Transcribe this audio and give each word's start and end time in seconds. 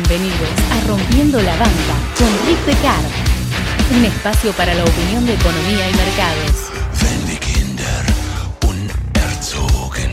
Bienvenidos 0.00 0.48
a 0.70 0.86
Rompiendo 0.86 1.42
la 1.42 1.56
Banca 1.56 1.94
con 2.16 2.28
Rick 2.46 2.58
Pecard, 2.58 3.04
un 3.96 4.04
espacio 4.04 4.52
para 4.52 4.72
la 4.72 4.84
opinión 4.84 5.26
de 5.26 5.34
economía 5.34 5.90
y 5.90 5.94
mercados. 5.94 6.70
Wenn 7.00 7.26
die 7.26 7.36
Kinder 7.38 8.04
unerzogen, 8.64 10.12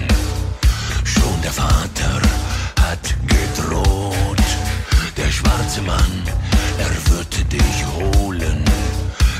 schon 1.03 1.39
der 1.43 1.53
Vater 1.53 2.19
hat 2.81 3.15
gedroht. 3.27 4.41
Der 5.15 5.29
schwarze 5.29 5.83
Mann, 5.83 6.23
er 6.79 6.89
wird 7.11 7.35
dich 7.53 7.85
holen, 7.93 8.65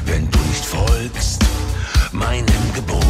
wenn 0.05 0.29
du 0.29 0.39
nicht 0.51 0.63
folgst 0.63 1.41
meinem 2.11 2.73
Gebot. 2.75 3.01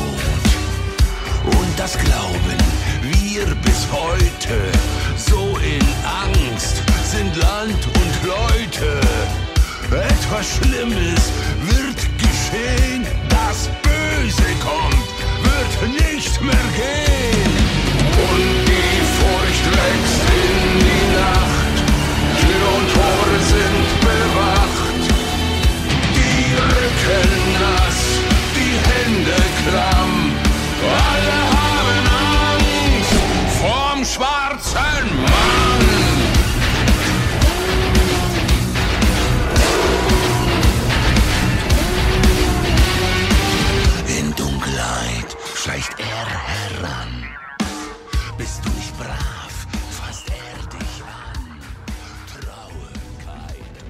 Und 1.43 1.77
das 1.77 1.97
glauben 1.97 2.59
wir 3.01 3.45
bis 3.55 3.87
heute, 3.91 4.24
Etwas 10.27 10.55
Schlimmes 10.55 11.31
wird 11.61 11.99
geschehen, 12.17 13.05
das 13.29 13.69
Böse 13.83 14.49
kommt, 14.59 15.07
wird 15.43 15.73
nicht 16.01 16.41
mehr 16.41 16.67
gehen. 16.75 17.53
Und 18.31 18.49
die 18.65 19.01
Furcht 19.15 19.65
wächst 19.71 20.23
in 20.33 20.79
die 20.79 21.05
Nacht, 21.13 21.75
Tür 22.41 22.67
und 22.75 22.87
Tore 22.91 23.39
sind 23.53 23.87
bewacht. 24.01 25.03
Die 26.15 26.55
Rücken 26.55 27.31
nass, 27.61 28.01
die 28.55 28.75
Hände 28.89 29.39
klamm, 29.69 30.13
alle 31.05 31.37
haben 31.53 32.01
Angst 32.55 33.13
vorm 33.61 34.03
schwarzen 34.03 35.21
Mann. 35.21 35.34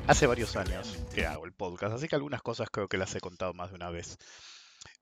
Hace 0.08 0.28
varios 0.28 0.56
años 0.56 0.98
que 1.16 1.26
hago 1.26 1.46
el 1.46 1.54
podcast, 1.54 1.96
así 1.96 2.08
que 2.08 2.16
algunas 2.16 2.44
cosas 2.44 2.70
creo 2.72 2.88
que 2.88 2.98
las 2.98 3.16
he 3.16 3.20
contado 3.20 3.54
más 3.54 3.72
de 3.72 3.76
una 3.76 3.90
vez. 3.90 4.18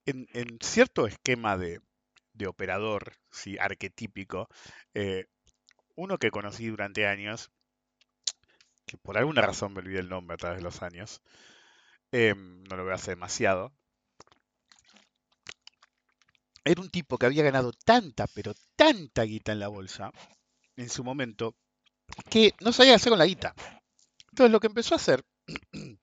En, 0.06 0.28
en 0.34 0.58
cierto 0.62 1.08
esquema 1.08 1.58
de, 1.58 1.82
de 2.34 2.48
operador, 2.48 3.14
sí, 3.30 3.58
arquetípico, 3.60 4.48
eh, 4.94 5.26
uno 5.96 6.18
que 6.18 6.32
conocí 6.32 6.68
durante 6.68 7.06
años, 7.06 7.52
que 8.86 8.98
por 8.98 9.18
alguna 9.18 9.42
razón 9.42 9.74
me 9.74 9.80
olvidé 9.80 10.00
el 10.00 10.10
nombre 10.10 10.36
a 10.36 10.38
través 10.38 10.60
de 10.60 10.64
los 10.64 10.82
años, 10.82 11.22
eh, 12.14 12.34
no 12.36 12.78
lo 12.78 12.86
veo 12.86 12.96
hace 12.96 13.12
demasiado, 13.12 13.74
era 16.64 16.82
un 16.82 16.90
tipo 16.90 17.18
que 17.18 17.26
había 17.26 17.44
ganado 17.44 17.74
tanta, 17.74 18.26
pero 18.28 18.54
tanta 18.78 19.24
guita 19.24 19.52
en 19.52 19.60
la 19.60 19.68
bolsa 19.68 20.12
en 20.78 20.90
su 20.90 21.04
momento, 21.04 21.56
que 22.30 22.54
no 22.62 22.72
sabía 22.72 22.94
qué 22.94 22.96
hacer 22.96 23.10
con 23.10 23.20
la 23.20 23.26
guita. 23.26 23.54
Entonces 24.34 24.52
lo 24.52 24.60
que 24.60 24.66
empezó 24.66 24.96
a 24.96 24.98
hacer 24.98 25.24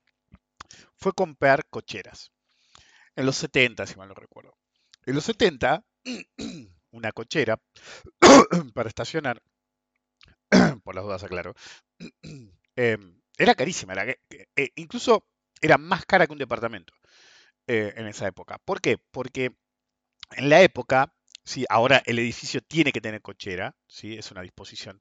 fue 0.98 1.13
comprar 1.13 1.67
cocheras. 1.68 2.30
En 3.17 3.27
los 3.27 3.35
70, 3.35 3.89
si 3.89 3.96
mal 3.96 4.07
no 4.07 4.14
recuerdo. 4.14 4.57
En 5.05 5.17
los 5.17 5.24
70, 5.24 5.85
una 6.92 7.11
cochera 7.11 7.61
para 8.73 8.89
estacionar, 8.89 9.42
por 10.85 10.95
las 10.95 11.02
dudas 11.02 11.24
aclaro, 11.24 11.55
eh, 12.77 12.98
era 13.36 13.57
carísima. 13.57 13.95
Era, 13.95 14.14
eh, 14.30 14.70
incluso 14.77 15.27
era 15.61 15.77
más 15.77 16.07
cara 16.07 16.29
que 16.29 16.33
un 16.33 16.39
departamento 16.39 16.92
eh, 17.67 17.95
en 17.97 18.07
esa 18.07 18.29
época. 18.29 18.58
¿Por 18.64 18.80
qué? 18.80 18.98
Porque 19.11 19.57
en 20.36 20.51
la 20.51 20.62
época, 20.62 21.12
sí, 21.45 21.67
ahora 21.68 22.01
el 22.07 22.20
edificio 22.20 22.61
tiene 22.61 22.92
que 22.92 23.01
tener 23.01 23.23
cochera, 23.23 23.74
sí, 23.89 24.17
es 24.17 24.30
una 24.30 24.42
disposición. 24.42 25.01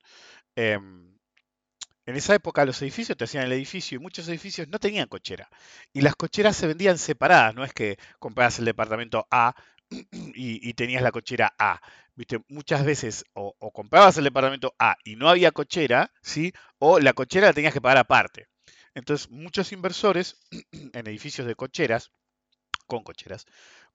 En 2.09 2.15
esa 2.17 2.35
época 2.35 2.65
los 2.65 2.81
edificios 2.81 3.17
te 3.17 3.23
hacían 3.23 3.45
el 3.45 3.51
edificio 3.53 3.95
y 3.95 3.99
muchos 3.99 4.27
edificios 4.27 4.67
no 4.67 4.79
tenían 4.79 5.07
cochera. 5.07 5.49
Y 5.93 6.01
las 6.01 6.15
cocheras 6.15 6.55
se 6.55 6.67
vendían 6.67 6.97
separadas, 6.97 7.55
no 7.55 7.63
es 7.63 7.73
que 7.73 7.97
comprabas 8.19 8.59
el 8.59 8.65
departamento 8.65 9.27
A 9.31 9.55
y, 10.11 10.73
tenías 10.73 11.01
la 11.03 11.11
cochera 11.11 11.53
A. 11.57 11.81
¿Viste? 12.15 12.39
Muchas 12.49 12.83
veces 12.83 13.25
o, 13.33 13.55
o 13.59 13.71
comprabas 13.71 14.17
el 14.17 14.25
departamento 14.25 14.75
A 14.77 14.97
y 15.03 15.15
no 15.15 15.29
había 15.29 15.51
cochera, 15.51 16.11
¿sí? 16.21 16.53
O 16.79 16.99
la 16.99 17.13
cochera 17.13 17.47
la 17.47 17.53
tenías 17.53 17.73
que 17.73 17.81
pagar 17.81 17.97
aparte. 17.97 18.47
Entonces, 18.93 19.29
muchos 19.29 19.71
inversores 19.71 20.35
en 20.71 21.07
edificios 21.07 21.47
de 21.47 21.55
cocheras, 21.55 22.11
con 22.87 23.03
cocheras, 23.03 23.45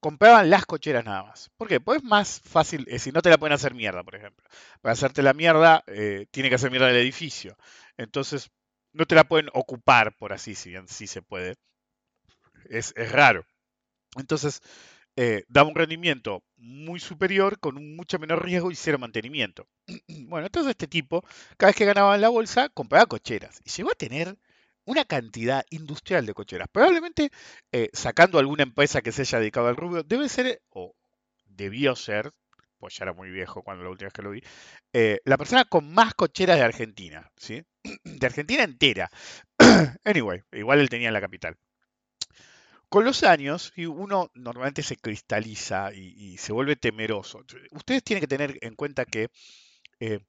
compraban 0.01 0.51
las 0.51 0.67
cocheras 0.67 1.05
nada 1.05 1.23
más. 1.25 1.51
¿Por 1.57 1.67
qué? 1.67 1.81
Pues 1.81 1.99
es 1.99 2.05
más 2.05 2.41
fácil, 2.45 2.87
eh, 2.89 2.99
si 2.99 3.11
no 3.11 3.23
te 3.23 3.31
la 3.31 3.39
pueden 3.39 3.55
hacer 3.55 3.75
mierda, 3.75 4.03
por 4.03 4.15
ejemplo. 4.15 4.47
Para 4.83 4.93
hacerte 4.93 5.23
la 5.23 5.33
mierda, 5.33 5.83
eh, 5.87 6.27
tiene 6.31 6.49
que 6.49 6.57
hacer 6.57 6.71
mierda 6.71 6.91
el 6.91 6.97
edificio. 6.97 7.57
Entonces, 7.99 8.51
no 8.93 9.07
te 9.07 9.15
la 9.15 9.25
pueden 9.25 9.49
ocupar, 9.55 10.17
por 10.17 10.33
así, 10.33 10.55
si 10.55 10.71
bien 10.71 10.89
sí 10.89 11.07
se 11.07 11.23
puede. 11.23 11.57
Es, 12.69 12.93
es 12.97 13.13
raro. 13.13 13.45
Entonces, 14.17 14.63
eh, 15.17 15.45
daba 15.49 15.71
un 15.71 15.77
rendimiento 15.77 16.45
muy 16.57 17.01
superior 17.01 17.61
con 17.61 17.97
mucho 17.97 18.19
menor 18.19 18.45
riesgo 18.45 18.71
y 18.71 18.77
cero 18.77 18.99
mantenimiento. 18.99 19.69
Bueno, 20.29 20.47
entonces 20.47 20.71
este 20.73 20.89
tipo, 20.89 21.23
cada 21.59 21.71
vez 21.71 21.77
que 21.77 21.87
ganaba 21.87 22.15
en 22.15 22.23
la 22.23 22.31
bolsa, 22.31 22.69
compraba 22.71 23.07
cocheras. 23.07 23.61
Y 23.65 23.71
llegó 23.71 23.93
a 23.93 23.95
tener 23.97 24.39
una 24.87 25.05
cantidad 25.05 25.65
industrial 25.71 26.27
de 26.27 26.35
cocheras. 26.35 26.69
Probablemente, 26.73 27.31
eh, 27.73 27.91
sacando 27.93 28.39
alguna 28.39 28.65
empresa 28.65 29.03
que 29.03 29.13
se 29.13 29.23
haya 29.23 29.41
dedicado 29.41 29.69
al 29.69 29.77
rubro, 29.77 30.03
debe 30.05 30.29
ser, 30.29 30.63
o 30.71 30.95
debió 31.47 31.97
ser, 31.97 32.33
pues 32.79 32.97
ya 32.97 33.05
era 33.05 33.15
muy 33.15 33.31
viejo 33.31 33.63
cuando 33.63 33.85
la 33.85 33.91
última 33.91 34.09
vez 34.09 34.15
que 34.15 34.23
lo 34.23 34.31
vi, 34.31 34.43
eh, 34.93 35.21
la 35.25 35.39
persona 35.39 35.65
con 35.67 35.93
más 35.93 36.15
cocheras 36.15 36.59
de 36.59 36.65
Argentina, 36.65 37.31
¿sí? 37.37 37.63
De 38.05 38.27
Argentina 38.27 38.63
entera. 38.65 39.11
Anyway, 40.05 40.43
igual 40.53 40.81
él 40.81 40.89
tenía 40.89 41.09
en 41.09 41.15
la 41.15 41.21
capital. 41.21 41.57
Con 42.89 43.05
los 43.05 43.25
años, 43.25 43.73
y 43.77 43.87
uno 43.87 44.31
normalmente 44.35 44.83
se 44.83 44.97
cristaliza 44.97 45.93
y, 45.93 46.15
y 46.17 46.39
se 46.39 46.53
vuelve 46.53 46.77
temeroso. 46.77 47.45
Ustedes 47.73 48.05
tienen 48.05 48.21
que 48.21 48.29
tener 48.29 48.59
en 48.63 48.75
cuenta 48.77 49.05
que 49.05 49.31
eh, 50.01 50.21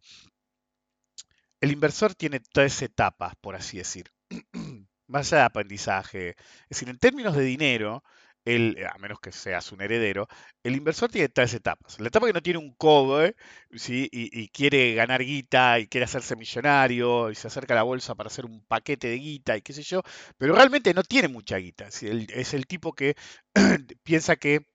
el 1.62 1.72
inversor 1.72 2.16
tiene 2.16 2.40
tres 2.40 2.82
etapas, 2.82 3.36
por 3.42 3.56
así 3.56 3.78
decir. 3.78 4.12
Más 5.08 5.32
allá 5.32 5.42
de 5.42 5.46
aprendizaje. 5.46 6.30
Es 6.30 6.70
decir, 6.70 6.90
en 6.90 6.98
términos 6.98 7.36
de 7.36 7.44
dinero, 7.44 8.04
el, 8.46 8.78
a 8.92 8.98
menos 9.00 9.20
que 9.20 9.32
seas 9.32 9.72
un 9.72 9.82
heredero, 9.82 10.28
el 10.64 10.76
inversor 10.76 11.10
tiene 11.12 11.30
tres 11.30 11.54
etapas. 11.54 12.00
La 12.00 12.08
etapa 12.08 12.28
que 12.28 12.34
no 12.34 12.42
tiene 12.42 12.60
un 12.60 12.74
cobre 12.76 13.36
¿sí? 13.74 14.08
y, 14.12 14.30
y 14.40 14.50
quiere 14.50 14.94
ganar 14.96 15.24
guita 15.24 15.80
y 15.80 15.88
quiere 15.88 16.06
hacerse 16.06 16.36
millonario 16.36 17.32
y 17.32 17.36
se 17.36 17.48
acerca 17.48 17.74
a 17.74 17.78
la 17.78 17.84
bolsa 17.84 18.16
para 18.16 18.28
hacer 18.28 18.46
un 18.46 18.64
paquete 18.66 19.08
de 19.08 19.18
guita 19.18 19.58
y 19.58 19.62
qué 19.62 19.74
sé 19.74 19.84
yo, 19.84 20.02
pero 20.38 20.56
realmente 20.56 20.94
no 20.94 21.04
tiene 21.04 21.28
mucha 21.28 21.58
guita. 21.58 21.88
Es 21.88 22.54
el 22.54 22.68
tipo 22.68 22.94
que 22.94 23.16
piensa 24.04 24.36
que 24.36 24.68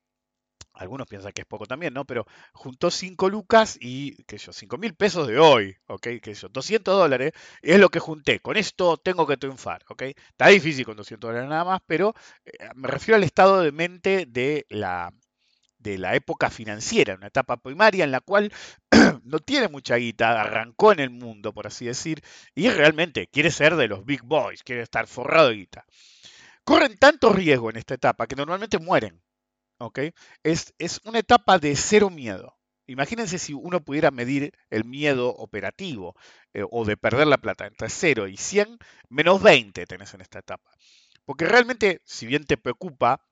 algunos 0.75 1.07
piensan 1.07 1.33
que 1.33 1.43
es 1.43 1.47
poco 1.47 1.67
también, 1.67 1.95
¿no? 1.95 2.05
Pero 2.05 2.27
juntó 2.53 2.91
5 2.91 3.29
lucas 3.29 3.77
y, 3.81 4.23
qué 4.25 4.39
sé 4.39 4.47
yo, 4.47 4.53
5 4.53 4.79
mil 4.79 4.95
pesos 4.95 5.27
de 5.29 5.39
hoy, 5.39 5.77
¿ok? 5.87 6.09
Qué 6.23 6.35
sé 6.35 6.43
yo, 6.43 6.49
200 6.49 6.97
dólares 6.97 7.33
es 7.63 7.79
lo 7.79 7.89
que 7.91 7.99
junté. 7.99 8.41
Con 8.41 8.57
esto 8.57 8.97
tengo 8.97 9.27
que 9.27 9.37
triunfar, 9.37 9.85
¿ok? 9.89 10.03
Está 10.03 10.49
difícil 10.49 10.85
con 10.85 10.97
200 10.97 11.29
dólares 11.29 11.49
nada 11.49 11.65
más, 11.65 11.81
pero 11.87 12.15
eh, 12.45 12.53
me 12.75 12.89
refiero 12.89 13.17
al 13.17 13.25
estado 13.25 13.63
de 13.63 13.73
mente 13.73 14.27
de 14.27 14.67
la, 14.69 15.13
de 15.79 15.99
la 15.99 16.15
época 16.15 16.51
financiera, 16.51 17.15
una 17.15 17.29
etapa 17.29 17.57
primaria 17.57 18.05
en 18.05 18.13
la 18.13 18.21
cual 18.21 18.53
no 19.25 19.39
tiene 19.41 19.69
mucha 19.69 19.97
guita, 19.97 20.41
arrancó 20.41 20.93
en 20.93 21.01
el 21.01 21.11
mundo, 21.11 21.53
por 21.53 21.67
así 21.67 21.87
decir, 21.87 22.23
y 22.55 22.69
realmente 22.69 23.27
quiere 23.29 23.51
ser 23.51 23.77
de 23.77 23.89
los 23.89 24.05
big 24.05 24.23
boys, 24.23 24.63
quiere 24.63 24.83
estar 24.83 25.07
forrado 25.07 25.49
de 25.49 25.57
guita. 25.57 25.85
Corren 26.65 26.97
tanto 26.99 27.33
riesgo 27.33 27.71
en 27.71 27.77
esta 27.77 27.95
etapa 27.95 28.27
que 28.27 28.37
normalmente 28.37 28.79
mueren. 28.79 29.21
¿Ok? 29.81 29.99
Es, 30.43 30.75
es 30.79 31.01
una 31.05 31.19
etapa 31.19 31.59
de 31.59 31.75
cero 31.75 32.11
miedo. 32.11 32.57
Imagínense 32.87 33.39
si 33.39 33.55
uno 33.55 33.81
pudiera 33.81 34.11
medir 34.11 34.53
el 34.69 34.85
miedo 34.85 35.29
operativo 35.31 36.17
eh, 36.55 36.65
o 36.69 36.85
de 36.85 36.97
perder 36.97 37.29
la 37.29 37.39
plata 37.39 37.67
entre 37.67 37.89
0 37.89 38.27
y 38.29 38.37
100, 38.37 38.79
menos 39.09 39.43
20 39.43 39.87
tenés 39.87 40.13
en 40.15 40.21
esta 40.23 40.41
etapa. 40.41 40.71
Porque 41.25 41.45
realmente, 41.45 42.03
si 42.05 42.27
bien 42.27 42.45
te 42.45 42.57
preocupa, 42.57 43.25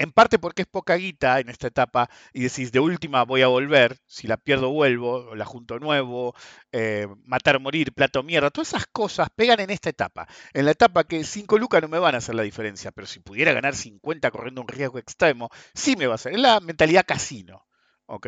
en 0.00 0.12
parte 0.12 0.38
porque 0.38 0.62
es 0.62 0.68
poca 0.68 0.94
guita 0.94 1.40
en 1.40 1.50
esta 1.50 1.66
etapa 1.66 2.08
y 2.32 2.42
decís, 2.42 2.72
de 2.72 2.80
última 2.80 3.22
voy 3.24 3.42
a 3.42 3.48
volver, 3.48 3.98
si 4.06 4.26
la 4.26 4.38
pierdo 4.38 4.70
vuelvo, 4.70 5.34
la 5.34 5.44
junto 5.44 5.78
nuevo, 5.78 6.34
eh, 6.72 7.06
matar 7.26 7.60
morir, 7.60 7.92
plato 7.92 8.22
mierda, 8.22 8.50
todas 8.50 8.68
esas 8.68 8.86
cosas 8.86 9.28
pegan 9.36 9.60
en 9.60 9.68
esta 9.68 9.90
etapa. 9.90 10.26
En 10.54 10.64
la 10.64 10.70
etapa 10.70 11.04
que 11.04 11.22
5 11.22 11.58
lucas 11.58 11.82
no 11.82 11.88
me 11.88 11.98
van 11.98 12.14
a 12.14 12.18
hacer 12.18 12.34
la 12.34 12.42
diferencia, 12.42 12.92
pero 12.92 13.06
si 13.06 13.20
pudiera 13.20 13.52
ganar 13.52 13.76
50 13.76 14.30
corriendo 14.30 14.62
un 14.62 14.68
riesgo 14.68 14.98
extremo, 14.98 15.50
sí 15.74 15.96
me 15.96 16.06
va 16.06 16.12
a 16.12 16.16
hacer. 16.16 16.32
Es 16.32 16.40
la 16.40 16.60
mentalidad 16.60 17.04
casino. 17.06 17.66
¿ok? 18.06 18.26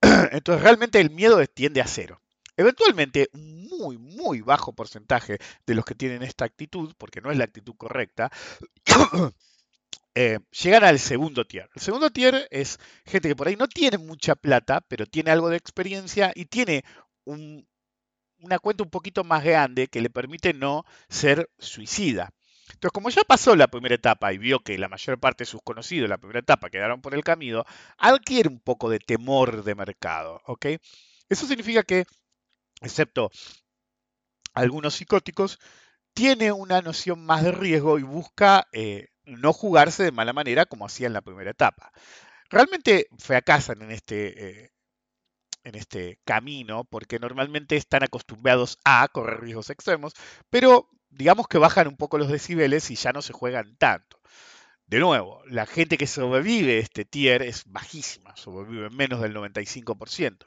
Entonces 0.32 0.62
realmente 0.62 1.00
el 1.00 1.10
miedo 1.10 1.44
tiende 1.46 1.82
a 1.82 1.86
cero. 1.86 2.22
Eventualmente, 2.56 3.28
un 3.34 3.68
muy, 3.68 3.98
muy 3.98 4.40
bajo 4.40 4.74
porcentaje 4.74 5.38
de 5.66 5.74
los 5.74 5.84
que 5.84 5.94
tienen 5.94 6.22
esta 6.22 6.44
actitud, 6.46 6.94
porque 6.98 7.20
no 7.20 7.30
es 7.30 7.38
la 7.38 7.44
actitud 7.44 7.74
correcta, 7.76 8.30
eh, 10.14 10.38
llegan 10.50 10.84
al 10.84 10.98
segundo 10.98 11.44
tier. 11.46 11.68
El 11.74 11.82
segundo 11.82 12.10
tier 12.10 12.48
es 12.50 12.78
gente 13.04 13.28
que 13.28 13.36
por 13.36 13.48
ahí 13.48 13.56
no 13.56 13.68
tiene 13.68 13.98
mucha 13.98 14.34
plata, 14.34 14.80
pero 14.82 15.06
tiene 15.06 15.30
algo 15.30 15.48
de 15.48 15.56
experiencia 15.56 16.32
y 16.34 16.46
tiene 16.46 16.84
un, 17.24 17.66
una 18.38 18.58
cuenta 18.58 18.84
un 18.84 18.90
poquito 18.90 19.24
más 19.24 19.44
grande 19.44 19.88
que 19.88 20.00
le 20.00 20.10
permite 20.10 20.52
no 20.52 20.84
ser 21.08 21.50
suicida. 21.58 22.30
Entonces, 22.72 22.92
como 22.92 23.10
ya 23.10 23.22
pasó 23.24 23.56
la 23.56 23.68
primera 23.68 23.96
etapa 23.96 24.32
y 24.32 24.38
vio 24.38 24.60
que 24.60 24.78
la 24.78 24.88
mayor 24.88 25.18
parte 25.18 25.42
de 25.42 25.50
sus 25.50 25.62
conocidos 25.62 26.04
en 26.04 26.10
la 26.10 26.18
primera 26.18 26.40
etapa 26.40 26.70
quedaron 26.70 27.00
por 27.00 27.14
el 27.14 27.24
camino, 27.24 27.64
adquiere 27.98 28.48
un 28.48 28.60
poco 28.60 28.88
de 28.88 29.00
temor 29.00 29.64
de 29.64 29.74
mercado. 29.74 30.40
Eso 31.28 31.46
significa 31.46 31.82
que, 31.82 32.06
excepto 32.80 33.30
algunos 34.54 34.94
psicóticos, 34.94 35.58
tiene 36.14 36.52
una 36.52 36.80
noción 36.82 37.24
más 37.24 37.42
de 37.42 37.52
riesgo 37.52 37.98
y 37.98 38.02
busca 38.02 38.66
eh, 38.72 39.08
no 39.38 39.52
jugarse 39.52 40.04
de 40.04 40.12
mala 40.12 40.32
manera 40.32 40.66
como 40.66 40.86
hacía 40.86 41.06
en 41.06 41.12
la 41.12 41.22
primera 41.22 41.50
etapa. 41.50 41.92
Realmente 42.50 43.06
fracasan 43.18 43.82
en 43.82 43.90
este, 43.92 44.64
eh, 44.64 44.70
en 45.64 45.74
este 45.74 46.18
camino 46.24 46.84
porque 46.84 47.18
normalmente 47.18 47.76
están 47.76 48.02
acostumbrados 48.02 48.78
a 48.84 49.06
correr 49.08 49.40
riesgos 49.40 49.70
extremos, 49.70 50.14
pero 50.50 50.88
digamos 51.10 51.48
que 51.48 51.58
bajan 51.58 51.88
un 51.88 51.96
poco 51.96 52.18
los 52.18 52.28
decibeles 52.28 52.90
y 52.90 52.96
ya 52.96 53.12
no 53.12 53.22
se 53.22 53.32
juegan 53.32 53.76
tanto. 53.76 54.20
De 54.86 54.98
nuevo, 54.98 55.42
la 55.46 55.66
gente 55.66 55.96
que 55.96 56.08
sobrevive 56.08 56.78
este 56.78 57.04
tier 57.04 57.42
es 57.42 57.62
bajísima, 57.66 58.34
sobrevive 58.36 58.90
menos 58.90 59.20
del 59.20 59.34
95%. 59.34 60.46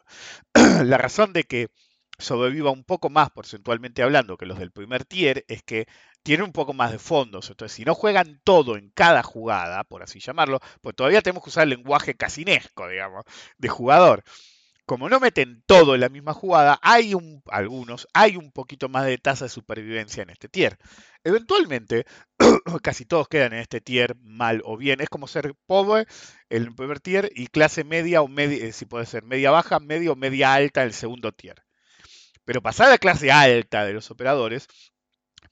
la 0.83 0.97
razón 0.97 1.31
de 1.31 1.45
que 1.45 1.69
sobreviva 2.17 2.71
un 2.71 2.83
poco 2.83 3.09
más 3.09 3.29
porcentualmente 3.31 4.03
hablando 4.03 4.37
que 4.37 4.45
los 4.45 4.59
del 4.59 4.71
primer 4.71 5.05
tier 5.05 5.45
es 5.47 5.63
que 5.63 5.87
tiene 6.23 6.43
un 6.43 6.53
poco 6.53 6.73
más 6.73 6.91
de 6.91 6.99
fondos. 6.99 7.49
Entonces, 7.49 7.75
si 7.75 7.85
no 7.85 7.95
juegan 7.95 8.39
todo 8.43 8.77
en 8.77 8.89
cada 8.91 9.23
jugada, 9.23 9.83
por 9.83 10.03
así 10.03 10.19
llamarlo, 10.19 10.59
pues 10.81 10.95
todavía 10.95 11.21
tenemos 11.21 11.43
que 11.43 11.49
usar 11.49 11.63
el 11.63 11.71
lenguaje 11.71 12.15
casinesco, 12.15 12.87
digamos, 12.87 13.25
de 13.57 13.69
jugador 13.69 14.23
como 14.85 15.09
no 15.09 15.19
meten 15.19 15.63
todo 15.65 15.95
en 15.95 16.01
la 16.01 16.09
misma 16.09 16.33
jugada, 16.33 16.79
hay 16.81 17.13
un, 17.13 17.41
algunos, 17.47 18.07
hay 18.13 18.35
un 18.35 18.51
poquito 18.51 18.89
más 18.89 19.05
de 19.05 19.17
tasa 19.17 19.45
de 19.45 19.49
supervivencia 19.49 20.23
en 20.23 20.29
este 20.29 20.49
tier. 20.49 20.77
Eventualmente, 21.23 22.05
casi 22.83 23.05
todos 23.05 23.27
quedan 23.29 23.53
en 23.53 23.59
este 23.59 23.79
tier 23.81 24.15
mal 24.21 24.61
o 24.65 24.77
bien. 24.77 24.99
Es 25.01 25.09
como 25.09 25.27
ser 25.27 25.55
pobre 25.65 26.05
en 26.49 26.63
el 26.63 26.75
primer 26.75 26.99
tier 26.99 27.31
y 27.33 27.47
clase 27.47 27.83
media 27.83 28.21
o 28.21 28.27
media, 28.27 28.65
eh, 28.65 28.73
si 28.73 28.85
puede 28.85 29.05
ser 29.05 29.23
media 29.23 29.51
baja, 29.51 29.79
media 29.79 30.11
o 30.11 30.15
media 30.15 30.53
alta 30.53 30.81
en 30.81 30.87
el 30.87 30.93
segundo 30.93 31.31
tier. 31.31 31.63
Pero 32.45 32.61
pasar 32.61 32.91
a 32.91 32.97
clase 32.97 33.31
alta 33.31 33.85
de 33.85 33.93
los 33.93 34.11
operadores, 34.11 34.67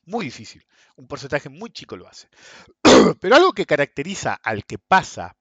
muy 0.06 0.26
difícil. 0.26 0.66
Un 0.96 1.08
porcentaje 1.08 1.50
muy 1.50 1.72
chico 1.72 1.96
lo 1.96 2.08
hace. 2.08 2.28
Pero 3.20 3.36
algo 3.36 3.54
que 3.54 3.66
caracteriza 3.66 4.34
al 4.34 4.66
que 4.66 4.78
pasa 4.78 5.36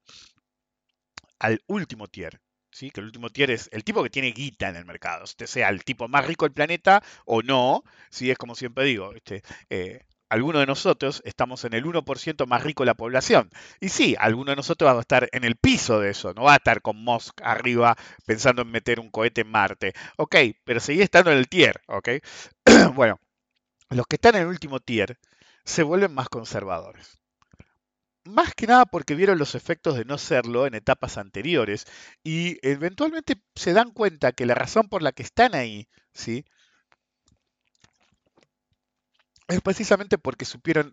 al 1.38 1.62
último 1.66 2.06
tier, 2.06 2.40
¿sí? 2.70 2.90
que 2.90 3.00
el 3.00 3.06
último 3.06 3.30
tier 3.30 3.50
es 3.50 3.68
el 3.72 3.82
tipo 3.82 4.02
que 4.02 4.10
tiene 4.10 4.32
guita 4.32 4.68
en 4.68 4.76
el 4.76 4.84
mercado, 4.84 5.24
este 5.24 5.46
sea 5.46 5.70
el 5.70 5.84
tipo 5.84 6.06
más 6.06 6.26
rico 6.26 6.44
del 6.44 6.52
planeta 6.52 7.02
o 7.24 7.42
no, 7.42 7.82
¿sí? 8.10 8.30
es 8.30 8.38
como 8.38 8.54
siempre 8.54 8.84
digo, 8.84 9.12
este, 9.14 9.42
eh, 9.70 10.04
alguno 10.30 10.60
de 10.60 10.66
nosotros 10.66 11.22
estamos 11.24 11.64
en 11.64 11.74
el 11.74 11.84
1% 11.84 12.46
más 12.46 12.62
rico 12.62 12.82
de 12.82 12.86
la 12.86 12.94
población. 12.94 13.50
Y 13.80 13.90
sí, 13.90 14.16
alguno 14.18 14.52
de 14.52 14.56
nosotros 14.56 14.88
va 14.88 14.96
a 14.98 15.00
estar 15.00 15.28
en 15.32 15.44
el 15.44 15.56
piso 15.56 16.00
de 16.00 16.10
eso, 16.10 16.32
no 16.34 16.44
va 16.44 16.54
a 16.54 16.56
estar 16.56 16.80
con 16.82 16.96
Musk 16.96 17.40
arriba 17.42 17.96
pensando 18.26 18.62
en 18.62 18.70
meter 18.70 19.00
un 19.00 19.10
cohete 19.10 19.42
en 19.42 19.50
Marte. 19.50 19.92
Ok, 20.16 20.36
pero 20.64 20.80
sigue 20.80 21.02
estando 21.02 21.30
en 21.32 21.38
el 21.38 21.48
tier, 21.48 21.82
¿ok? 21.88 22.08
bueno, 22.94 23.20
los 23.90 24.06
que 24.06 24.16
están 24.16 24.36
en 24.36 24.42
el 24.42 24.48
último 24.48 24.80
tier 24.80 25.18
se 25.64 25.82
vuelven 25.82 26.14
más 26.14 26.28
conservadores 26.28 27.20
más 28.24 28.54
que 28.54 28.66
nada 28.66 28.86
porque 28.86 29.14
vieron 29.14 29.38
los 29.38 29.54
efectos 29.54 29.96
de 29.96 30.04
no 30.04 30.18
serlo 30.18 30.66
en 30.66 30.74
etapas 30.74 31.18
anteriores 31.18 31.86
y 32.22 32.58
eventualmente 32.66 33.42
se 33.54 33.72
dan 33.72 33.90
cuenta 33.92 34.32
que 34.32 34.46
la 34.46 34.54
razón 34.54 34.88
por 34.88 35.02
la 35.02 35.12
que 35.12 35.22
están 35.22 35.54
ahí, 35.54 35.88
¿sí? 36.12 36.44
Es 39.50 39.60
precisamente 39.60 40.18
porque 40.18 40.44
supieron 40.44 40.92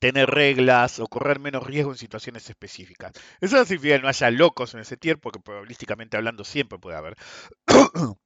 tener 0.00 0.28
reglas 0.28 0.98
o 0.98 1.06
correr 1.06 1.38
menos 1.38 1.66
riesgo 1.66 1.92
en 1.92 1.98
situaciones 1.98 2.48
específicas. 2.48 3.12
Eso 3.40 3.56
no 3.56 3.64
significa 3.64 3.96
que 3.96 4.02
no 4.02 4.08
haya 4.08 4.30
locos 4.30 4.74
en 4.74 4.80
ese 4.80 4.96
tier, 4.96 5.18
porque 5.18 5.40
probabilísticamente 5.40 6.16
hablando 6.16 6.44
siempre 6.44 6.78
puede 6.78 6.96
haber. 6.96 7.16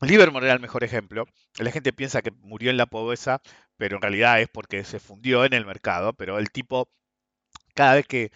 Livermore 0.00 0.46
era 0.46 0.54
el 0.54 0.60
mejor 0.60 0.84
ejemplo. 0.84 1.26
La 1.58 1.70
gente 1.70 1.92
piensa 1.92 2.22
que 2.22 2.30
murió 2.30 2.70
en 2.70 2.76
la 2.76 2.86
pobreza, 2.86 3.40
pero 3.76 3.96
en 3.96 4.02
realidad 4.02 4.40
es 4.40 4.48
porque 4.48 4.84
se 4.84 5.00
fundió 5.00 5.44
en 5.44 5.52
el 5.52 5.66
mercado, 5.66 6.12
pero 6.12 6.38
el 6.38 6.50
tipo 6.50 6.88
cada 7.74 7.94
vez 7.94 8.06
que 8.06 8.32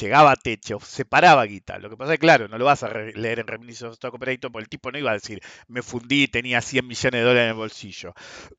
llegaba 0.00 0.32
a 0.32 0.36
techo, 0.36 0.78
separaba 0.80 1.44
guita. 1.44 1.78
Lo 1.78 1.90
que 1.90 1.96
pasa 1.96 2.14
es 2.14 2.20
claro, 2.20 2.48
no 2.48 2.58
lo 2.58 2.64
vas 2.64 2.82
a 2.82 2.88
leer 2.88 3.40
en 3.40 3.46
Reminiscence 3.46 3.94
Stock 3.94 4.14
Operator 4.14 4.52
porque 4.52 4.64
el 4.64 4.68
tipo 4.68 4.90
no 4.92 4.98
iba 4.98 5.10
a 5.10 5.14
decir, 5.14 5.40
me 5.68 5.82
fundí 5.82 6.28
tenía 6.28 6.60
100 6.60 6.86
millones 6.86 7.20
de 7.20 7.22
dólares 7.22 7.42
en 7.42 7.48
el 7.48 7.54
bolsillo. 7.54 8.14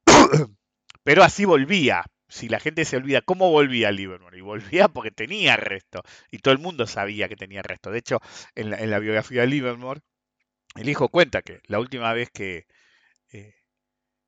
Pero 1.03 1.23
así 1.23 1.45
volvía. 1.45 2.05
Si 2.27 2.47
la 2.47 2.59
gente 2.59 2.85
se 2.85 2.95
olvida 2.97 3.21
cómo 3.21 3.51
volvía 3.51 3.91
Livermore, 3.91 4.37
y 4.37 4.41
volvía 4.41 4.87
porque 4.87 5.11
tenía 5.11 5.57
resto, 5.57 6.01
y 6.31 6.39
todo 6.39 6.53
el 6.53 6.59
mundo 6.59 6.87
sabía 6.87 7.27
que 7.27 7.35
tenía 7.35 7.61
resto. 7.61 7.91
De 7.91 7.99
hecho, 7.99 8.19
en 8.55 8.69
la, 8.89 8.99
biografía 8.99 9.41
de 9.41 9.47
Livermore, 9.47 10.01
el 10.75 10.89
hijo 10.89 11.09
cuenta 11.09 11.41
que 11.41 11.59
la 11.67 11.79
última 11.79 12.13
vez 12.13 12.29
que, 12.31 12.67
eh, 13.33 13.55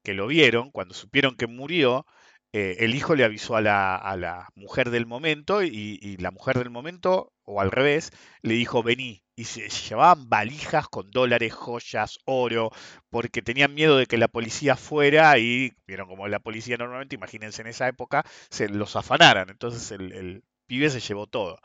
que 0.03 0.13
lo 0.13 0.27
vieron, 0.27 0.71
cuando 0.71 0.93
supieron 0.93 1.35
que 1.37 1.47
murió, 1.47 2.05
eh, 2.53 2.77
el 2.79 2.93
hijo 2.95 3.15
le 3.15 3.23
avisó 3.23 3.55
a 3.55 3.61
la, 3.61 4.47
mujer 4.55 4.91
del 4.91 5.07
momento 5.07 5.63
y, 5.63 6.17
la 6.17 6.31
mujer 6.31 6.59
del 6.59 6.69
momento, 6.69 7.33
o 7.43 7.59
al 7.61 7.71
revés, 7.71 8.11
le 8.41 8.53
dijo, 8.53 8.83
vení. 8.83 9.23
Y 9.35 9.45
se 9.45 9.67
llevaban 9.67 10.29
valijas 10.29 10.87
con 10.87 11.09
dólares, 11.09 11.53
joyas, 11.53 12.19
oro, 12.25 12.69
porque 13.09 13.41
tenían 13.41 13.73
miedo 13.73 13.97
de 13.97 14.05
que 14.05 14.17
la 14.19 14.27
policía 14.27 14.75
fuera 14.75 15.39
y, 15.39 15.73
vieron 15.87 16.07
como 16.07 16.27
la 16.27 16.39
policía 16.39 16.77
normalmente, 16.77 17.15
imagínense 17.15 17.63
en 17.63 17.67
esa 17.69 17.87
época, 17.87 18.23
se 18.51 18.69
los 18.69 18.95
afanaran. 18.95 19.49
Entonces 19.49 19.91
el, 19.91 20.11
el 20.13 20.43
pibe 20.67 20.91
se 20.91 20.99
llevó 20.99 21.25
todo. 21.27 21.59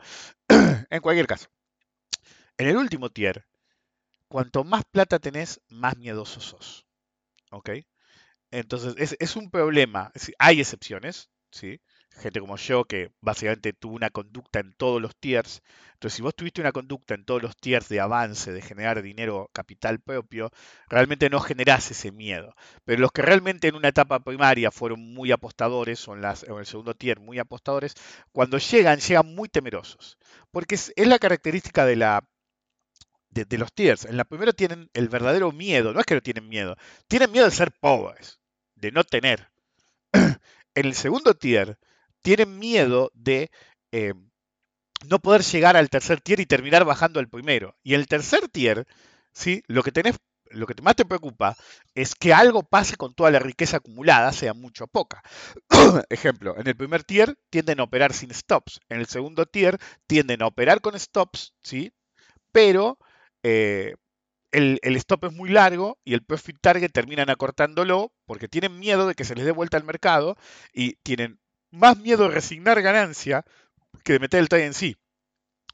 en 0.89 1.01
cualquier 1.01 1.27
caso, 1.27 1.47
en 2.57 2.67
el 2.67 2.77
último 2.77 3.09
tier, 3.11 3.45
cuanto 4.27 4.63
más 4.63 4.83
plata 4.85 5.19
tenés, 5.19 5.61
más 5.69 5.97
miedoso 5.97 6.41
sos. 6.41 6.87
¿Ok? 7.51 7.69
Entonces, 8.51 9.15
es, 9.19 9.35
un 9.35 9.49
problema. 9.51 10.11
hay 10.39 10.59
excepciones, 10.59 11.29
¿sí? 11.51 11.81
Gente 12.11 12.39
como 12.39 12.57
yo 12.57 12.85
que 12.85 13.11
básicamente 13.21 13.73
tuvo 13.73 13.95
una 13.95 14.09
conducta 14.09 14.59
en 14.59 14.73
todos 14.73 15.01
los 15.01 15.15
tiers. 15.15 15.61
Entonces, 15.93 16.15
si 16.17 16.21
vos 16.21 16.35
tuviste 16.35 16.59
una 16.61 16.71
conducta 16.71 17.13
en 17.13 17.25
todos 17.25 17.41
los 17.41 17.55
tiers 17.57 17.87
de 17.89 17.99
avance, 17.99 18.51
de 18.51 18.61
generar 18.61 19.01
dinero, 19.01 19.49
capital 19.53 19.99
propio, 19.99 20.51
realmente 20.89 21.29
no 21.29 21.39
generás 21.39 21.91
ese 21.91 22.11
miedo. 22.11 22.55
Pero 22.85 23.01
los 23.01 23.11
que 23.11 23.21
realmente 23.21 23.67
en 23.67 23.75
una 23.75 23.89
etapa 23.89 24.19
primaria 24.19 24.71
fueron 24.71 25.13
muy 25.13 25.31
apostadores, 25.31 26.07
o 26.07 26.15
en, 26.15 26.21
las, 26.21 26.43
en 26.43 26.57
el 26.57 26.65
segundo 26.65 26.95
tier 26.95 27.19
muy 27.19 27.39
apostadores, 27.39 27.93
cuando 28.31 28.57
llegan, 28.57 28.99
llegan 28.99 29.33
muy 29.35 29.49
temerosos. 29.49 30.17
Porque 30.51 30.75
es 30.75 30.93
la 30.97 31.19
característica 31.19 31.85
de 31.85 31.95
la 31.95 32.27
de, 33.29 33.57
los 33.57 33.73
tiers. 33.73 34.05
En 34.05 34.17
la 34.17 34.25
primera 34.25 34.53
tienen 34.53 34.89
el 34.93 35.09
verdadero 35.09 35.51
miedo, 35.51 35.93
no 35.93 35.99
es 35.99 36.05
que 36.05 36.15
no 36.15 36.21
tienen 36.21 36.47
miedo, 36.49 36.75
tienen 37.07 37.31
miedo 37.31 37.45
de 37.45 37.51
ser 37.51 37.71
pobres, 37.71 38.38
de 38.79 38.91
no 38.91 39.03
tener. 39.03 39.49
en 40.13 40.85
el 40.85 40.93
segundo 40.95 41.33
tier 41.33 41.77
tienen 42.21 42.59
miedo 42.59 43.11
de 43.13 43.51
eh, 43.91 44.13
no 45.07 45.19
poder 45.19 45.43
llegar 45.43 45.77
al 45.77 45.89
tercer 45.89 46.21
tier 46.21 46.39
y 46.39 46.45
terminar 46.45 46.85
bajando 46.85 47.19
al 47.19 47.29
primero. 47.29 47.75
Y 47.83 47.93
el 47.93 48.07
tercer 48.07 48.47
tier, 48.49 48.87
¿sí? 49.33 49.63
lo 49.67 49.83
que 49.83 49.91
tenés 49.91 50.17
lo 50.51 50.65
que 50.65 50.81
más 50.81 50.95
te 50.95 51.05
preocupa 51.05 51.55
es 51.93 52.15
que 52.15 52.33
algo 52.33 52.63
pase 52.63 52.95
con 52.95 53.13
toda 53.13 53.31
la 53.31 53.39
riqueza 53.39 53.77
acumulada, 53.77 54.31
sea 54.31 54.53
mucho 54.53 54.85
o 54.85 54.87
poca. 54.87 55.21
Ejemplo, 56.09 56.57
en 56.57 56.67
el 56.67 56.75
primer 56.75 57.03
tier 57.03 57.37
tienden 57.49 57.79
a 57.79 57.83
operar 57.83 58.13
sin 58.13 58.33
stops, 58.33 58.79
en 58.89 58.99
el 58.99 59.05
segundo 59.05 59.45
tier 59.45 59.77
tienden 60.07 60.41
a 60.41 60.47
operar 60.47 60.81
con 60.81 60.99
stops, 60.99 61.53
¿sí? 61.61 61.93
Pero 62.51 62.97
eh, 63.43 63.95
el, 64.51 64.79
stop 64.95 65.25
es 65.25 65.33
muy 65.33 65.49
largo 65.49 65.99
y 66.03 66.13
el 66.13 66.23
profit 66.23 66.57
target 66.61 66.91
terminan 66.91 67.29
acortándolo 67.29 68.11
porque 68.25 68.47
tienen 68.47 68.79
miedo 68.79 69.07
de 69.07 69.15
que 69.15 69.25
se 69.25 69.35
les 69.35 69.45
dé 69.45 69.51
vuelta 69.51 69.77
al 69.77 69.83
mercado 69.83 70.35
y 70.73 70.95
tienen 71.03 71.39
más 71.71 71.97
miedo 71.97 72.23
de 72.23 72.35
resignar 72.35 72.81
ganancia 72.81 73.45
que 74.03 74.13
de 74.13 74.19
meter 74.19 74.39
el 74.39 74.49
trade 74.49 74.65
en 74.65 74.73
sí. 74.73 74.97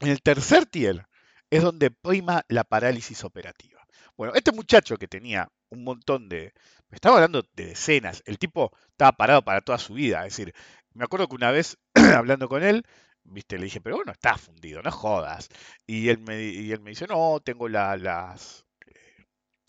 En 0.00 0.08
el 0.08 0.22
tercer 0.22 0.66
tier 0.66 1.06
es 1.50 1.62
donde 1.62 1.90
prima 1.90 2.44
la 2.48 2.64
parálisis 2.64 3.24
operativa. 3.24 3.86
Bueno, 4.16 4.34
este 4.34 4.52
muchacho 4.52 4.96
que 4.96 5.08
tenía 5.08 5.50
un 5.70 5.84
montón 5.84 6.28
de... 6.28 6.52
Estaba 6.90 7.16
hablando 7.16 7.42
de 7.54 7.66
decenas. 7.66 8.22
El 8.26 8.38
tipo 8.38 8.72
estaba 8.90 9.12
parado 9.12 9.42
para 9.42 9.60
toda 9.60 9.78
su 9.78 9.94
vida. 9.94 10.26
Es 10.26 10.36
decir, 10.36 10.54
me 10.94 11.04
acuerdo 11.04 11.28
que 11.28 11.36
una 11.36 11.50
vez, 11.50 11.78
hablando 12.16 12.48
con 12.48 12.62
él, 12.62 12.84
¿viste? 13.24 13.58
Le 13.58 13.64
dije, 13.64 13.80
pero 13.80 13.96
bueno, 13.96 14.12
está 14.12 14.36
fundido, 14.38 14.82
no 14.82 14.90
jodas. 14.90 15.48
Y 15.86 16.08
él 16.08 16.18
me, 16.18 16.42
y 16.42 16.72
él 16.72 16.80
me 16.80 16.90
dice, 16.90 17.06
no, 17.06 17.40
tengo 17.44 17.68
las, 17.68 18.65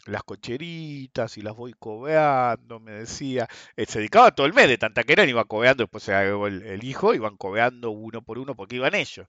las 0.08 0.24
cocheritas 0.24 1.38
y 1.38 1.42
las 1.42 1.56
voy 1.56 1.74
cobeando, 1.74 2.80
me 2.80 2.92
decía. 2.92 3.48
Eh, 3.76 3.86
se 3.86 4.00
dedicaba 4.00 4.32
todo 4.32 4.48
el 4.48 4.54
mes 4.54 4.68
de 4.68 4.78
tanta 4.78 5.04
que 5.04 5.14
eran, 5.14 5.30
iba 5.30 5.46
cobeando, 5.46 5.84
después 5.84 6.04
se 6.04 6.14
agregó 6.14 6.48
el, 6.48 6.64
el 6.64 6.84
hijo, 6.84 7.14
iban 7.14 7.38
cobeando 7.38 7.92
uno 7.92 8.22
por 8.22 8.40
uno 8.40 8.56
porque 8.56 8.76
iban 8.78 8.96
ellos 8.96 9.28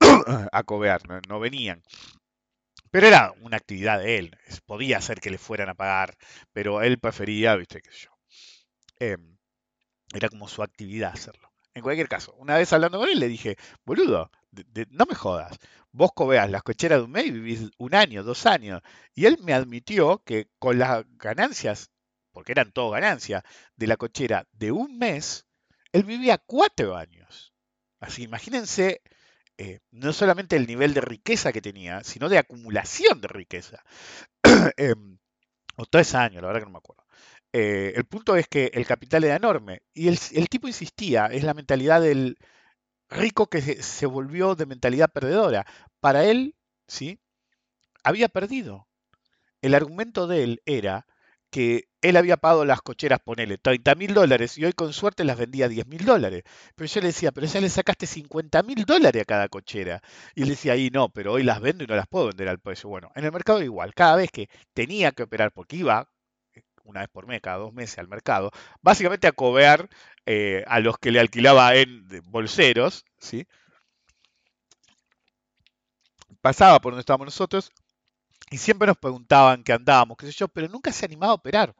a 0.52 0.62
cobear, 0.64 1.08
no, 1.08 1.20
no 1.28 1.40
venían. 1.40 1.82
Pero 2.90 3.06
era 3.06 3.32
una 3.40 3.56
actividad 3.56 3.98
de 3.98 4.18
él, 4.18 4.36
podía 4.66 5.00
ser 5.00 5.20
que 5.20 5.30
le 5.30 5.38
fueran 5.38 5.68
a 5.68 5.74
pagar, 5.74 6.16
pero 6.52 6.82
él 6.82 6.98
prefería, 6.98 7.54
viste, 7.56 7.82
sé 7.84 8.06
yo. 8.06 8.10
Em, 8.98 9.36
era 10.14 10.28
como 10.28 10.48
su 10.48 10.62
actividad 10.62 11.12
hacerlo. 11.12 11.52
En 11.74 11.82
cualquier 11.82 12.08
caso, 12.08 12.34
una 12.38 12.56
vez 12.56 12.72
hablando 12.72 12.98
con 12.98 13.08
él 13.08 13.20
le 13.20 13.28
dije, 13.28 13.56
boludo, 13.84 14.30
no 14.90 15.06
me 15.06 15.14
jodas, 15.14 15.58
vos 15.92 16.12
cobeas 16.14 16.50
las 16.50 16.62
cocheras 16.62 16.98
de 16.98 17.04
un 17.04 17.12
mes 17.12 17.26
y 17.26 17.30
vivís 17.30 17.70
un 17.78 17.94
año, 17.94 18.22
dos 18.22 18.46
años. 18.46 18.82
Y 19.14 19.26
él 19.26 19.38
me 19.42 19.54
admitió 19.54 20.22
que 20.24 20.48
con 20.58 20.78
las 20.78 21.04
ganancias, 21.18 21.90
porque 22.32 22.52
eran 22.52 22.72
todo 22.72 22.90
ganancias, 22.90 23.42
de 23.76 23.86
la 23.86 23.96
cochera 23.96 24.46
de 24.52 24.72
un 24.72 24.98
mes, 24.98 25.46
él 25.92 26.04
vivía 26.04 26.38
cuatro 26.38 26.96
años. 26.96 27.52
Así, 28.00 28.22
imagínense 28.24 29.02
eh, 29.58 29.80
no 29.90 30.12
solamente 30.12 30.56
el 30.56 30.66
nivel 30.66 30.94
de 30.94 31.00
riqueza 31.00 31.52
que 31.52 31.62
tenía, 31.62 32.04
sino 32.04 32.28
de 32.28 32.38
acumulación 32.38 33.20
de 33.20 33.28
riqueza. 33.28 33.82
Em, 34.76 35.18
o 35.76 35.86
tres 35.86 36.14
años, 36.14 36.42
la 36.42 36.48
verdad 36.48 36.60
que 36.62 36.66
no 36.66 36.72
me 36.72 36.78
acuerdo. 36.78 37.04
Eh, 37.52 37.92
el 37.96 38.04
punto 38.04 38.36
es 38.36 38.46
que 38.48 38.70
el 38.74 38.86
capital 38.86 39.24
era 39.24 39.36
enorme 39.36 39.82
y 39.94 40.08
el, 40.08 40.18
el 40.32 40.48
tipo 40.48 40.68
insistía, 40.68 41.26
es 41.26 41.44
la 41.44 41.54
mentalidad 41.54 42.00
del 42.00 42.36
rico 43.08 43.48
que 43.48 43.60
se, 43.60 44.06
volvió 44.06 44.54
de 44.54 44.66
mentalidad 44.66 45.10
perdedora. 45.12 45.66
Para 46.00 46.24
él, 46.24 46.54
¿sí? 46.86 47.20
Había 48.04 48.28
perdido. 48.28 48.88
El 49.62 49.74
argumento 49.74 50.26
de 50.26 50.44
él 50.44 50.62
era 50.66 51.06
que 51.50 51.88
él 52.02 52.16
había 52.16 52.36
pagado 52.36 52.64
las 52.64 52.82
cocheras, 52.82 53.20
ponele, 53.20 53.58
30 53.58 53.94
mil 53.94 54.14
dólares 54.14 54.58
y 54.58 54.64
hoy 54.64 54.72
con 54.72 54.92
suerte 54.92 55.24
las 55.24 55.38
vendía 55.38 55.66
a 55.66 55.68
10 55.68 55.86
mil 55.86 56.04
dólares. 56.04 56.42
Pero 56.76 56.88
yo 56.88 57.00
le 57.00 57.08
decía, 57.08 57.32
pero 57.32 57.46
ya 57.46 57.60
le 57.60 57.68
sacaste 57.70 58.06
50 58.06 58.62
mil 58.62 58.84
dólares 58.84 59.22
a 59.22 59.24
cada 59.24 59.48
cochera. 59.48 60.02
Y 60.34 60.42
él 60.42 60.50
decía, 60.50 60.74
ahí 60.74 60.90
no, 60.90 61.08
pero 61.08 61.32
hoy 61.32 61.42
las 61.42 61.60
vendo 61.60 61.84
y 61.84 61.86
no 61.86 61.96
las 61.96 62.06
puedo 62.06 62.26
vender 62.28 62.48
al 62.48 62.60
precio. 62.60 62.88
Bueno, 62.88 63.10
en 63.14 63.24
el 63.24 63.32
mercado 63.32 63.62
igual, 63.62 63.94
cada 63.94 64.16
vez 64.16 64.30
que 64.30 64.48
tenía 64.74 65.12
que 65.12 65.24
operar, 65.24 65.52
porque 65.52 65.76
iba 65.76 66.08
una 66.88 67.00
vez 67.00 67.08
por 67.10 67.26
mes, 67.26 67.40
cada 67.40 67.58
dos 67.58 67.72
meses 67.72 67.98
al 67.98 68.08
mercado, 68.08 68.50
básicamente 68.82 69.26
a 69.26 69.32
cobear 69.32 69.88
eh, 70.26 70.64
a 70.66 70.80
los 70.80 70.98
que 70.98 71.10
le 71.12 71.20
alquilaba 71.20 71.74
en 71.76 72.06
bolseros, 72.24 73.04
¿sí? 73.18 73.46
Pasaba 76.40 76.80
por 76.80 76.92
donde 76.92 77.00
estábamos 77.00 77.26
nosotros 77.26 77.70
y 78.50 78.58
siempre 78.58 78.86
nos 78.86 78.96
preguntaban 78.96 79.62
qué 79.62 79.72
andábamos, 79.72 80.16
qué 80.16 80.26
sé 80.26 80.32
yo, 80.32 80.48
pero 80.48 80.68
nunca 80.68 80.92
se 80.92 81.04
animaba 81.04 81.32
a 81.32 81.36
operar. 81.36 81.74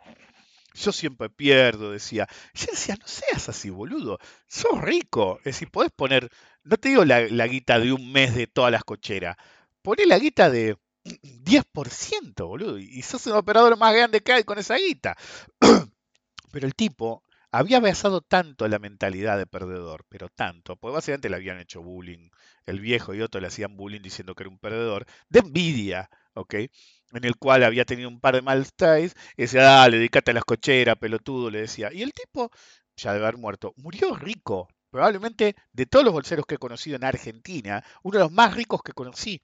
Yo 0.75 0.93
siempre 0.93 1.31
pierdo, 1.31 1.93
decía. 1.93 2.29
Yo 2.55 2.67
no 3.00 3.07
seas 3.07 3.49
así, 3.49 3.71
boludo. 3.71 4.19
Sos 4.47 4.81
rico. 4.81 5.38
Es 5.38 5.45
decir, 5.45 5.71
podés 5.71 5.91
poner, 5.91 6.31
no 6.62 6.77
te 6.77 6.91
digo 6.91 7.05
la, 7.05 7.21
la 7.23 7.47
guita 7.47 7.81
de 7.81 7.93
un 7.93 8.12
mes 8.12 8.35
de 8.35 8.47
todas 8.47 8.71
las 8.71 8.85
cocheras. 8.85 9.37
Poné 9.83 10.07
la 10.07 10.19
guita 10.19 10.50
de 10.50 10.77
10%, 11.09 12.47
boludo. 12.47 12.79
Y 12.79 13.03
sos 13.03 13.27
un 13.27 13.35
operador 13.35 13.77
más 13.77 13.95
grande 13.95 14.21
que 14.21 14.33
hay 14.33 14.45
con 14.45 14.59
esa 14.59 14.77
guita. 14.77 15.17
Pero 16.53 16.67
el 16.67 16.75
tipo 16.75 17.25
había 17.50 17.81
basado 17.81 18.21
tanto 18.21 18.69
la 18.69 18.79
mentalidad 18.79 19.38
de 19.38 19.47
perdedor, 19.47 20.05
pero 20.09 20.29
tanto, 20.29 20.77
porque 20.77 20.95
básicamente 20.95 21.31
le 21.31 21.37
habían 21.37 21.59
hecho 21.59 21.83
bullying. 21.83 22.31
El 22.67 22.81
viejo 22.81 23.15
y 23.15 23.23
otro 23.23 23.41
le 23.41 23.47
hacían 23.47 23.77
bullying 23.77 24.03
diciendo 24.03 24.35
que 24.35 24.43
era 24.43 24.50
un 24.50 24.59
perdedor, 24.59 25.07
de 25.29 25.41
envidia, 25.41 26.11
¿ok? 26.35 26.55
En 26.55 27.25
el 27.25 27.37
cual 27.37 27.65
había 27.65 27.85
tenido 27.87 28.09
un 28.09 28.21
par 28.21 28.35
de 28.35 28.43
mal 28.43 28.67
y 28.81 29.43
decía, 29.43 29.62
dale, 29.62 29.97
dedícate 29.97 30.31
a 30.33 30.35
las 30.35 30.45
cocheras, 30.45 30.97
pelotudo, 30.97 31.50
le 31.50 31.61
decía. 31.62 31.91
Y 31.93 32.03
el 32.03 32.12
tipo, 32.12 32.50
ya 32.97 33.12
de 33.15 33.21
haber 33.21 33.38
muerto, 33.38 33.73
murió 33.77 34.15
rico. 34.15 34.69
Probablemente 34.91 35.55
de 35.73 35.87
todos 35.87 36.05
los 36.05 36.15
bolseros 36.15 36.47
que 36.47 36.55
he 36.57 36.59
conocido 36.59 36.97
en 36.97 37.05
Argentina, 37.05 37.85
uno 38.03 38.19
de 38.19 38.25
los 38.25 38.33
más 38.33 38.55
ricos 38.55 38.83
que 38.83 38.93
conocí. 38.93 39.43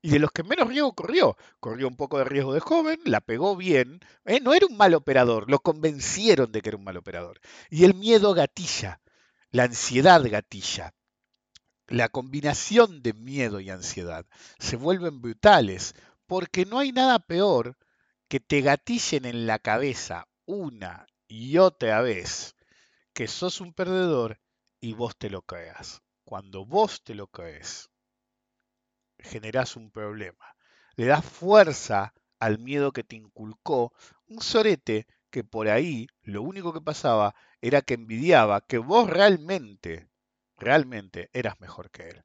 Y 0.00 0.10
de 0.10 0.18
los 0.18 0.30
que 0.30 0.44
menos 0.44 0.68
riesgo 0.68 0.94
corrió. 0.94 1.36
Corrió 1.60 1.88
un 1.88 1.96
poco 1.96 2.18
de 2.18 2.24
riesgo 2.24 2.54
de 2.54 2.60
joven, 2.60 3.00
la 3.04 3.20
pegó 3.20 3.56
bien. 3.56 4.00
¿eh? 4.24 4.40
No 4.40 4.54
era 4.54 4.66
un 4.66 4.76
mal 4.76 4.94
operador, 4.94 5.50
lo 5.50 5.58
convencieron 5.60 6.52
de 6.52 6.62
que 6.62 6.70
era 6.70 6.78
un 6.78 6.84
mal 6.84 6.96
operador. 6.96 7.40
Y 7.70 7.84
el 7.84 7.94
miedo 7.94 8.34
gatilla, 8.34 9.00
la 9.50 9.64
ansiedad 9.64 10.22
gatilla. 10.24 10.94
La 11.88 12.10
combinación 12.10 13.02
de 13.02 13.14
miedo 13.14 13.60
y 13.60 13.70
ansiedad 13.70 14.26
se 14.58 14.76
vuelven 14.76 15.22
brutales 15.22 15.94
porque 16.26 16.66
no 16.66 16.78
hay 16.78 16.92
nada 16.92 17.18
peor 17.18 17.78
que 18.28 18.40
te 18.40 18.60
gatillen 18.60 19.24
en 19.24 19.46
la 19.46 19.58
cabeza 19.58 20.28
una 20.44 21.06
y 21.26 21.56
otra 21.58 22.02
vez 22.02 22.54
que 23.14 23.26
sos 23.26 23.60
un 23.60 23.72
perdedor 23.72 24.38
y 24.80 24.92
vos 24.92 25.16
te 25.16 25.30
lo 25.30 25.42
creas. 25.42 26.02
Cuando 26.24 26.66
vos 26.66 27.02
te 27.02 27.14
lo 27.14 27.26
crees, 27.26 27.88
generás 29.18 29.76
un 29.76 29.90
problema. 29.90 30.56
Le 30.96 31.06
das 31.06 31.24
fuerza 31.24 32.14
al 32.38 32.58
miedo 32.58 32.92
que 32.92 33.04
te 33.04 33.16
inculcó 33.16 33.92
un 34.26 34.40
sorete 34.40 35.06
que 35.30 35.44
por 35.44 35.68
ahí 35.68 36.06
lo 36.22 36.42
único 36.42 36.72
que 36.72 36.80
pasaba 36.80 37.34
era 37.60 37.82
que 37.82 37.94
envidiaba 37.94 38.60
que 38.60 38.78
vos 38.78 39.08
realmente, 39.10 40.08
realmente 40.56 41.30
eras 41.32 41.60
mejor 41.60 41.90
que 41.90 42.08
él. 42.08 42.24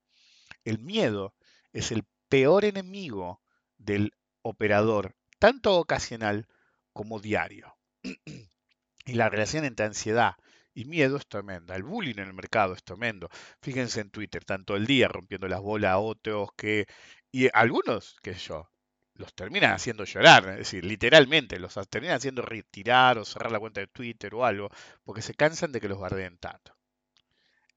El 0.63 0.79
miedo 0.79 1.33
es 1.73 1.91
el 1.91 2.05
peor 2.29 2.65
enemigo 2.65 3.41
del 3.77 4.13
operador, 4.41 5.15
tanto 5.39 5.75
ocasional 5.77 6.47
como 6.93 7.19
diario. 7.19 7.75
y 9.05 9.13
la 9.13 9.29
relación 9.29 9.65
entre 9.65 9.85
ansiedad 9.85 10.35
y 10.73 10.85
miedo 10.85 11.17
es 11.17 11.27
tremenda. 11.27 11.75
El 11.75 11.83
bullying 11.83 12.15
en 12.15 12.27
el 12.27 12.33
mercado 12.33 12.73
es 12.73 12.83
tremendo. 12.83 13.29
Fíjense 13.61 14.01
en 14.01 14.09
Twitter, 14.09 14.43
tanto 14.45 14.75
el 14.75 14.85
día 14.85 15.07
rompiendo 15.07 15.47
las 15.47 15.61
bolas 15.61 15.91
a 15.91 15.97
otros 15.99 16.49
que... 16.55 16.87
Y 17.31 17.49
algunos, 17.53 18.17
sé 18.23 18.33
yo, 18.35 18.69
los 19.15 19.33
terminan 19.33 19.71
haciendo 19.71 20.03
llorar, 20.05 20.47
es 20.49 20.57
decir, 20.57 20.85
literalmente, 20.85 21.59
los 21.59 21.73
terminan 21.89 22.17
haciendo 22.17 22.41
retirar 22.41 23.17
o 23.17 23.25
cerrar 23.25 23.51
la 23.51 23.59
cuenta 23.59 23.81
de 23.81 23.87
Twitter 23.87 24.33
o 24.35 24.45
algo, 24.45 24.69
porque 25.03 25.21
se 25.21 25.33
cansan 25.33 25.71
de 25.71 25.81
que 25.81 25.87
los 25.87 25.99
bardeen 25.99 26.37
tanto. 26.37 26.75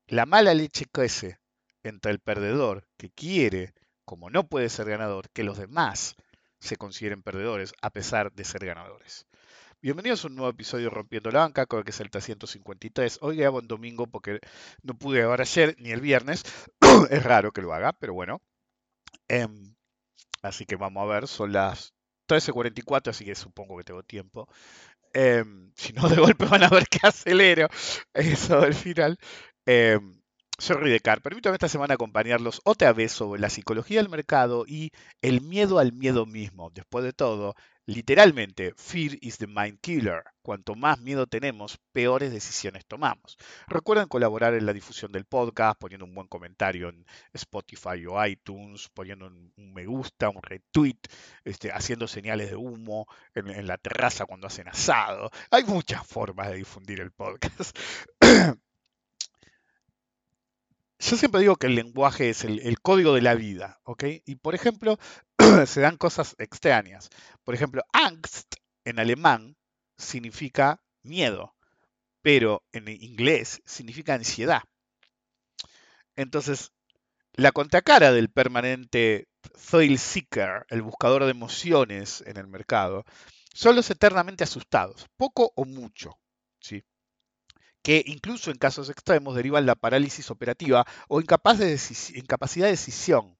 La 0.07 0.27
mala 0.27 0.55
leche 0.55 0.87
crece 0.91 1.39
entre 1.83 2.13
el 2.13 2.21
perdedor 2.21 2.87
que 2.97 3.11
quiere, 3.11 3.75
como 4.05 4.31
no 4.31 4.49
puede 4.49 4.69
ser 4.69 4.89
ganador, 4.89 5.31
que 5.31 5.45
los 5.45 5.59
demás 5.59 6.17
se 6.59 6.77
consideren 6.77 7.23
perdedores 7.23 7.75
a 7.83 7.91
pesar 7.91 8.33
de 8.33 8.45
ser 8.45 8.65
ganadores. 8.65 9.27
Bienvenidos 9.83 10.25
a 10.25 10.29
un 10.29 10.37
nuevo 10.37 10.51
episodio 10.51 10.85
de 10.85 10.95
Rompiendo 10.95 11.31
la 11.31 11.41
Banca, 11.41 11.67
que 11.67 11.91
es 11.91 12.01
el 12.01 12.11
353. 12.11 13.19
Hoy 13.21 13.37
grabo 13.37 13.61
en 13.61 13.69
domingo 13.69 14.07
porque 14.07 14.41
no 14.83 14.95
pude 14.95 15.19
grabar 15.19 15.43
ayer 15.43 15.77
ni 15.79 15.91
el 15.91 16.01
viernes. 16.01 16.45
es 17.11 17.23
raro 17.23 17.53
que 17.53 17.63
lo 17.63 17.73
haga, 17.73 17.93
pero 17.93 18.15
bueno. 18.15 18.41
Em, 19.29 19.77
así 20.43 20.65
que 20.67 20.77
vamos 20.77 21.03
a 21.03 21.07
ver, 21.07 21.29
son 21.29 21.53
las 21.53 21.95
13.44, 22.29 23.11
así 23.11 23.25
que 23.25 23.35
supongo 23.35 23.77
que 23.77 23.85
tengo 23.85 24.03
tiempo. 24.03 24.49
Em, 25.13 25.73
si 25.77 25.93
no, 25.93 26.09
de 26.09 26.17
golpe 26.21 26.47
van 26.47 26.65
a 26.65 26.71
ver 26.71 26.89
que 26.89 27.07
acelero. 27.07 27.69
Eso 28.15 28.61
del 28.63 28.75
final. 28.75 29.19
Em, 29.67 30.21
soy 30.59 30.77
Ridecar. 30.77 31.21
Permítame 31.21 31.55
esta 31.55 31.69
semana 31.69 31.95
acompañarlos 31.95 32.61
otra 32.65 32.93
vez 32.93 33.13
sobre 33.13 33.41
la 33.41 33.51
psicología 33.51 34.01
del 34.01 34.09
mercado 34.09 34.65
y 34.67 34.91
el 35.21 35.41
miedo 35.43 35.79
al 35.79 35.93
miedo 35.93 36.25
mismo. 36.25 36.71
Después 36.71 37.05
de 37.05 37.13
todo, 37.13 37.55
literalmente, 37.85 38.73
fear 38.77 39.19
is 39.21 39.37
the 39.39 39.47
mind 39.47 39.79
killer. 39.81 40.25
Cuanto 40.43 40.75
más 40.75 40.99
miedo 41.01 41.27
tenemos, 41.27 41.79
peores 41.93 42.33
decisiones 42.33 42.87
tomamos. 42.87 43.37
Recuerden 43.67 44.09
colaborar 44.09 44.55
en 44.55 44.65
la 44.65 44.73
difusión 44.73 45.13
del 45.13 45.27
podcast, 45.27 45.79
poniendo 45.79 46.07
un 46.07 46.15
buen 46.15 46.29
comentario 46.29 46.89
en 46.89 47.05
Spotify 47.35 48.07
o 48.09 48.25
iTunes, 48.25 48.89
poniendo 48.95 49.27
un, 49.27 49.53
me 49.57 49.85
gusta, 49.85 50.31
un 50.31 50.43
retweet, 50.43 50.99
este, 51.45 51.71
haciendo 51.71 52.09
señales 52.09 52.49
de 52.51 52.57
humo 52.57 53.07
en, 53.35 53.49
en 53.49 53.67
la 53.67 53.77
terraza 53.77 54.25
cuando 54.25 54.47
hacen 54.47 54.69
asado. 54.69 55.31
Hay 55.51 55.65
muchas 55.65 56.07
formas 56.07 56.49
de 56.49 56.57
difundir 56.57 57.01
el 57.01 57.13
podcast. 57.13 57.77
Yo 61.09 61.17
siempre 61.17 61.41
digo 61.41 61.55
que 61.55 61.69
el 61.69 61.77
lenguaje 61.77 62.31
es 62.31 62.43
el, 62.43 62.81
código 62.81 63.15
de 63.15 63.23
la 63.23 63.37
vida, 63.37 63.79
¿ok? 63.85 64.05
Y 64.25 64.35
por 64.35 64.57
ejemplo, 64.57 64.99
se 65.67 65.81
dan 65.81 65.97
cosas 65.97 66.35
extrañas. 66.39 67.11
Por 67.45 67.55
ejemplo, 67.55 67.85
Angst 67.93 68.57
en 68.85 68.99
alemán 68.99 69.57
significa 69.97 70.83
miedo, 71.05 71.55
pero 72.23 72.65
en 72.73 72.89
inglés 72.89 73.63
significa 73.65 74.15
ansiedad. 74.15 74.63
Entonces, 76.17 76.73
la 77.35 77.53
contracara 77.53 78.11
del 78.11 78.29
permanente 78.29 79.29
thrill 79.71 80.01
seeker, 80.01 80.67
el 80.71 80.83
buscador 80.83 81.25
de 81.25 81.31
emociones 81.31 82.25
en 82.27 82.37
el 82.37 82.49
mercado, 82.49 83.05
son 83.55 83.77
los 83.77 83.89
eternamente 83.91 84.43
asustados, 84.43 85.07
poco 85.17 85.53
o 85.55 85.67
mucho. 85.67 86.19
Que 87.87 88.03
incluso 88.05 88.51
en 88.51 88.59
casos 88.59 88.91
extremos 88.91 89.37
derivan 89.37 89.65
la 89.65 89.77
parálisis 89.77 90.29
operativa 90.33 90.85
o 91.07 91.21
incapaz 91.21 91.59
de 91.61 91.79
incapacidad 92.17 92.67
de 92.67 92.73
decisión. 92.73 93.37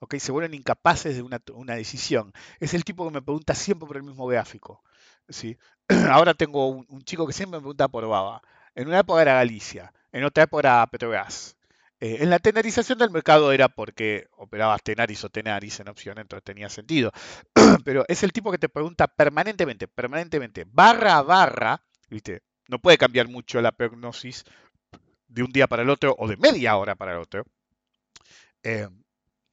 ¿ok? 0.00 0.16
Se 0.16 0.32
vuelven 0.32 0.52
incapaces 0.54 1.14
de 1.14 1.22
una, 1.22 1.40
una 1.52 1.76
decisión. 1.76 2.32
Es 2.58 2.74
el 2.74 2.82
tipo 2.82 3.04
que 3.06 3.14
me 3.14 3.22
pregunta 3.22 3.54
siempre 3.54 3.86
por 3.86 3.96
el 3.96 4.02
mismo 4.02 4.26
gráfico. 4.26 4.82
¿sí? 5.28 5.56
Ahora 6.10 6.34
tengo 6.34 6.66
un, 6.70 7.02
chico 7.04 7.24
que 7.24 7.32
siempre 7.32 7.58
me 7.58 7.62
pregunta 7.62 7.86
por 7.86 8.04
Baba. 8.08 8.42
En 8.74 8.88
una 8.88 8.98
época 8.98 9.22
era 9.22 9.34
Galicia, 9.34 9.92
en 10.10 10.24
otra 10.24 10.42
época 10.42 10.62
era 10.62 10.86
Petrobras. 10.88 11.56
Eh, 12.00 12.16
en 12.18 12.30
la 12.30 12.40
tenarización 12.40 12.98
del 12.98 13.12
mercado 13.12 13.52
era 13.52 13.68
porque 13.68 14.26
operabas 14.32 14.82
Tenaris 14.82 15.22
o 15.22 15.28
Tenaris 15.28 15.78
en 15.78 15.88
opción, 15.88 16.18
entonces 16.18 16.42
tenía 16.42 16.68
sentido. 16.68 17.12
Pero 17.84 18.04
es 18.08 18.24
el 18.24 18.32
tipo 18.32 18.50
que 18.50 18.58
te 18.58 18.68
pregunta 18.68 19.06
permanentemente, 19.06 19.86
permanentemente, 19.86 20.66
barra 20.66 21.18
a 21.18 21.22
barra, 21.22 21.84
¿viste? 22.10 22.42
No 22.68 22.78
puede 22.78 22.98
cambiar 22.98 23.28
mucho 23.28 23.60
la 23.60 23.72
prognosis 23.72 24.44
de 25.28 25.42
un 25.42 25.52
día 25.52 25.66
para 25.66 25.82
el 25.82 25.90
otro 25.90 26.14
o 26.18 26.28
de 26.28 26.36
media 26.36 26.76
hora 26.76 26.94
para 26.94 27.12
el 27.12 27.18
otro. 27.18 27.44
Eh, 28.62 28.88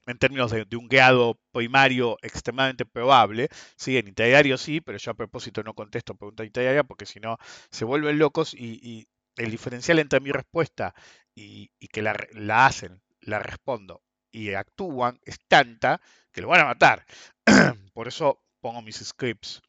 en 0.07 0.17
términos 0.17 0.51
de, 0.51 0.65
un 0.75 0.87
guiado 0.87 1.39
primario 1.51 2.17
extremadamente 2.21 2.85
probable. 2.85 3.49
Sí, 3.75 3.97
en 3.97 4.07
interdiario 4.07 4.57
sí, 4.57 4.81
pero 4.81 4.97
yo 4.97 5.11
a 5.11 5.15
propósito 5.15 5.63
no 5.63 5.73
contesto 5.73 6.15
preguntas 6.15 6.45
interdiarias 6.45 6.85
porque 6.87 7.05
si 7.05 7.19
no 7.19 7.37
se 7.69 7.85
vuelven 7.85 8.19
locos 8.19 8.53
y, 8.53 9.07
el 9.37 9.49
diferencial 9.49 9.97
entre 9.99 10.19
mi 10.19 10.31
respuesta 10.31 10.93
y, 11.33 11.71
y 11.79 11.87
que 11.87 12.01
la, 12.01 12.15
la, 12.33 12.65
hacen, 12.65 13.01
la 13.21 13.39
respondo 13.39 14.03
y 14.29 14.53
actúan 14.53 15.19
es 15.23 15.39
tanta 15.47 16.01
que 16.31 16.41
lo 16.41 16.49
van 16.49 16.61
a 16.61 16.65
matar. 16.65 17.05
Por 17.93 18.07
eso 18.09 18.43
pongo 18.59 18.81
mis 18.81 18.97
scripts 18.97 19.61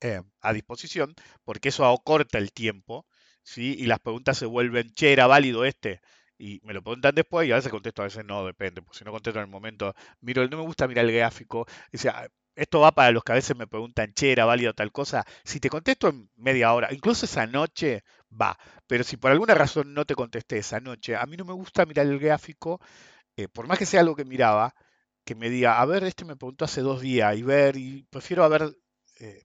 eh, 0.00 0.22
a 0.40 0.52
disposición, 0.52 1.14
porque 1.44 1.70
eso 1.70 1.86
acorta 1.86 2.38
el 2.38 2.52
tiempo, 2.52 3.06
¿sí? 3.42 3.76
Y 3.78 3.86
las 3.86 4.00
preguntas 4.00 4.38
se 4.38 4.46
vuelven, 4.46 4.92
che, 4.94 5.12
era 5.12 5.26
válido 5.26 5.64
este, 5.64 6.00
y 6.38 6.60
me 6.64 6.74
lo 6.74 6.82
preguntan 6.82 7.14
después 7.14 7.48
y 7.48 7.52
a 7.52 7.56
veces 7.56 7.70
contesto, 7.70 8.02
a 8.02 8.06
veces 8.06 8.24
no, 8.24 8.44
depende, 8.46 8.82
pues 8.82 8.98
si 8.98 9.04
no 9.04 9.12
contesto 9.12 9.38
en 9.38 9.46
el 9.46 9.50
momento, 9.50 9.94
miro, 10.20 10.46
no 10.48 10.58
me 10.58 10.62
gusta 10.64 10.88
mirar 10.88 11.06
el 11.06 11.12
gráfico, 11.12 11.66
sea, 11.92 12.28
esto 12.54 12.80
va 12.80 12.92
para 12.92 13.10
los 13.10 13.22
que 13.22 13.32
a 13.32 13.34
veces 13.36 13.56
me 13.56 13.66
preguntan, 13.66 14.12
che, 14.14 14.32
era 14.32 14.44
válido 14.46 14.74
tal 14.74 14.92
cosa, 14.92 15.24
si 15.44 15.60
te 15.60 15.68
contesto 15.70 16.08
en 16.08 16.30
media 16.36 16.72
hora, 16.72 16.92
incluso 16.92 17.26
esa 17.26 17.46
noche, 17.46 18.04
va, 18.30 18.58
pero 18.86 19.04
si 19.04 19.16
por 19.16 19.30
alguna 19.30 19.54
razón 19.54 19.94
no 19.94 20.04
te 20.04 20.14
contesté 20.14 20.58
esa 20.58 20.80
noche, 20.80 21.16
a 21.16 21.26
mí 21.26 21.36
no 21.36 21.44
me 21.44 21.52
gusta 21.52 21.86
mirar 21.86 22.06
el 22.06 22.18
gráfico, 22.18 22.80
eh, 23.36 23.48
por 23.48 23.66
más 23.68 23.78
que 23.78 23.86
sea 23.86 24.00
algo 24.00 24.16
que 24.16 24.24
miraba, 24.24 24.74
que 25.24 25.34
me 25.34 25.50
diga, 25.50 25.80
a 25.80 25.86
ver, 25.86 26.04
este 26.04 26.24
me 26.24 26.36
preguntó 26.36 26.64
hace 26.64 26.80
dos 26.82 27.00
días 27.00 27.36
y 27.36 27.42
ver, 27.42 27.76
y 27.76 28.04
prefiero 28.10 28.44
haber... 28.44 28.76
Eh, 29.20 29.42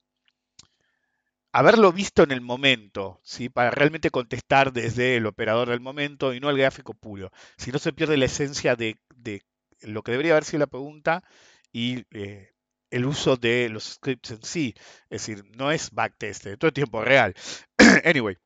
haberlo 1.52 1.92
visto 1.92 2.24
en 2.24 2.32
el 2.32 2.42
momento, 2.42 3.20
¿sí? 3.24 3.50
para 3.50 3.72
realmente 3.72 4.10
contestar 4.12 4.74
desde 4.74 5.18
el 5.18 5.26
operador 5.26 5.70
del 5.70 5.82
momento 5.82 6.34
y 6.34 6.40
no 6.40 6.50
el 6.50 6.58
gráfico 6.58 6.94
puro. 6.94 7.32
Si 7.58 7.72
no 7.72 7.80
se 7.80 7.94
pierde 7.94 8.18
la 8.18 8.26
esencia 8.26 8.76
de, 8.76 8.98
de 9.16 9.44
lo 9.82 10.04
que 10.04 10.12
debería 10.12 10.34
haber 10.34 10.46
sido 10.46 10.60
la 10.60 10.68
pregunta 10.68 11.24
y 11.72 12.06
eh, 12.12 12.54
el 12.90 13.06
uso 13.06 13.38
de 13.38 13.70
los 13.70 13.84
scripts 13.96 14.32
en 14.32 14.44
sí. 14.44 14.76
Es 15.10 15.26
decir, 15.26 15.44
no 15.58 15.72
es 15.72 15.92
backtest, 15.92 16.44
todo 16.60 16.68
el 16.68 16.74
tiempo 16.74 17.04
real. 17.04 17.36
anyway, 18.06 18.38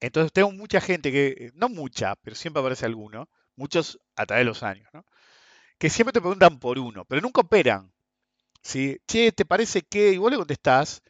entonces 0.00 0.32
tengo 0.32 0.52
mucha 0.52 0.80
gente 0.80 1.12
que, 1.12 1.52
no 1.54 1.68
mucha, 1.68 2.16
pero 2.16 2.36
siempre 2.36 2.60
aparece 2.60 2.86
alguno, 2.86 3.28
muchos 3.56 4.00
a 4.16 4.26
través 4.26 4.42
de 4.42 4.48
los 4.48 4.62
años, 4.62 4.88
¿no? 4.92 5.04
que 5.78 5.90
siempre 5.90 6.12
te 6.12 6.20
preguntan 6.20 6.58
por 6.60 6.78
uno, 6.78 7.04
pero 7.06 7.22
nunca 7.22 7.42
operan. 7.42 7.92
¿sí? 8.62 9.00
Che, 9.06 9.32
¿te 9.32 9.44
parece 9.46 9.82
que? 9.82 10.12
Y 10.12 10.18
vos 10.18 10.30
le 10.30 10.38
contestás, 10.38 11.02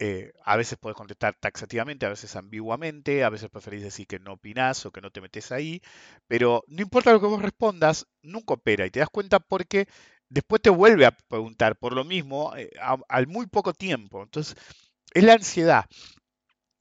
eh, 0.00 0.32
a 0.44 0.56
veces 0.56 0.78
podés 0.78 0.96
contestar 0.96 1.36
taxativamente, 1.38 2.06
a 2.06 2.08
veces 2.08 2.34
ambiguamente, 2.34 3.22
a 3.22 3.28
veces 3.28 3.50
preferís 3.50 3.82
decir 3.82 4.06
que 4.06 4.18
no 4.18 4.32
opinás 4.32 4.86
o 4.86 4.92
que 4.92 5.02
no 5.02 5.10
te 5.10 5.20
metes 5.20 5.52
ahí, 5.52 5.82
pero 6.26 6.64
no 6.68 6.80
importa 6.82 7.12
lo 7.12 7.20
que 7.20 7.26
vos 7.26 7.42
respondas, 7.42 8.06
nunca 8.22 8.54
opera 8.54 8.86
y 8.86 8.90
te 8.90 9.00
das 9.00 9.10
cuenta 9.10 9.40
porque 9.40 9.86
después 10.30 10.62
te 10.62 10.70
vuelve 10.70 11.04
a 11.04 11.12
preguntar 11.12 11.76
por 11.76 11.92
lo 11.92 12.04
mismo 12.04 12.56
eh, 12.56 12.70
al 13.08 13.26
muy 13.26 13.46
poco 13.46 13.74
tiempo. 13.74 14.22
Entonces, 14.22 14.56
es 15.12 15.22
la 15.22 15.34
ansiedad. 15.34 15.84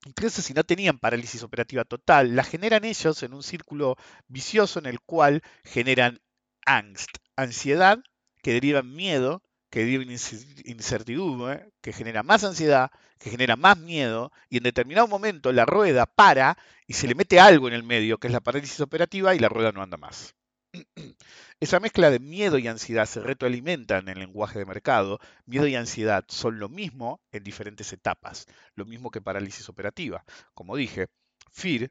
Incluso 0.05 0.41
si 0.41 0.53
no 0.53 0.63
tenían 0.63 0.97
parálisis 0.97 1.43
operativa 1.43 1.83
total, 1.83 2.35
la 2.35 2.43
generan 2.45 2.85
ellos 2.85 3.21
en 3.23 3.33
un 3.33 3.43
círculo 3.43 3.97
vicioso 4.27 4.79
en 4.79 4.85
el 4.85 5.01
cual 5.01 5.41
generan 5.65 6.21
angst, 6.65 7.17
ansiedad, 7.35 7.99
que 8.41 8.53
deriva 8.53 8.79
en 8.79 8.95
miedo, 8.95 9.43
que 9.69 9.81
deriva 9.81 10.03
en 10.03 10.11
incertidumbre, 10.11 11.71
que 11.81 11.93
genera 11.93 12.23
más 12.23 12.43
ansiedad, 12.43 12.91
que 13.19 13.29
genera 13.29 13.55
más 13.55 13.77
miedo, 13.77 14.31
y 14.49 14.57
en 14.57 14.63
determinado 14.63 15.07
momento 15.07 15.51
la 15.51 15.65
rueda 15.65 16.05
para 16.05 16.57
y 16.87 16.93
se 16.93 17.07
le 17.07 17.15
mete 17.15 17.39
algo 17.39 17.67
en 17.67 17.73
el 17.73 17.83
medio, 17.83 18.17
que 18.17 18.27
es 18.27 18.33
la 18.33 18.39
parálisis 18.39 18.79
operativa, 18.81 19.35
y 19.35 19.39
la 19.39 19.49
rueda 19.49 19.71
no 19.71 19.81
anda 19.81 19.97
más. 19.97 20.35
Esa 21.59 21.79
mezcla 21.79 22.09
de 22.09 22.19
miedo 22.19 22.57
y 22.57 22.67
ansiedad 22.67 23.05
se 23.05 23.21
retroalimentan 23.21 24.07
en 24.07 24.09
el 24.09 24.19
lenguaje 24.19 24.59
de 24.59 24.65
mercado. 24.65 25.19
Miedo 25.45 25.67
y 25.67 25.75
ansiedad 25.75 26.23
son 26.27 26.59
lo 26.59 26.69
mismo 26.69 27.19
en 27.31 27.43
diferentes 27.43 27.91
etapas, 27.93 28.45
lo 28.75 28.85
mismo 28.85 29.11
que 29.11 29.21
parálisis 29.21 29.67
operativa. 29.69 30.23
Como 30.53 30.75
dije, 30.75 31.07
fear, 31.51 31.89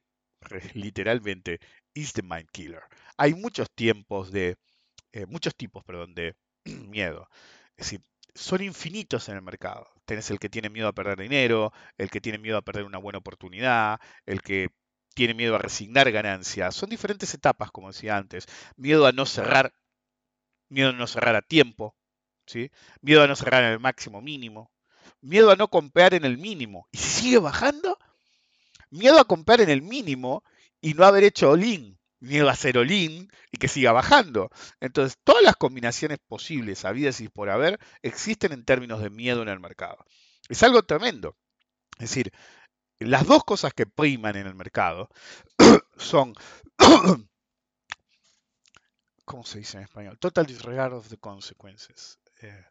literalmente, 0.74 1.60
is 1.94 2.12
the 2.12 2.22
mind 2.22 2.48
killer. 2.50 2.82
Hay 3.16 3.34
muchos 3.34 3.68
tiempos 3.74 4.32
de, 4.32 4.56
eh, 5.12 5.26
muchos 5.26 5.54
tipos, 5.54 5.84
perdón, 5.84 6.14
de 6.14 6.34
miedo. 6.64 7.28
Es 7.78 7.86
decir, 7.86 8.02
son 8.34 8.62
infinitos 8.62 9.28
en 9.28 9.36
el 9.36 9.42
mercado. 9.42 9.88
Tenés 10.04 10.30
el 10.30 10.38
que 10.38 10.48
tiene 10.48 10.68
miedo 10.68 10.88
a 10.88 10.92
perder 10.92 11.18
dinero, 11.18 11.72
el 11.96 12.10
que 12.10 12.20
tiene 12.20 12.38
miedo 12.38 12.58
a 12.58 12.62
perder 12.62 12.84
una 12.84 12.98
buena 12.98 13.18
oportunidad, 13.18 14.00
el 14.26 14.42
que 14.42 14.70
tiene 15.14 15.34
miedo 15.34 15.54
a 15.54 15.58
resignar 15.58 16.10
ganancias. 16.10 16.74
Son 16.74 16.90
diferentes 16.90 17.32
etapas, 17.34 17.70
como 17.70 17.88
decía 17.88 18.16
antes. 18.16 18.46
Miedo 18.76 19.06
a 19.06 19.12
no 19.12 19.26
cerrar, 19.26 19.72
miedo 20.68 20.90
a 20.90 20.92
no 20.92 21.06
cerrar 21.06 21.36
a 21.36 21.42
tiempo, 21.42 21.96
¿sí? 22.46 22.70
Miedo 23.00 23.22
a 23.22 23.26
no 23.26 23.36
cerrar 23.36 23.64
en 23.64 23.70
el 23.70 23.80
máximo 23.80 24.20
mínimo. 24.20 24.72
Miedo 25.20 25.50
a 25.50 25.56
no 25.56 25.68
comprar 25.68 26.14
en 26.14 26.24
el 26.24 26.38
mínimo. 26.38 26.88
¿Y 26.92 26.98
si 26.98 27.22
sigue 27.22 27.38
bajando? 27.38 27.98
Miedo 28.90 29.20
a 29.20 29.24
comprar 29.24 29.60
en 29.60 29.70
el 29.70 29.82
mínimo 29.82 30.42
y 30.80 30.94
no 30.94 31.04
haber 31.04 31.24
hecho 31.24 31.50
all-in. 31.50 31.97
Miedo 32.20 32.48
a 32.48 32.52
hacer 32.52 32.78
all-in 32.78 33.31
y 33.52 33.59
que 33.59 33.68
siga 33.68 33.92
bajando. 33.92 34.50
Entonces, 34.81 35.18
todas 35.24 35.42
las 35.42 35.57
combinaciones 35.57 36.18
posibles, 36.26 36.85
habidas 36.85 37.20
y 37.20 37.28
por 37.28 37.50
haber, 37.50 37.78
existen 38.02 38.52
en 38.52 38.64
términos 38.64 39.00
de 39.00 39.11
miedo 39.11 39.42
en 39.42 39.48
el 39.48 39.61
mercado. 39.61 40.04
Es 40.48 40.62
algo 40.62 40.83
tremendo. 40.83 41.37
Es 41.98 42.11
decir, 42.11 42.33
las 42.98 43.26
dos 43.26 43.44
cosas 43.44 43.72
que 43.74 43.87
priman 43.87 44.37
en 44.37 44.46
el 44.46 44.54
mercado 44.54 45.09
son, 45.96 46.35
¿cómo 49.24 49.44
se 49.44 49.59
dice 49.59 49.76
en 49.76 49.85
español? 49.85 50.18
Total 50.18 50.46
disregard 50.46 50.94
of 50.94 51.09
the 51.09 51.18
consequences. 51.18 52.18
Eh, 52.40 52.64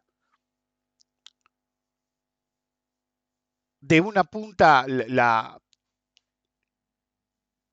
de 3.80 4.02
una 4.02 4.24
punta, 4.26 4.86
la, 4.88 5.62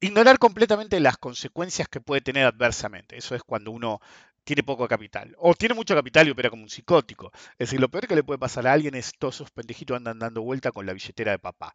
ignorar 0.05 0.39
completamente 0.39 1.01
las 1.01 1.17
consecuencias 1.19 1.89
que 1.89 2.01
puede 2.01 2.21
tener 2.21 2.47
adversamente. 2.47 3.17
Eso 3.17 3.35
es 3.35 3.43
cuando 3.43 3.71
uno 3.71 4.01
tiene 4.45 4.63
poco 4.63 4.87
capital. 4.89 5.35
O 5.39 5.55
tiene 5.55 5.75
mucho 5.75 5.95
capital 5.95 6.29
y 6.29 6.31
opera 6.31 6.51
como 6.51 6.63
un 6.63 6.71
psicótico. 6.71 7.33
Es 7.53 7.69
decir, 7.69 7.81
lo 7.81 7.89
peor 7.89 8.07
que 8.07 8.17
le 8.17 8.25
puede 8.25 8.39
pasar 8.39 8.67
a 8.67 8.73
alguien 8.73 8.95
es 8.95 9.13
todos 9.19 9.37
esos 9.37 9.51
pendejitos 9.51 9.97
andan 9.97 10.19
dando 10.19 10.43
vuelta 10.43 10.73
con 10.73 10.87
la 10.87 10.93
billetera 10.93 11.33
de 11.33 11.39
papá. 11.39 11.73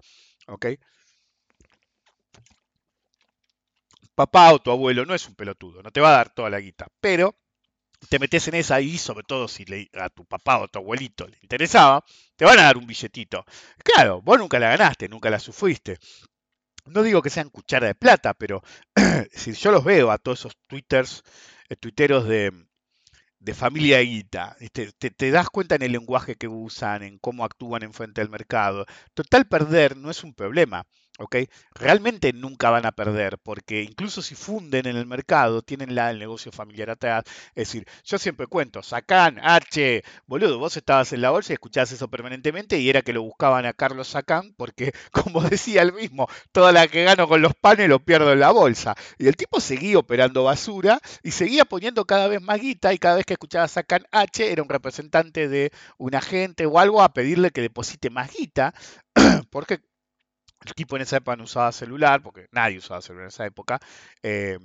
¿Ok? 0.47 0.67
Papá 4.15 4.53
o 4.53 4.59
tu 4.59 4.69
abuelo 4.71 5.05
no 5.05 5.15
es 5.15 5.27
un 5.27 5.35
pelotudo, 5.35 5.81
no 5.81 5.91
te 5.91 6.01
va 6.01 6.09
a 6.09 6.17
dar 6.17 6.29
toda 6.29 6.49
la 6.49 6.59
guita, 6.59 6.87
pero 6.99 7.35
te 8.09 8.19
metes 8.19 8.47
en 8.47 8.55
esa 8.55 8.81
y 8.81 8.97
sobre 8.97 9.23
todo 9.23 9.47
si 9.47 9.65
le, 9.65 9.89
a 9.93 10.09
tu 10.09 10.25
papá 10.25 10.59
o 10.59 10.65
a 10.65 10.67
tu 10.67 10.79
abuelito 10.79 11.27
le 11.27 11.37
interesaba, 11.41 12.03
te 12.35 12.45
van 12.45 12.59
a 12.59 12.63
dar 12.63 12.77
un 12.77 12.87
billetito. 12.87 13.45
Claro, 13.83 14.21
vos 14.21 14.39
nunca 14.39 14.59
la 14.59 14.69
ganaste, 14.69 15.09
nunca 15.09 15.29
la 15.29 15.39
sufriste. 15.39 15.99
No 16.89 17.03
digo 17.03 17.21
que 17.21 17.29
sean 17.29 17.49
cuchara 17.49 17.87
de 17.87 17.95
plata, 17.95 18.33
pero 18.33 18.61
si 19.31 19.53
yo 19.53 19.71
los 19.71 19.83
veo 19.83 20.11
a 20.11 20.17
todos 20.17 20.39
esos 20.39 20.57
twitters, 20.67 21.23
eh, 21.69 21.75
tuiteros 21.75 22.27
de, 22.27 22.51
familia 23.53 23.99
guita. 23.99 24.55
Te, 24.71 24.91
te, 24.91 25.11
te, 25.11 25.31
das 25.31 25.49
cuenta 25.49 25.75
en 25.75 25.81
el 25.83 25.91
lenguaje 25.91 26.35
que 26.35 26.47
usan, 26.47 27.03
en 27.03 27.17
cómo 27.19 27.43
actúan 27.45 27.83
en 27.83 27.93
frente 27.93 28.21
del 28.21 28.29
mercado. 28.29 28.85
Total, 29.13 29.47
perder 29.47 29.97
no 29.97 30.11
es 30.11 30.23
un 30.23 30.33
problema. 30.33 30.85
¿Ok? 31.19 31.35
Realmente 31.73 32.33
nunca 32.33 32.69
van 32.69 32.85
a 32.85 32.91
perder, 32.91 33.37
porque 33.39 33.83
incluso 33.83 34.21
si 34.21 34.35
funden 34.35 34.87
en 34.87 34.95
el 34.95 35.05
mercado, 35.05 35.61
tienen 35.61 35.93
la, 35.93 36.11
el 36.11 36.19
negocio 36.19 36.51
familiar 36.51 36.89
atrás. 36.89 37.23
Es 37.55 37.67
decir, 37.67 37.85
yo 38.05 38.17
siempre 38.17 38.47
cuento, 38.47 38.81
Sacan, 38.81 39.39
H, 39.43 40.03
boludo, 40.25 40.59
vos 40.59 40.77
estabas 40.77 41.11
en 41.13 41.21
la 41.21 41.31
bolsa 41.31 41.53
y 41.53 41.55
escuchabas 41.55 41.91
eso 41.91 42.07
permanentemente 42.09 42.79
y 42.79 42.89
era 42.89 43.01
que 43.01 43.13
lo 43.13 43.21
buscaban 43.21 43.65
a 43.65 43.73
Carlos 43.73 44.07
Sacan, 44.09 44.53
porque, 44.57 44.93
como 45.11 45.41
decía 45.41 45.81
él 45.81 45.93
mismo, 45.93 46.27
toda 46.51 46.71
la 46.71 46.87
que 46.87 47.03
gano 47.03 47.27
con 47.27 47.41
los 47.41 47.53
panes 47.53 47.89
lo 47.89 47.99
pierdo 47.99 48.31
en 48.33 48.39
la 48.39 48.51
bolsa. 48.51 48.95
Y 49.17 49.27
el 49.27 49.35
tipo 49.35 49.59
seguía 49.59 49.99
operando 49.99 50.45
basura 50.45 50.99
y 51.23 51.31
seguía 51.31 51.65
poniendo 51.65 52.05
cada 52.05 52.27
vez 52.27 52.41
más 52.41 52.61
guita 52.61 52.93
y 52.93 52.97
cada 52.97 53.15
vez 53.17 53.25
que 53.25 53.33
escuchaba 53.33 53.67
Sacan 53.67 54.05
H 54.11 54.51
era 54.51 54.63
un 54.63 54.69
representante 54.69 55.47
de 55.49 55.71
un 55.97 56.15
agente 56.15 56.65
o 56.65 56.79
algo 56.79 57.01
a 57.01 57.13
pedirle 57.13 57.51
que 57.51 57.61
deposite 57.61 58.09
más 58.09 58.31
guita, 58.33 58.73
porque 59.51 59.81
el 60.65 60.73
tipo 60.73 60.95
en 60.95 61.03
esa 61.03 61.17
época 61.17 61.37
no 61.37 61.43
usaba 61.45 61.71
celular, 61.71 62.21
porque 62.21 62.47
nadie 62.51 62.77
usaba 62.79 63.01
celular 63.01 63.25
en 63.25 63.29
esa 63.29 63.45
época. 63.45 63.79
Eh, 64.23 64.57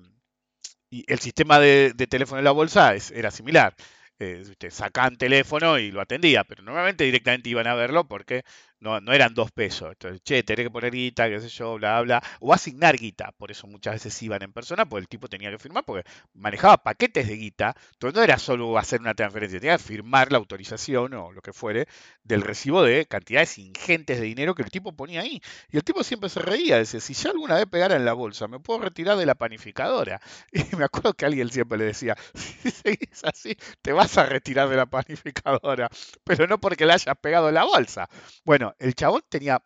Y 0.90 1.04
el 1.12 1.18
sistema 1.20 1.58
de, 1.58 1.94
teléfono 2.08 2.38
en 2.38 2.44
la 2.44 2.52
bolsa 2.52 2.94
era 3.12 3.30
similar. 3.30 3.74
Eh, 4.20 4.44
sacaban 4.70 5.16
teléfono 5.16 5.78
y 5.78 5.90
lo 5.90 6.00
atendía, 6.00 6.44
pero 6.44 6.62
normalmente 6.62 7.04
directamente 7.04 7.48
iban 7.50 7.66
a 7.66 7.74
verlo 7.74 8.06
porque 8.06 8.44
no, 8.84 9.00
no 9.00 9.12
eran 9.12 9.34
dos 9.34 9.50
pesos. 9.50 9.90
Entonces, 9.92 10.22
che, 10.22 10.42
tenés 10.42 10.66
que 10.66 10.70
poner 10.70 10.92
guita, 10.92 11.28
qué 11.28 11.40
sé 11.40 11.48
yo, 11.48 11.76
bla, 11.76 12.00
bla. 12.02 12.22
O 12.40 12.52
asignar 12.52 12.96
guita. 12.96 13.32
Por 13.32 13.50
eso 13.50 13.66
muchas 13.66 13.94
veces 13.94 14.22
iban 14.22 14.42
en 14.42 14.52
persona, 14.52 14.86
porque 14.86 15.00
el 15.02 15.08
tipo 15.08 15.26
tenía 15.28 15.50
que 15.50 15.58
firmar, 15.58 15.84
porque 15.84 16.08
manejaba 16.34 16.76
paquetes 16.78 17.26
de 17.26 17.36
guita. 17.36 17.74
Entonces 17.92 18.14
no 18.16 18.22
era 18.22 18.38
solo 18.38 18.76
hacer 18.78 19.00
una 19.00 19.14
transferencia, 19.14 19.58
tenía 19.58 19.78
que 19.78 19.82
firmar 19.82 20.30
la 20.30 20.38
autorización 20.38 21.14
o 21.14 21.32
lo 21.32 21.40
que 21.40 21.52
fuere 21.54 21.88
del 22.22 22.42
recibo 22.42 22.82
de 22.82 23.06
cantidades 23.06 23.58
ingentes 23.58 24.20
de 24.20 24.26
dinero 24.26 24.54
que 24.54 24.62
el 24.62 24.70
tipo 24.70 24.92
ponía 24.92 25.22
ahí. 25.22 25.40
Y 25.70 25.76
el 25.78 25.84
tipo 25.84 26.04
siempre 26.04 26.28
se 26.28 26.40
reía, 26.40 26.76
decía, 26.78 27.00
si 27.00 27.14
yo 27.14 27.30
alguna 27.30 27.54
vez 27.56 27.66
pegara 27.66 27.96
en 27.96 28.04
la 28.04 28.12
bolsa, 28.12 28.48
me 28.48 28.60
puedo 28.60 28.80
retirar 28.80 29.16
de 29.16 29.26
la 29.26 29.34
panificadora. 29.34 30.20
Y 30.52 30.76
me 30.76 30.84
acuerdo 30.84 31.14
que 31.14 31.26
alguien 31.26 31.50
siempre 31.50 31.78
le 31.78 31.84
decía, 31.86 32.16
si 32.34 32.70
seguís 32.70 33.24
así, 33.24 33.56
te 33.82 33.92
vas 33.92 34.16
a 34.18 34.26
retirar 34.26 34.68
de 34.68 34.76
la 34.76 34.86
panificadora, 34.86 35.88
pero 36.24 36.46
no 36.46 36.58
porque 36.60 36.86
le 36.86 36.92
hayas 36.94 37.16
pegado 37.20 37.48
en 37.48 37.54
la 37.54 37.64
bolsa. 37.64 38.08
Bueno, 38.44 38.73
el 38.78 38.94
chabón 38.94 39.22
tenía, 39.28 39.62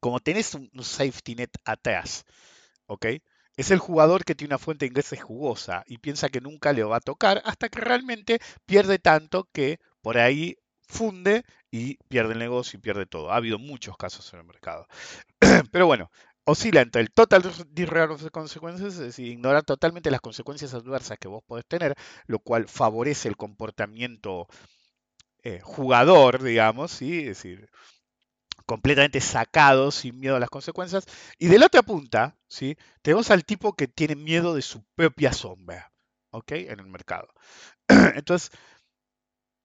como 0.00 0.20
tenés 0.20 0.54
un, 0.54 0.70
safety 0.82 1.34
net 1.34 1.50
atrás, 1.64 2.24
¿ok? 2.86 3.06
Es 3.56 3.70
el 3.70 3.78
jugador 3.78 4.24
que 4.24 4.34
tiene 4.34 4.54
una 4.54 4.58
fuente 4.58 4.84
de 4.84 4.90
ingresos 4.90 5.20
jugosa 5.22 5.84
y 5.86 5.98
piensa 5.98 6.28
que 6.28 6.40
nunca 6.40 6.72
le 6.72 6.82
va 6.82 6.96
a 6.96 7.00
tocar 7.00 7.40
hasta 7.44 7.68
que 7.68 7.80
realmente 7.80 8.40
pierde 8.66 8.98
tanto 8.98 9.48
que 9.52 9.78
por 10.02 10.18
ahí 10.18 10.56
funde 10.88 11.44
y 11.70 11.96
pierde 12.08 12.32
el 12.32 12.40
negocio 12.40 12.78
y 12.78 12.82
pierde 12.82 13.06
todo. 13.06 13.30
Ha 13.30 13.36
habido 13.36 13.58
muchos 13.58 13.96
casos 13.96 14.32
en 14.32 14.40
el 14.40 14.46
mercado. 14.46 14.86
Pero 15.70 15.86
bueno, 15.86 16.10
oscila 16.44 16.80
entre 16.80 17.02
el 17.02 17.10
total 17.10 17.42
disregard 17.70 18.12
of 18.12 18.22
the 18.22 18.30
consequences, 18.30 18.94
es 18.94 18.98
decir, 18.98 19.26
ignorar 19.26 19.62
totalmente 19.64 20.10
las 20.10 20.20
consecuencias 20.20 20.74
adversas 20.74 21.18
que 21.18 21.28
vos 21.28 21.42
podés 21.46 21.66
tener, 21.66 21.94
lo 22.26 22.38
cual 22.38 22.68
favorece 22.68 23.28
el 23.28 23.36
comportamiento 23.36 24.46
eh, 25.42 25.60
jugador, 25.62 26.42
digamos, 26.42 26.90
¿sí? 26.92 27.20
es 27.20 27.26
decir, 27.26 27.68
completamente 28.66 29.20
sacado, 29.20 29.90
sin 29.90 30.18
miedo 30.20 30.36
a 30.36 30.40
las 30.40 30.50
consecuencias. 30.50 31.06
Y 31.38 31.48
de 31.48 31.58
la 31.58 31.66
otra 31.66 31.82
punta, 31.82 32.36
¿sí? 32.48 32.76
tenemos 33.02 33.30
al 33.30 33.44
tipo 33.44 33.74
que 33.74 33.88
tiene 33.88 34.16
miedo 34.16 34.54
de 34.54 34.62
su 34.62 34.84
propia 34.94 35.32
sombra, 35.32 35.92
¿ok? 36.30 36.52
En 36.52 36.80
el 36.80 36.86
mercado. 36.86 37.28
Entonces, 37.88 38.50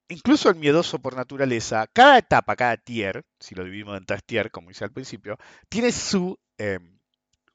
incluso 0.10 0.50
el 0.50 0.56
miedoso 0.56 1.00
por 1.00 1.16
naturaleza, 1.16 1.88
cada 1.94 2.18
etapa, 2.18 2.56
cada 2.56 2.78
tier, 2.78 3.26
si 3.40 3.56
lo 3.56 3.64
dividimos 3.64 3.98
en 3.98 4.06
tres 4.06 4.24
tier, 4.26 4.52
como 4.52 4.72
hice 4.72 4.84
al 4.84 4.92
principio, 4.92 5.38
tiene 5.70 5.92
su, 5.92 6.38
eh, 6.58 6.80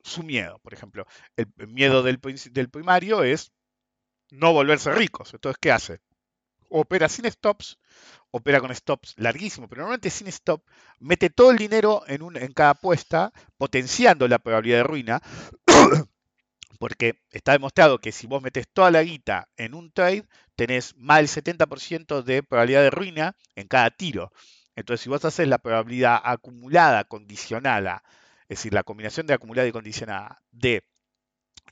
su 0.02 0.22
miedo. 0.22 0.58
Por 0.60 0.72
ejemplo, 0.74 1.06
el, 1.36 1.48
miedo 1.68 2.02
del, 2.02 2.20
del 2.52 2.70
primario 2.70 3.22
es 3.24 3.52
no 4.30 4.52
volverse 4.52 4.92
ricos. 4.92 5.34
Entonces, 5.34 5.58
¿qué 5.60 5.72
hace? 5.72 6.00
Opera 6.68 7.09
sin 7.09 7.31
stops, 7.31 7.79
opera 8.31 8.61
con 8.61 8.74
stops 8.74 9.14
larguísimos, 9.16 9.68
pero 9.68 9.83
normalmente 9.83 10.11
sin 10.11 10.27
stop, 10.29 10.62
mete 10.98 11.31
todo 11.31 11.50
el 11.50 11.59
dinero 11.59 12.03
en, 12.07 12.22
en 12.37 12.53
cada 12.53 12.70
apuesta, 12.70 13.33
potenciando 13.57 14.27
la 14.29 14.38
probabilidad 14.38 14.79
de 14.79 14.83
ruina, 14.85 15.22
porque 16.79 17.20
está 17.31 17.53
demostrado 17.53 18.00
que 18.00 18.12
si 18.12 18.27
vos 18.27 18.42
metes 18.42 18.68
toda 18.72 18.90
la 18.90 19.03
guita 19.03 19.48
en 19.57 19.74
un 19.74 19.92
trade, 19.92 20.27
tenés 20.57 20.96
más 20.96 21.18
del 21.18 21.29
70% 21.44 22.22
de 22.22 22.42
probabilidad 22.42 22.83
de 22.83 22.90
ruina 22.90 23.37
en 23.55 23.68
cada 23.68 23.90
tiro. 23.90 24.33
Entonces, 24.77 25.03
si 25.03 25.09
vos 25.09 25.24
haces 25.24 25.46
la 25.46 25.59
probabilidad 25.59 26.20
acumulada, 26.24 27.05
condicionada, 27.05 28.03
es 28.48 28.59
decir, 28.59 28.74
la 28.74 28.83
combinación 28.83 29.27
de 29.27 29.35
acumulada 29.35 29.68
y 29.68 29.72
condicionada 29.72 30.42
de 30.50 30.85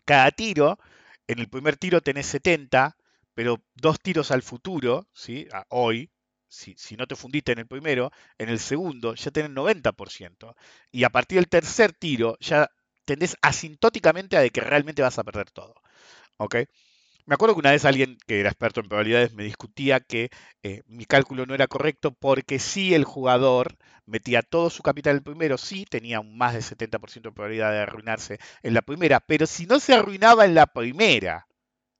cada 0.04 0.30
tiro, 0.30 0.78
en 1.26 1.38
el 1.38 1.48
primer 1.48 1.76
tiro 1.76 2.00
tenés 2.00 2.26
70, 2.26 2.96
pero 3.34 3.62
dos 3.74 4.00
tiros 4.00 4.30
al 4.30 4.42
futuro, 4.42 5.08
¿sí? 5.12 5.48
Hoy, 5.68 6.10
si, 6.48 6.96
no 6.96 7.06
te 7.06 7.16
fundiste 7.16 7.52
en 7.52 7.60
el 7.60 7.66
primero, 7.66 8.10
en 8.38 8.48
el 8.48 8.58
segundo 8.58 9.14
ya 9.14 9.30
tenés 9.30 9.50
90%. 9.50 10.54
Y 10.90 11.04
a 11.04 11.10
partir 11.10 11.38
del 11.38 11.48
tercer 11.48 11.92
tiro 11.92 12.36
ya 12.40 12.70
tendés 13.04 13.36
asintóticamente 13.42 14.36
a 14.36 14.40
de 14.40 14.50
que 14.50 14.60
realmente 14.60 15.02
vas 15.02 15.18
a 15.18 15.24
perder 15.24 15.50
todo. 15.50 15.74
¿Ok? 16.38 16.56
Me 17.24 17.34
acuerdo 17.34 17.54
que 17.54 17.60
una 17.60 17.70
vez 17.70 17.84
alguien 17.84 18.18
que 18.26 18.40
era 18.40 18.50
experto 18.50 18.80
en 18.80 18.88
probabilidades 18.88 19.32
me 19.32 19.44
discutía 19.44 20.00
que 20.00 20.30
eh, 20.62 20.82
mi 20.86 21.04
cálculo 21.06 21.46
no 21.46 21.54
era 21.54 21.68
correcto 21.68 22.12
porque 22.12 22.58
si 22.58 22.94
el 22.94 23.04
jugador 23.04 23.76
metía 24.06 24.42
todo 24.42 24.70
su 24.70 24.82
capital 24.82 25.12
en 25.12 25.16
el 25.18 25.22
primero, 25.22 25.56
sí 25.56 25.86
tenía 25.88 26.20
un 26.20 26.36
más 26.36 26.54
del 26.54 26.62
70% 26.62 27.30
de 27.30 27.32
probabilidad 27.32 27.70
de 27.72 27.78
arruinarse 27.78 28.38
en 28.62 28.74
la 28.74 28.82
primera, 28.82 29.20
pero 29.20 29.46
si 29.46 29.66
no 29.66 29.78
se 29.78 29.94
arruinaba 29.94 30.44
en 30.44 30.54
la 30.56 30.66
primera, 30.66 31.46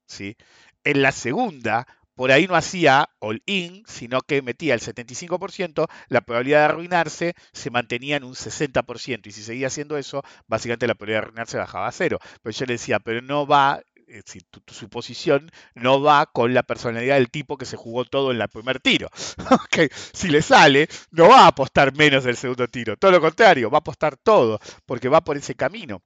¿sí? 0.07 0.37
En 0.85 1.03
la 1.03 1.13
segunda, 1.13 1.87
por 2.15 2.31
ahí 2.31 2.47
no 2.47 2.57
hacía 2.57 3.09
all-in, 3.21 3.85
sino 3.87 4.21
que 4.21 4.43
metía 4.43 4.75
el 4.75 4.81
75%, 4.81 5.89
la 6.09 6.21
probabilidad 6.21 6.59
de 6.59 6.65
arruinarse 6.65 7.35
se 7.53 7.71
mantenía 7.71 8.17
en 8.17 8.25
un 8.25 8.35
60%, 8.35 9.27
y 9.27 9.33
si 9.33 9.43
seguía 9.43 9.69
haciendo 9.69 9.97
eso, 9.97 10.23
básicamente 10.47 10.87
la 10.87 10.95
probabilidad 10.95 11.21
de 11.21 11.27
arruinarse 11.27 11.59
bajaba 11.59 11.89
a 11.89 11.93
cero. 11.93 12.19
Pero 12.43 12.55
yo 12.55 12.67
le 12.67 12.75
decía, 12.75 13.01
pero 13.01 13.23
no 13.23 13.47
va, 13.47 13.83
es 14.07 14.25
decir, 14.25 14.43
tu, 14.51 14.61
suposición 14.75 15.51
no 15.75 16.03
va 16.03 16.27
con 16.27 16.53
la 16.53 16.63
personalidad 16.63 17.17
del 17.17 17.31
tipo 17.31 17.57
que 17.57 17.65
se 17.65 17.77
jugó 17.77 18.05
todo 18.05 18.31
en 18.31 18.41
el 18.41 18.49
primer 18.49 18.81
tiro. 18.81 19.09
Si 20.13 20.29
le 20.29 20.43
sale, 20.43 20.89
no 21.11 21.29
va 21.29 21.45
a 21.45 21.47
apostar 21.49 21.97
menos 21.97 22.25
del 22.25 22.37
segundo 22.37 22.69
tiro, 22.69 22.97
todo 22.97 23.11
lo 23.11 23.21
contrario, 23.21 23.71
va 23.71 23.79
a 23.79 23.81
apostar 23.81 24.17
todo, 24.17 24.61
porque 24.87 25.09
va 25.09 25.23
por 25.23 25.37
ese 25.37 25.55
camino 25.55 26.03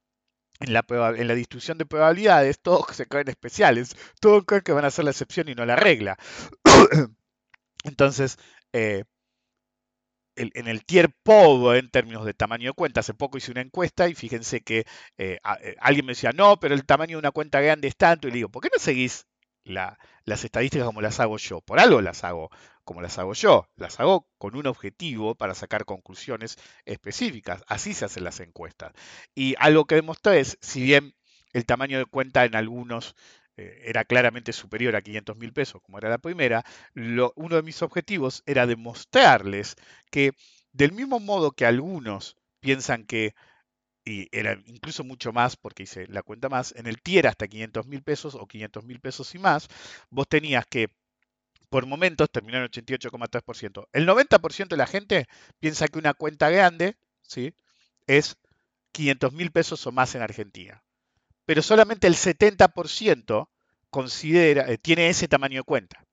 en 0.61 0.73
la, 0.73 0.85
en 0.89 1.29
la 1.29 1.35
distribución 1.35 1.79
de 1.79 1.87
probabilidades, 1.87 2.61
todos 2.61 2.97
se 2.97 3.07
creen 3.07 3.29
especiales, 3.29 3.97
todos 4.21 4.45
creen 4.47 4.63
que 4.63 4.73
van 4.73 4.85
a 4.85 4.91
ser 4.91 5.05
la 5.05 5.11
excepción 5.13 5.49
y 5.49 5.55
no 5.55 5.67
la 5.67 5.77
regla. 5.77 6.19
Entonces, 7.85 8.39
eh, 8.73 9.05
en 10.37 10.69
el 10.69 10.85
tier 10.85 11.11
pobre 11.23 11.79
en 11.79 11.91
términos 11.91 12.25
de 12.25 12.35
tamaño 12.35 12.71
de 12.71 12.75
cuenta, 12.75 13.01
hace 13.01 13.15
poco 13.15 13.39
hice 13.39 13.53
una 13.53 13.63
encuesta 13.63 14.09
y 14.09 14.15
fíjense 14.15 14.61
que 14.63 14.81
eh, 15.19 15.39
eh, 15.63 15.77
alguien 15.81 16.07
me 16.07 16.13
decía, 16.13 16.33
no, 16.33 16.59
pero 16.61 16.75
el 16.75 16.85
tamaño 16.85 17.17
de 17.17 17.21
una 17.21 17.31
cuenta 17.31 17.61
grande 17.61 17.89
es 17.89 17.97
tanto, 17.97 18.29
y 18.29 18.31
le 18.33 18.37
digo, 18.37 18.51
¿por 18.51 18.63
qué 18.63 18.69
no 18.73 18.79
seguís 18.79 19.27
la- 19.67 19.99
las 20.25 20.45
estadísticas 20.45 20.87
como 20.87 21.01
las 21.03 21.21
hago 21.21 21.39
yo? 21.39 21.61
Por 21.61 21.79
algo 21.81 22.01
las 22.01 22.25
hago 22.25 22.51
como 22.85 23.01
las 23.03 23.19
hago 23.19 23.35
yo, 23.35 23.69
las 23.77 23.99
hago 24.01 24.29
con 24.39 24.55
un 24.57 24.67
objetivo 24.69 25.35
para 25.35 25.55
sacar 25.55 25.85
conclusiones 25.85 26.57
específicas, 26.85 27.63
así 27.67 27.95
se 27.95 28.05
hacen 28.05 28.23
las 28.25 28.39
encuestas. 28.41 28.93
Y 29.35 29.55
algo 29.59 29.87
que 29.87 29.97
demostré 29.97 30.41
es, 30.41 30.57
si 30.61 30.83
bien 30.83 31.15
el 31.53 31.67
tamaño 31.67 31.99
de 31.99 32.07
cuenta 32.07 32.45
en 32.45 32.55
algunos 32.55 33.17
eh, 33.57 33.83
era 33.87 34.05
claramente 34.05 34.53
superior 34.53 34.95
a 34.97 35.03
500 35.03 35.37
mil 35.37 35.53
pesos, 35.53 35.81
como 35.83 35.99
era 35.99 36.09
la 36.11 36.19
primera, 36.19 36.65
uno 36.95 37.57
de 37.57 37.63
mis 37.63 37.83
objetivos 37.83 38.43
era 38.47 38.67
demostrarles 38.67 39.77
que 40.11 40.33
del 40.73 40.93
mismo 40.93 41.21
modo 41.21 41.53
que 41.53 41.67
algunos 41.67 42.37
piensan 42.61 43.05
que, 43.05 43.35
y 44.07 44.29
era 44.31 44.53
incluso 44.67 45.03
mucho 45.03 45.33
más 45.33 45.57
porque 45.57 45.83
hice 45.83 46.07
la 46.07 46.23
cuenta 46.23 46.49
más, 46.49 46.73
en 46.77 46.87
el 46.87 47.03
tier 47.03 47.27
hasta 47.27 47.49
500 47.49 47.87
mil 47.87 48.03
pesos 48.03 48.37
o 48.37 48.47
500 48.47 48.85
mil 48.85 49.01
pesos 49.01 49.35
y 49.35 49.39
más, 49.39 49.69
vos 50.11 50.29
tenías 50.29 50.65
que 50.65 50.89
por 51.69 51.87
momentos 51.87 52.31
terminar 52.31 52.63
en 52.63 52.69
88,3%. 52.71 53.89
El 53.93 54.07
90% 54.07 54.69
de 54.69 54.77
la 54.77 54.87
gente 54.87 55.27
piensa 55.59 55.89
que 55.89 55.99
una 55.99 56.15
cuenta 56.15 56.49
grande 56.49 56.97
¿sí? 57.23 57.53
es 58.07 58.37
500 58.93 59.33
mil 59.33 59.51
pesos 59.51 59.85
o 59.89 59.93
más 59.93 60.15
en 60.15 60.23
Argentina. 60.23 60.85
Pero 61.45 61.61
solamente 61.61 62.07
el 62.07 62.15
70% 62.15 63.49
considera, 63.91 64.71
eh, 64.71 64.79
tiene 64.79 65.09
ese 65.09 65.27
tamaño 65.27 65.59
de 65.61 65.65
cuenta. 65.65 66.05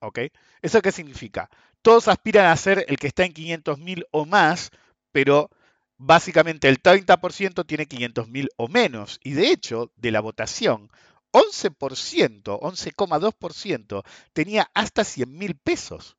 ¿Ok? 0.00 0.18
¿Eso 0.60 0.82
qué 0.82 0.92
significa? 0.92 1.48
Todos 1.80 2.06
aspiran 2.06 2.46
a 2.46 2.56
ser 2.56 2.84
el 2.88 2.98
que 2.98 3.06
está 3.06 3.24
en 3.24 3.32
500 3.32 3.78
mil 3.78 4.06
o 4.10 4.26
más, 4.26 4.70
pero 5.10 5.50
básicamente 5.98 6.68
el 6.68 6.82
30% 6.82 7.66
tiene 7.66 7.86
500 7.86 8.28
mil 8.28 8.48
o 8.56 8.68
menos. 8.68 9.20
Y 9.22 9.32
de 9.32 9.50
hecho, 9.50 9.92
de 9.96 10.10
la 10.12 10.20
votación, 10.20 10.90
11%, 11.32 12.58
11,2% 12.60 14.04
tenía 14.32 14.70
hasta 14.74 15.04
100 15.04 15.36
mil 15.36 15.56
pesos. 15.56 16.16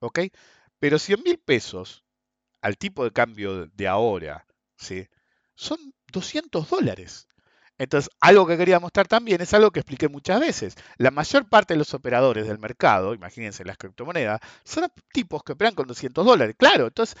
¿Ok? 0.00 0.20
Pero 0.78 0.98
100 0.98 1.22
mil 1.24 1.38
pesos 1.38 2.04
al 2.62 2.76
tipo 2.78 3.04
de 3.04 3.12
cambio 3.12 3.66
de 3.66 3.88
ahora, 3.88 4.46
¿sí? 4.76 5.08
son 5.54 5.78
200 6.12 6.70
dólares. 6.70 7.28
Entonces, 7.78 8.10
algo 8.20 8.46
que 8.46 8.56
quería 8.56 8.80
mostrar 8.80 9.06
también 9.08 9.40
es 9.40 9.54
algo 9.54 9.70
que 9.70 9.80
expliqué 9.80 10.08
muchas 10.08 10.40
veces. 10.40 10.74
La 10.96 11.10
mayor 11.12 11.48
parte 11.48 11.74
de 11.74 11.78
los 11.78 11.94
operadores 11.94 12.46
del 12.48 12.58
mercado, 12.58 13.14
imagínense 13.14 13.64
las 13.64 13.76
criptomonedas, 13.76 14.40
son 14.64 14.88
tipos 15.12 15.42
que 15.44 15.52
operan 15.52 15.74
con 15.74 15.86
200 15.86 16.24
dólares. 16.26 16.56
Claro, 16.58 16.88
entonces 16.88 17.16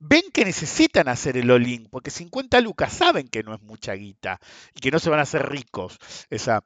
ven 0.00 0.22
que 0.32 0.44
necesitan 0.44 1.08
hacer 1.08 1.36
el 1.36 1.50
all-in, 1.50 1.86
porque 1.90 2.10
50 2.10 2.60
lucas 2.60 2.92
saben 2.92 3.28
que 3.28 3.42
no 3.44 3.54
es 3.54 3.62
mucha 3.62 3.94
guita 3.94 4.40
y 4.74 4.80
que 4.80 4.90
no 4.90 4.98
se 4.98 5.10
van 5.10 5.20
a 5.20 5.22
hacer 5.22 5.48
ricos. 5.48 5.98
Esa 6.30 6.64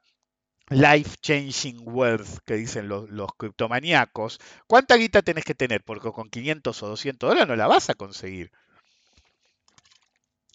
life 0.69 1.17
changing 1.21 1.79
wealth 1.83 2.39
que 2.45 2.55
dicen 2.55 2.87
los, 2.89 3.09
los 3.09 3.29
criptomaníacos. 3.37 4.39
¿Cuánta 4.67 4.95
guita 4.97 5.21
tenés 5.23 5.45
que 5.45 5.55
tener? 5.55 5.83
Porque 5.83 6.11
con 6.11 6.29
500 6.29 6.83
o 6.83 6.89
200 6.89 7.29
dólares 7.29 7.49
no 7.49 7.55
la 7.55 7.67
vas 7.67 7.89
a 7.89 7.95
conseguir. 7.95 8.51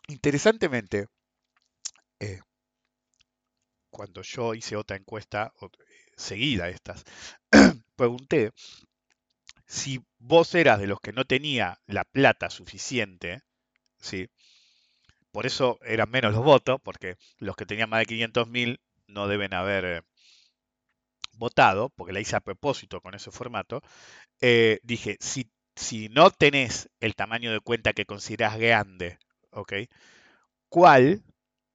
Interesantemente, 0.08 1.08
eh, 2.20 2.40
cuando 3.90 4.22
yo 4.22 4.54
hice 4.54 4.76
otra 4.76 4.96
encuesta 4.96 5.52
o- 5.60 5.70
seguida 6.16 6.68
estas, 6.68 7.04
pregunté 7.96 8.52
si 9.70 10.04
vos 10.18 10.52
eras 10.56 10.80
de 10.80 10.88
los 10.88 11.00
que 11.00 11.12
no 11.12 11.24
tenía 11.24 11.78
la 11.86 12.04
plata 12.04 12.50
suficiente, 12.50 13.42
¿sí? 14.00 14.28
Por 15.30 15.46
eso 15.46 15.78
eran 15.84 16.10
menos 16.10 16.32
los 16.32 16.44
votos, 16.44 16.80
porque 16.82 17.16
los 17.38 17.54
que 17.54 17.66
tenían 17.66 17.88
más 17.88 18.00
de 18.00 18.06
500.000 18.06 18.80
no 19.06 19.28
deben 19.28 19.54
haber 19.54 19.84
eh, 19.84 20.02
votado, 21.34 21.90
porque 21.90 22.12
la 22.12 22.18
hice 22.18 22.34
a 22.34 22.40
propósito 22.40 23.00
con 23.00 23.14
ese 23.14 23.30
formato. 23.30 23.80
Eh, 24.40 24.80
dije, 24.82 25.16
si, 25.20 25.48
si 25.76 26.08
no 26.08 26.32
tenés 26.32 26.90
el 26.98 27.14
tamaño 27.14 27.52
de 27.52 27.60
cuenta 27.60 27.92
que 27.92 28.06
considerás 28.06 28.58
grande, 28.58 29.20
¿ok? 29.52 29.74
¿Cuál 30.68 31.22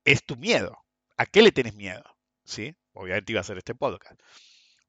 es 0.04 0.26
tu 0.26 0.36
miedo? 0.36 0.78
¿A 1.16 1.26
qué 1.26 1.42
le 1.42 1.54
tenés 1.54 1.76
miedo? 1.76 2.04
¿Sí? 2.44 2.76
Obviamente 2.92 3.32
iba 3.32 3.40
a 3.40 3.42
hacer 3.42 3.58
este 3.58 3.74
podcast. 3.74 4.20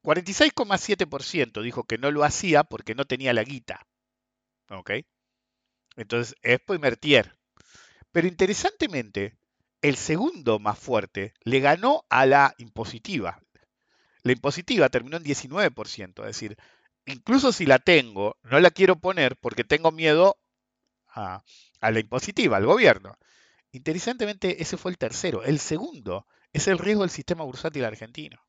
46,7% 0.03 1.61
dijo 1.61 1.83
que 1.83 1.97
no 1.97 2.11
lo 2.11 2.23
hacía 2.23 2.63
porque 2.63 2.95
no 2.95 3.05
tenía 3.05 3.33
la 3.33 3.43
guita. 3.43 3.87
¿Ok? 4.69 4.91
Entonces 5.95 6.35
es 6.41 6.59
primer 6.59 6.97
tier. 6.97 7.37
Pero 8.11 8.27
interesantemente, 8.27 9.37
el 9.81 9.95
segundo 9.95 10.59
más 10.59 10.79
fuerte 10.79 11.33
le 11.43 11.59
ganó 11.59 12.05
a 12.09 12.25
la 12.25 12.53
impositiva. 12.57 13.41
La 14.23 14.31
impositiva 14.31 14.89
terminó 14.89 15.17
en 15.17 15.23
19%. 15.23 16.21
Es 16.21 16.27
decir, 16.27 16.57
incluso 17.05 17.51
si 17.51 17.65
la 17.65 17.79
tengo, 17.79 18.37
no 18.43 18.59
la 18.59 18.71
quiero 18.71 18.99
poner 18.99 19.37
porque 19.37 19.63
tengo 19.63 19.91
miedo 19.91 20.37
a, 21.07 21.43
a 21.81 21.91
la 21.91 21.99
impositiva, 21.99 22.57
al 22.57 22.65
gobierno. 22.65 23.17
Interesantemente, 23.71 24.61
ese 24.61 24.77
fue 24.77 24.91
el 24.91 24.97
tercero. 24.97 25.43
El 25.43 25.59
segundo 25.59 26.27
es 26.53 26.67
el 26.67 26.79
riesgo 26.79 27.01
del 27.01 27.11
sistema 27.11 27.43
bursátil 27.43 27.85
argentino. 27.85 28.46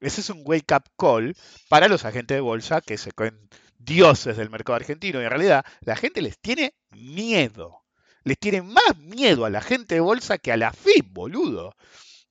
Ese 0.00 0.20
es 0.20 0.30
un 0.30 0.42
wake 0.44 0.74
up 0.74 0.84
call 0.96 1.34
para 1.68 1.88
los 1.88 2.04
agentes 2.04 2.36
de 2.36 2.40
bolsa 2.40 2.80
que 2.80 2.98
se 2.98 3.12
creen 3.12 3.48
dioses 3.78 4.36
del 4.36 4.50
mercado 4.50 4.76
argentino 4.76 5.20
y 5.20 5.24
en 5.24 5.30
realidad 5.30 5.64
la 5.80 5.96
gente 5.96 6.22
les 6.22 6.38
tiene 6.38 6.74
miedo. 6.90 7.84
Les 8.24 8.38
tiene 8.38 8.62
más 8.62 8.96
miedo 8.98 9.44
a 9.44 9.50
la 9.50 9.60
gente 9.62 9.94
de 9.96 10.00
bolsa 10.00 10.38
que 10.38 10.52
a 10.52 10.56
la 10.56 10.72
FIP, 10.72 11.06
boludo. 11.12 11.74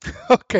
ok. 0.28 0.54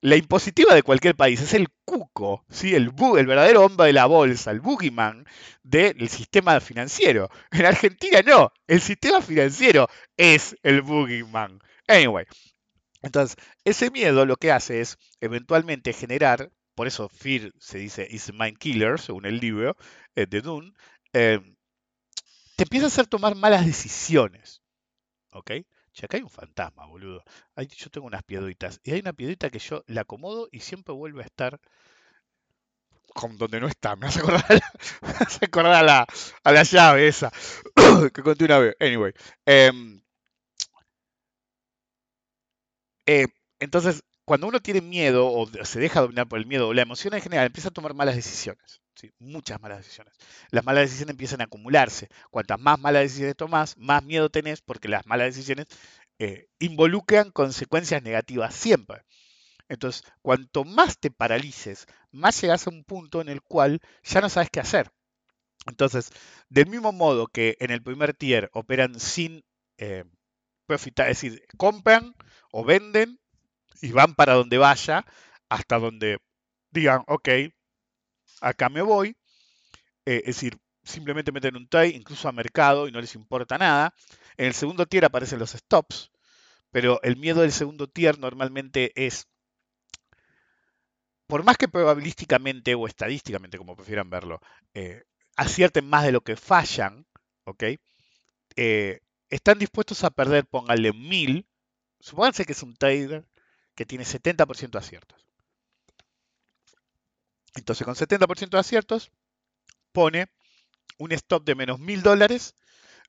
La 0.00 0.16
impositiva 0.16 0.74
de 0.74 0.82
cualquier 0.82 1.14
país 1.16 1.40
es 1.40 1.54
el 1.54 1.68
cuco, 1.84 2.44
¿sí? 2.48 2.74
el, 2.74 2.92
el 3.16 3.26
verdadero 3.26 3.64
hombre 3.64 3.86
de 3.86 3.92
la 3.92 4.06
bolsa, 4.06 4.50
el 4.50 4.60
boogeyman 4.60 5.24
del 5.62 6.08
sistema 6.08 6.60
financiero. 6.60 7.28
En 7.50 7.66
Argentina 7.66 8.22
no, 8.22 8.52
el 8.66 8.80
sistema 8.80 9.20
financiero 9.20 9.88
es 10.16 10.56
el 10.62 10.82
boogeyman. 10.82 11.60
Anyway, 11.86 12.26
entonces, 13.02 13.36
ese 13.64 13.90
miedo 13.90 14.26
lo 14.26 14.36
que 14.36 14.52
hace 14.52 14.80
es 14.80 14.98
eventualmente 15.20 15.92
generar, 15.92 16.50
por 16.74 16.86
eso 16.86 17.08
Fear 17.08 17.52
se 17.58 17.78
dice 17.78 18.06
is 18.10 18.32
mind 18.32 18.58
killer, 18.58 19.00
según 19.00 19.26
el 19.26 19.38
libro 19.38 19.76
eh, 20.14 20.26
de 20.26 20.40
Dune, 20.40 20.72
eh, 21.12 21.40
te 22.56 22.64
empieza 22.64 22.86
a 22.86 22.88
hacer 22.88 23.06
tomar 23.06 23.34
malas 23.36 23.66
decisiones. 23.66 24.62
¿Ok? 25.30 25.52
Che, 25.92 26.06
acá 26.06 26.16
hay 26.16 26.22
un 26.22 26.30
fantasma, 26.30 26.86
boludo. 26.86 27.22
Yo 27.56 27.90
tengo 27.90 28.06
unas 28.06 28.22
piedritas. 28.24 28.80
Y 28.84 28.92
hay 28.92 29.00
una 29.00 29.12
piedrita 29.12 29.50
que 29.50 29.58
yo 29.58 29.84
la 29.86 30.02
acomodo 30.02 30.48
y 30.52 30.60
siempre 30.60 30.94
vuelve 30.94 31.22
a 31.22 31.26
estar 31.26 31.60
con 33.14 33.36
donde 33.38 33.60
no 33.60 33.68
está. 33.68 33.96
Me 33.96 34.06
hace 34.06 34.20
acordar 34.20 34.44
a 34.48 34.54
la, 34.54 34.72
me 35.02 35.08
hace 35.26 35.44
acordar 35.44 35.74
a 35.74 35.82
la, 35.82 36.06
a 36.44 36.52
la 36.52 36.62
llave 36.62 37.08
esa 37.08 37.30
que 38.14 38.22
conté 38.22 38.44
una 38.44 38.58
vez. 38.58 38.76
Anyway. 38.80 39.12
em, 39.46 40.00
Eh, 43.08 43.26
entonces, 43.58 44.02
cuando 44.26 44.46
uno 44.46 44.60
tiene 44.60 44.82
miedo 44.82 45.32
o 45.32 45.48
se 45.64 45.80
deja 45.80 46.02
dominar 46.02 46.28
por 46.28 46.38
el 46.38 46.44
miedo 46.44 46.68
o 46.68 46.74
la 46.74 46.82
emoción 46.82 47.14
en 47.14 47.22
general, 47.22 47.46
empieza 47.46 47.70
a 47.70 47.72
tomar 47.72 47.94
malas 47.94 48.16
decisiones. 48.16 48.82
¿sí? 48.94 49.10
Muchas 49.18 49.58
malas 49.62 49.78
decisiones. 49.78 50.12
Las 50.50 50.62
malas 50.62 50.82
decisiones 50.82 51.12
empiezan 51.12 51.40
a 51.40 51.44
acumularse. 51.44 52.08
Cuantas 52.30 52.60
más 52.60 52.78
malas 52.78 53.04
decisiones 53.04 53.34
tomas, 53.34 53.78
más 53.78 54.04
miedo 54.04 54.28
tenés 54.28 54.60
porque 54.60 54.88
las 54.88 55.06
malas 55.06 55.28
decisiones 55.34 55.68
eh, 56.18 56.48
involucran 56.58 57.30
consecuencias 57.30 58.02
negativas 58.02 58.54
siempre. 58.54 59.04
Entonces, 59.70 60.04
cuanto 60.20 60.64
más 60.64 60.98
te 60.98 61.10
paralices, 61.10 61.86
más 62.12 62.38
llegas 62.42 62.66
a 62.66 62.70
un 62.70 62.84
punto 62.84 63.22
en 63.22 63.30
el 63.30 63.40
cual 63.40 63.80
ya 64.04 64.20
no 64.20 64.28
sabes 64.28 64.50
qué 64.50 64.60
hacer. 64.60 64.90
Entonces, 65.66 66.10
del 66.50 66.66
mismo 66.66 66.92
modo 66.92 67.26
que 67.26 67.56
en 67.60 67.70
el 67.70 67.82
primer 67.82 68.12
tier 68.14 68.50
operan 68.52 69.00
sin 69.00 69.44
eh, 69.78 70.04
profitar, 70.68 71.10
es 71.10 71.20
decir, 71.20 71.42
compran 71.56 72.14
o 72.52 72.64
venden 72.64 73.18
y 73.80 73.90
van 73.90 74.14
para 74.14 74.34
donde 74.34 74.58
vaya, 74.58 75.04
hasta 75.48 75.78
donde 75.78 76.18
digan, 76.70 77.02
ok, 77.08 77.28
acá 78.40 78.68
me 78.68 78.82
voy. 78.82 79.16
Eh, 80.06 80.20
es 80.26 80.36
decir, 80.36 80.58
simplemente 80.84 81.32
meten 81.32 81.56
un 81.56 81.68
trade, 81.68 81.88
incluso 81.88 82.28
a 82.28 82.32
mercado, 82.32 82.86
y 82.86 82.92
no 82.92 83.00
les 83.00 83.14
importa 83.14 83.58
nada. 83.58 83.94
En 84.36 84.46
el 84.46 84.54
segundo 84.54 84.86
tier 84.86 85.04
aparecen 85.04 85.38
los 85.38 85.52
stops, 85.52 86.10
pero 86.70 87.00
el 87.02 87.16
miedo 87.16 87.40
del 87.40 87.52
segundo 87.52 87.88
tier 87.88 88.18
normalmente 88.18 88.92
es, 88.94 89.26
por 91.26 91.44
más 91.44 91.56
que 91.56 91.68
probabilísticamente 91.68 92.74
o 92.74 92.86
estadísticamente, 92.86 93.58
como 93.58 93.74
prefieran 93.74 94.10
verlo, 94.10 94.40
eh, 94.74 95.04
acierten 95.36 95.88
más 95.88 96.04
de 96.04 96.12
lo 96.12 96.20
que 96.20 96.36
fallan, 96.36 97.06
¿ok? 97.44 97.64
Eh, 98.56 99.00
están 99.30 99.58
dispuestos 99.58 100.04
a 100.04 100.10
perder, 100.10 100.46
pónganle 100.46 100.92
mil. 100.92 101.46
Supónganse 102.00 102.44
que 102.44 102.52
es 102.52 102.62
un 102.62 102.76
trader 102.76 103.26
que 103.74 103.86
tiene 103.86 104.04
70% 104.04 104.70
de 104.70 104.78
aciertos. 104.78 105.26
Entonces, 107.54 107.84
con 107.84 107.94
70% 107.94 108.50
de 108.50 108.58
aciertos, 108.58 109.10
pone 109.92 110.28
un 110.98 111.12
stop 111.12 111.44
de 111.44 111.54
menos 111.54 111.78
mil 111.78 112.02
dólares 112.02 112.54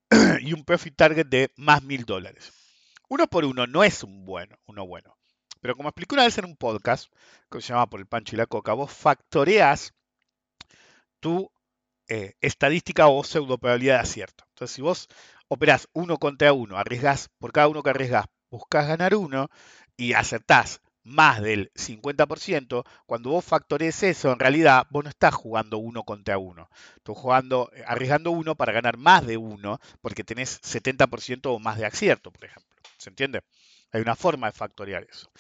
y 0.42 0.54
un 0.54 0.64
profit 0.64 0.96
target 0.96 1.28
de 1.28 1.52
más 1.56 1.84
mil 1.84 2.06
dólares. 2.06 2.52
Uno 3.10 3.28
por 3.28 3.46
uno 3.46 3.68
no 3.68 3.84
es 3.84 4.04
un 4.04 4.26
bueno, 4.26 4.58
uno 4.66 4.86
bueno. 4.86 5.16
Pero 5.62 5.76
como 5.76 5.90
expliqué 5.90 6.16
una 6.16 6.24
vez 6.24 6.38
en 6.38 6.46
un 6.46 6.56
podcast 6.56 7.12
que 7.52 7.62
se 7.62 7.70
llama 7.70 7.90
Por 7.90 8.00
el 8.00 8.08
Pancho 8.08 8.36
y 8.36 8.38
la 8.38 8.46
Coca, 8.46 8.74
vos 8.74 8.92
factoreás 8.92 9.94
tu 11.20 11.52
eh, 12.08 12.34
estadística 12.42 13.08
o 13.08 13.24
pseudo 13.24 13.58
probabilidad 13.58 13.96
de 13.96 14.02
acierto. 14.02 14.46
Entonces, 14.50 14.76
si 14.76 14.82
vos 14.82 15.10
operás 15.50 15.90
uno 15.94 16.18
contra 16.18 16.54
uno, 16.54 16.78
arriesgás, 16.78 17.30
por 17.38 17.52
cada 17.52 17.68
uno 17.68 17.84
que 17.84 17.90
arriesgás, 17.90 18.28
buscás 18.50 18.88
ganar 18.88 19.16
uno 19.16 19.50
y 19.98 20.14
acertás 20.14 20.82
más 21.04 21.42
del 21.42 21.72
50%, 21.74 22.86
cuando 23.06 23.32
vos 23.32 23.44
factorees 23.44 24.04
eso, 24.04 24.32
en 24.32 24.40
realidad 24.40 24.86
vos 24.92 25.04
no 25.04 25.10
estás 25.10 25.34
jugando 25.34 25.80
uno 25.80 26.04
contra 26.04 26.38
uno. 26.38 26.70
Estás 26.98 27.18
jugando, 27.18 27.72
eh, 27.74 27.84
arriesgando 27.88 28.32
uno 28.32 28.56
para 28.56 28.74
ganar 28.74 28.98
más 28.98 29.26
de 29.26 29.38
uno, 29.38 29.80
porque 30.02 30.24
tenés 30.24 30.62
70% 30.62 31.52
o 31.52 31.60
más 31.60 31.78
de 31.78 31.86
acierto, 31.86 32.32
por 32.32 32.46
ejemplo. 32.46 32.78
¿Se 32.98 33.10
entiende? 33.10 33.42
Hay 33.92 34.02
una 34.02 34.16
forma 34.16 34.48
de 34.48 34.54
factorear 34.54 35.08
eso. 35.10 35.32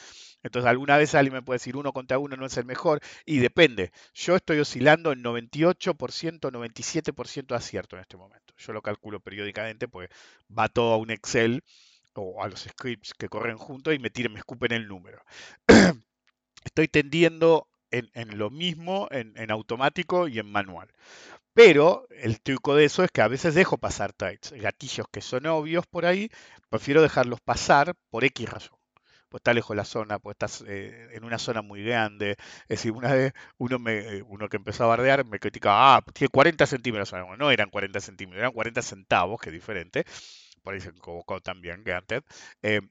Entonces, 0.41 0.69
alguna 0.69 0.97
vez 0.97 1.13
alguien 1.13 1.33
me 1.35 1.41
puede 1.43 1.59
decir 1.59 1.75
uno 1.77 1.93
contra 1.93 2.17
uno 2.17 2.35
no 2.35 2.45
es 2.45 2.57
el 2.57 2.65
mejor, 2.65 2.99
y 3.25 3.39
depende. 3.39 3.91
Yo 4.13 4.35
estoy 4.35 4.59
oscilando 4.59 5.11
en 5.11 5.21
98%, 5.21 6.49
97% 6.49 7.47
de 7.47 7.55
acierto 7.55 7.95
en 7.95 8.01
este 8.01 8.17
momento. 8.17 8.48
Yo 8.59 8.73
lo 8.73 8.81
calculo 8.81 9.19
periódicamente, 9.19 9.87
pues 9.87 10.09
va 10.57 10.69
todo 10.69 10.93
a 10.93 10.97
un 10.97 11.11
Excel 11.11 11.63
o 12.13 12.43
a 12.43 12.47
los 12.47 12.61
scripts 12.61 13.13
que 13.13 13.29
corren 13.29 13.57
juntos 13.57 13.93
y 13.93 13.99
me 13.99 14.09
tiran, 14.09 14.33
me 14.33 14.39
escupen 14.39 14.73
el 14.73 14.87
número. 14.87 15.23
Estoy 16.65 16.87
tendiendo 16.87 17.67
en, 17.91 18.37
lo 18.37 18.49
mismo 18.49 19.07
en, 19.11 19.33
en 19.37 19.51
automático 19.51 20.27
y 20.27 20.39
en 20.39 20.51
manual. 20.51 20.89
Pero 21.53 22.07
el 22.11 22.41
truco 22.41 22.75
de 22.75 22.85
eso 22.85 23.03
es 23.03 23.11
que 23.11 23.21
a 23.21 23.27
veces 23.27 23.55
dejo 23.55 23.77
pasar 23.77 24.13
trades, 24.13 24.53
gatillos 24.53 25.07
que 25.11 25.21
son 25.21 25.45
obvios 25.47 25.87
por 25.87 26.05
ahí, 26.05 26.29
prefiero 26.69 27.01
dejarlos 27.01 27.41
pasar 27.41 27.95
por 28.09 28.23
X 28.23 28.49
razón. 28.49 28.78
Pues 29.29 29.41
está 29.41 29.53
lejos 29.53 29.75
la 29.75 29.85
zona, 29.85 30.19
pues 30.19 30.35
estás 30.35 30.63
eh, 30.67 31.09
en 31.13 31.23
una 31.23 31.37
zona 31.39 31.61
muy 31.61 31.83
grande. 31.83 32.31
Es 32.63 32.67
decir, 32.69 32.91
una 32.91 33.13
vez 33.13 33.33
uno, 33.57 33.79
me, 33.79 33.99
eh, 33.99 34.23
uno 34.27 34.49
que 34.49 34.57
empezó 34.57 34.83
a 34.85 34.87
bardear 34.87 35.25
me 35.25 35.39
criticaba, 35.39 35.97
ah, 35.97 36.01
tiene 36.13 36.29
40 36.29 36.65
centímetros. 36.65 37.11
Bueno, 37.11 37.37
no 37.37 37.51
eran 37.51 37.69
40 37.69 37.99
centímetros, 37.99 38.39
eran 38.39 38.53
40 38.53 38.81
centavos, 38.81 39.39
que 39.39 39.49
es 39.49 39.53
diferente. 39.53 40.05
Por 40.63 40.73
ahí 40.73 40.81
se 40.81 40.89
equivocó 40.89 41.41
también, 41.41 41.83
granted. 41.83 42.23
Eh, 42.61 42.81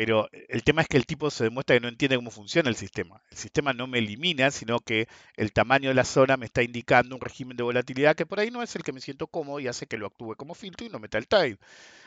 pero 0.00 0.30
el 0.48 0.64
tema 0.64 0.80
es 0.80 0.88
que 0.88 0.96
el 0.96 1.04
tipo 1.04 1.30
se 1.30 1.44
demuestra 1.44 1.76
que 1.76 1.80
no 1.80 1.88
entiende 1.88 2.16
cómo 2.16 2.30
funciona 2.30 2.70
el 2.70 2.74
sistema. 2.74 3.22
El 3.30 3.36
sistema 3.36 3.74
no 3.74 3.86
me 3.86 3.98
elimina, 3.98 4.50
sino 4.50 4.80
que 4.80 5.08
el 5.36 5.52
tamaño 5.52 5.90
de 5.90 5.94
la 5.94 6.04
zona 6.04 6.38
me 6.38 6.46
está 6.46 6.62
indicando 6.62 7.16
un 7.16 7.20
régimen 7.20 7.54
de 7.54 7.64
volatilidad 7.64 8.16
que 8.16 8.24
por 8.24 8.40
ahí 8.40 8.50
no 8.50 8.62
es 8.62 8.74
el 8.74 8.82
que 8.82 8.94
me 8.94 9.02
siento 9.02 9.26
cómodo 9.26 9.60
y 9.60 9.68
hace 9.68 9.86
que 9.86 9.98
lo 9.98 10.06
actúe 10.06 10.36
como 10.36 10.54
filtro 10.54 10.86
y 10.86 10.88
no 10.88 11.00
meta 11.00 11.18
el 11.18 11.28
trade. 11.28 11.58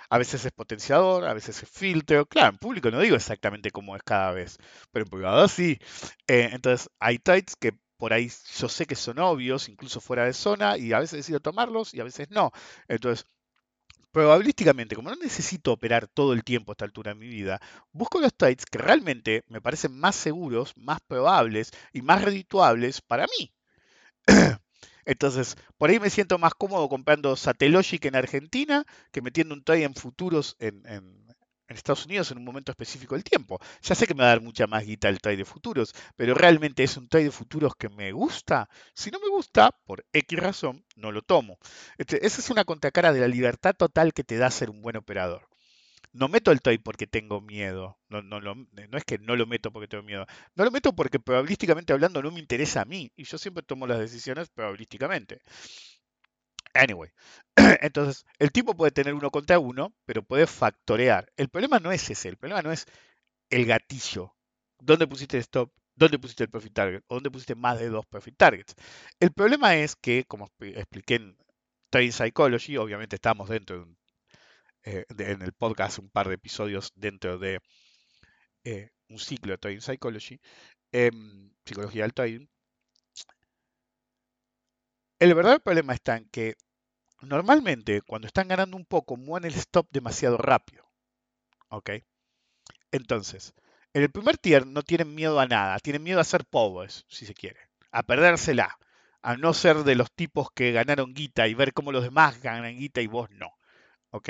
A 0.10 0.18
veces 0.18 0.44
es 0.44 0.52
potenciador, 0.52 1.26
a 1.26 1.36
veces 1.36 1.62
es 1.62 1.70
filtro. 1.70 2.26
Claro, 2.26 2.50
en 2.54 2.58
público 2.58 2.90
no 2.90 3.00
digo 3.00 3.16
exactamente 3.16 3.70
cómo 3.70 3.96
es 3.96 4.02
cada 4.02 4.32
vez, 4.32 4.58
pero 4.92 5.06
en 5.06 5.12
privado 5.12 5.48
sí. 5.48 5.78
Eh, 6.28 6.50
entonces 6.52 6.90
hay 7.00 7.20
trades 7.20 7.56
que 7.60 7.74
por 7.98 8.14
ahí 8.14 8.32
yo 8.58 8.70
sé 8.70 8.88
que 8.88 8.96
son 8.96 9.20
obvios, 9.20 9.70
incluso 9.70 10.02
fuera 10.02 10.26
de 10.26 10.34
zona, 10.34 10.80
y 10.80 10.94
a 10.94 11.00
veces 11.00 11.18
decido 11.18 11.42
tomarlos 11.42 11.94
y 11.94 12.00
a 12.00 12.06
veces 12.06 12.32
no. 12.32 12.52
Entonces 12.88 13.28
probabilísticamente, 14.14 14.96
como 14.96 15.10
no 15.10 15.16
necesito 15.18 15.74
operar 15.74 16.08
todo 16.08 16.34
el 16.34 16.44
tiempo 16.44 16.72
a 16.72 16.74
esta 16.74 16.86
altura 16.86 17.14
de 17.14 17.20
mi 17.20 17.28
vida, 17.28 17.60
busco 17.92 18.22
los 18.22 18.34
trades 18.34 18.66
que 18.66 18.78
realmente 18.78 19.44
me 19.50 19.60
parecen 19.60 20.00
más 20.00 20.16
seguros, 20.16 20.74
más 20.78 21.00
probables 21.02 21.72
y 21.92 22.04
más 22.04 22.22
redituables 22.22 23.02
para 23.02 23.26
mí. 23.26 23.52
Entonces, 25.06 25.58
por 25.78 25.90
ahí 25.90 26.00
me 26.00 26.12
siento 26.12 26.38
más 26.38 26.54
cómodo 26.54 26.88
comprando 26.88 27.36
Satellogic 27.36 28.06
en 28.06 28.16
Argentina 28.16 28.86
que 29.12 29.22
metiendo 29.22 29.56
un 29.56 29.64
trade 29.64 29.84
en 29.84 29.96
futuros 29.96 30.56
en, 30.60 30.86
en, 30.86 31.23
Estados 31.78 32.06
Unidos 32.06 32.32
en 32.32 32.38
un 32.38 32.44
momento 32.44 32.72
específico 32.72 33.16
del 33.16 33.24
tiempo. 33.24 33.60
Ya 33.82 33.96
sé 33.96 34.08
que 34.08 34.14
me 34.14 34.24
va 34.24 34.28
a 34.28 34.30
dar 34.30 34.42
mucha 34.42 34.68
más 34.68 34.86
guita 34.86 35.10
el 35.10 35.20
trade 35.20 35.38
de 35.38 35.46
futuros, 35.46 35.94
pero 36.16 36.34
realmente 36.34 36.84
es 36.84 36.98
un 36.98 37.08
trade 37.08 37.26
de 37.26 37.32
futuros 37.32 37.76
que 37.76 37.90
me 37.90 38.12
gusta. 38.12 38.70
Si 38.94 39.12
no 39.12 39.20
me 39.20 39.30
gusta, 39.30 39.72
por 39.86 40.06
X 40.14 40.40
razón, 40.40 40.86
no 40.96 41.12
lo 41.12 41.22
tomo. 41.22 41.58
Este, 41.98 42.26
esa 42.26 42.42
es 42.42 42.50
una 42.50 42.66
contracara 42.66 43.14
de 43.14 43.20
la 43.22 43.28
libertad 43.28 43.76
total 43.76 44.14
que 44.14 44.24
te 44.24 44.38
da 44.38 44.52
ser 44.52 44.70
un 44.70 44.82
buen 44.82 44.98
operador 44.98 45.48
no 46.14 46.28
meto 46.28 46.52
el 46.52 46.62
trade 46.62 46.80
porque 46.80 47.08
tengo 47.08 47.42
miedo. 47.42 47.98
No, 48.10 48.20
es 48.98 49.04
que 49.04 49.18
no 49.18 49.36
lo 49.36 49.48
meto 49.48 49.72
porque 49.72 49.88
tengo 49.88 50.04
miedo. 50.04 50.26
No 50.56 50.64
lo 50.64 50.72
meto 50.72 50.94
porque 50.96 51.20
probabilísticamente 51.20 51.92
hablando 51.92 52.22
no 52.22 52.32
me 52.32 52.40
interesa 52.40 52.82
a 52.82 52.86
mí. 52.86 53.12
Y 53.16 53.24
yo 53.24 53.38
siempre 53.38 53.64
tomo 53.64 53.88
las 53.88 54.00
decisiones 54.00 54.50
probabilísticamente. 54.50 55.42
Anyway, 56.74 57.10
entonces 57.82 58.26
el 58.40 58.52
tipo 58.52 58.76
puede 58.76 58.92
tener 58.92 59.14
uno 59.14 59.30
contra 59.32 59.60
uno, 59.60 59.94
pero 60.06 60.24
puede 60.24 60.48
factorear. 60.48 61.32
El 61.38 61.50
problema 61.50 61.80
no 61.80 61.92
es 61.92 62.10
ese, 62.10 62.30
el 62.30 62.38
problema 62.38 62.62
no 62.62 62.72
es 62.72 62.86
el 63.50 63.66
gatillo. 63.66 64.34
¿Dónde 64.80 65.08
pusiste 65.08 65.38
stop? 65.40 65.72
¿Dónde 65.96 66.20
pusiste 66.20 66.44
el 66.46 66.50
profit 66.50 66.74
target? 66.74 67.04
¿O 67.08 67.16
dónde 67.16 67.32
pusiste 67.32 67.56
más 67.56 67.80
de 67.80 67.90
dos 67.90 68.06
profit 68.08 68.36
targets? 68.38 68.76
El 69.20 69.32
problema 69.32 69.76
es 69.78 69.96
que, 69.96 70.26
como 70.26 70.50
expliqué 70.60 71.16
en 71.16 71.38
Trading 71.92 72.12
Psychology, 72.12 72.78
obviamente 72.78 73.16
estamos 73.18 73.50
dentro 73.50 73.78
de 73.78 73.84
un 73.84 73.98
eh, 74.86 75.06
en 75.18 75.42
el 75.42 75.54
podcast 75.54 76.00
un 76.00 76.10
par 76.10 76.28
de 76.28 76.36
episodios 76.36 76.92
dentro 76.96 77.38
de 77.38 77.60
eh, 78.64 78.90
un 79.10 79.20
ciclo 79.20 79.52
de 79.54 79.58
Trading 79.58 79.82
Psychology, 79.82 80.40
em, 80.92 81.52
psicología 81.66 82.04
del 82.04 82.14
trading. 82.14 82.48
El 85.24 85.36
verdadero 85.36 85.62
problema 85.62 85.94
está 85.94 86.18
en 86.18 86.28
que 86.28 86.58
normalmente 87.22 88.02
cuando 88.02 88.28
están 88.28 88.50
ganando 88.50 88.76
un 88.76 88.84
poco 88.84 89.16
mueven 89.16 89.50
el 89.50 89.58
stop 89.58 89.88
demasiado 89.90 90.36
rápido. 90.36 90.84
¿Ok? 91.70 91.92
Entonces, 92.92 93.54
en 93.94 94.02
el 94.04 94.12
primer 94.12 94.38
tier 94.38 94.68
no 94.68 94.82
tienen 94.82 95.16
miedo 95.16 95.40
a 95.40 95.48
nada, 95.48 95.80
tienen 95.80 96.04
miedo 96.04 96.20
a 96.20 96.26
ser 96.26 96.44
pobres, 96.44 97.06
si 97.08 97.26
se 97.26 97.34
quiere, 97.34 97.70
a 97.94 98.04
perdérsela, 98.04 98.78
a 99.22 99.38
no 99.38 99.54
ser 99.54 99.86
de 99.86 99.96
los 99.96 100.12
tipos 100.12 100.52
que 100.52 100.74
ganaron 100.74 101.14
guita 101.14 101.48
y 101.48 101.54
ver 101.54 101.72
cómo 101.72 101.94
los 101.94 102.04
demás 102.04 102.42
ganan 102.42 102.78
guita 102.78 103.00
y 103.00 103.08
vos 103.08 103.30
no. 103.30 103.50
¿Ok? 104.10 104.28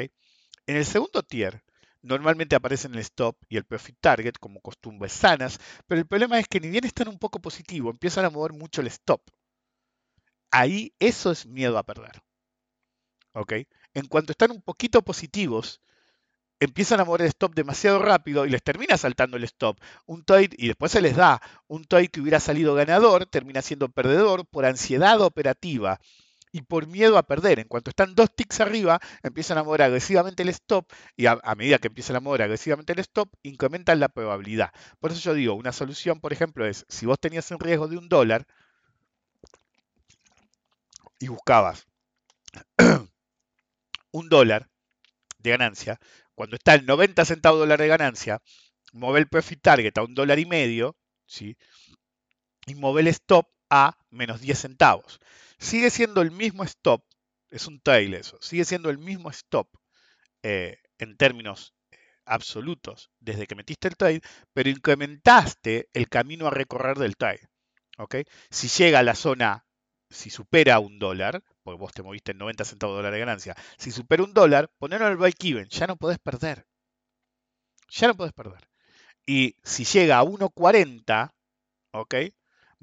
En 0.68 0.76
el 0.76 0.86
segundo 0.86 1.24
tier, 1.24 1.64
normalmente 2.04 2.56
aparecen 2.56 2.94
el 2.94 3.00
stop 3.00 3.36
y 3.50 3.58
el 3.58 3.66
profit 3.66 3.98
target 4.00 4.36
como 4.40 4.62
costumbres 4.62 5.14
sanas, 5.14 5.60
pero 5.88 6.00
el 6.00 6.06
problema 6.06 6.38
es 6.38 6.48
que 6.48 6.60
ni 6.60 6.70
bien 6.70 6.86
están 6.86 7.08
un 7.08 7.18
poco 7.18 7.40
positivo, 7.40 7.90
empiezan 7.90 8.26
a 8.26 8.30
mover 8.30 8.54
mucho 8.54 8.82
el 8.82 8.88
stop. 8.90 9.24
Ahí 10.54 10.94
eso 11.00 11.32
es 11.32 11.48
miedo 11.48 11.80
a 11.80 11.84
perder. 11.84 12.22
¿Ok? 13.34 13.54
En 13.96 14.06
cuanto 14.08 14.34
están 14.34 14.52
un 14.52 14.62
poquito 14.62 15.02
positivos, 15.02 15.82
empiezan 16.60 17.00
a 17.00 17.06
mover 17.06 17.22
el 17.22 17.28
stop 17.30 17.56
demasiado 17.56 17.98
rápido 17.98 18.46
y 18.46 18.52
les 18.52 18.62
termina 18.62 18.96
saltando 18.96 19.36
el 19.36 19.46
stop. 19.46 19.80
Un 20.06 20.24
trade, 20.24 20.52
y 20.56 20.68
después 20.68 20.92
se 20.92 21.02
les 21.02 21.16
da, 21.16 21.42
un 21.68 21.86
trade 21.86 22.10
que 22.10 22.22
hubiera 22.22 22.40
salido 22.40 22.76
ganador 22.76 23.26
termina 23.26 23.64
siendo 23.64 23.90
perdedor 23.90 24.46
por 24.46 24.66
ansiedad 24.66 25.20
operativa 25.22 26.00
y 26.52 26.62
por 26.62 26.86
miedo 26.86 27.18
a 27.18 27.24
perder. 27.24 27.58
En 27.58 27.68
cuanto 27.68 27.90
están 27.90 28.14
dos 28.14 28.30
ticks 28.36 28.60
arriba, 28.62 29.00
empiezan 29.24 29.58
a 29.58 29.64
mover 29.64 29.82
agresivamente 29.82 30.44
el 30.44 30.50
stop 30.50 30.86
y 31.18 31.26
a, 31.26 31.40
medida 31.58 31.80
que 31.80 31.88
empiezan 31.88 32.18
a 32.18 32.20
mover 32.20 32.44
agresivamente 32.44 32.94
el 32.94 33.00
stop, 33.00 33.34
incrementan 33.42 34.00
la 34.00 34.10
probabilidad. 34.10 34.70
Por 35.00 35.12
eso 35.12 35.20
yo 35.20 35.34
digo, 35.34 35.56
una 35.56 35.72
solución, 35.72 36.20
por 36.22 36.32
ejemplo, 36.32 36.68
es 36.68 36.86
si 36.90 37.08
vos 37.08 37.20
tenías 37.20 37.50
un 37.50 37.60
riesgo 37.60 37.88
de 37.88 37.98
un 37.98 38.08
dólar 38.08 38.46
y 41.20 41.28
buscabas 41.28 41.88
un 44.12 44.30
dólar 44.30 44.70
de 45.40 45.50
ganancia, 45.52 46.00
cuando 46.36 46.56
está 46.56 46.74
el 46.74 46.86
90 46.86 47.26
centavos 47.26 47.60
dólar 47.60 47.80
de 47.80 47.88
ganancia, 47.88 48.42
mueve 48.94 49.20
el 49.20 49.28
profit 49.28 49.62
target 49.62 49.98
a 49.98 50.04
un 50.04 50.16
dólar 50.16 50.40
y 50.40 50.46
medio, 50.46 50.96
¿sí? 51.26 51.58
y 52.66 52.76
mueve 52.76 53.02
el 53.02 53.08
stop 53.08 53.48
a 53.70 53.98
menos 54.10 54.42
10 54.42 54.58
centavos. 54.58 55.20
Sigue 55.58 55.90
siendo 55.90 56.22
el 56.22 56.32
mismo 56.32 56.64
stop, 56.64 57.04
es 57.50 57.68
un 57.68 57.80
tail 57.80 58.14
eso, 58.14 58.38
sigue 58.42 58.66
siendo 58.66 58.90
el 58.90 58.98
mismo 58.98 59.30
stop 59.30 59.70
eh, 60.44 60.78
en 60.98 61.18
términos 61.18 61.74
eh, 61.92 61.98
absolutos 62.26 63.12
desde 63.20 63.48
que 63.48 63.56
metiste 63.56 63.88
el 63.88 63.98
trade, 63.98 64.22
pero 64.54 64.70
incrementaste 64.70 65.90
el 65.94 66.10
camino 66.10 66.48
a 66.48 66.52
recorrer 66.52 66.98
del 66.98 67.18
trade. 67.18 67.48
¿okay? 67.98 68.26
Si 68.50 68.68
llega 68.68 69.00
a 69.00 69.04
la 69.04 69.16
zona, 69.16 69.66
si 70.14 70.30
supera 70.30 70.80
un 70.80 71.00
dólar, 71.00 71.44
porque 71.64 71.80
vos 71.80 71.94
te 71.94 72.04
moviste 72.04 72.32
en 72.32 72.38
90 72.40 72.66
centavos 72.66 72.94
de 72.94 72.98
dólar 72.98 73.14
de 73.14 73.20
ganancia, 73.20 73.56
si 73.78 73.92
supera 73.92 74.24
un 74.24 74.34
dólar, 74.34 74.70
ponelo 74.78 75.06
al 75.06 75.18
break-even, 75.18 75.68
ya 75.70 75.88
no 75.88 75.98
podés 75.98 76.20
perder. 76.20 76.66
Ya 77.90 78.08
no 78.08 78.16
podés 78.16 78.34
perder. 78.34 78.70
Y 79.26 79.56
si 79.64 79.86
llega 79.86 80.20
a 80.20 80.24
1.40, 80.24 81.32
¿ok? 81.92 82.16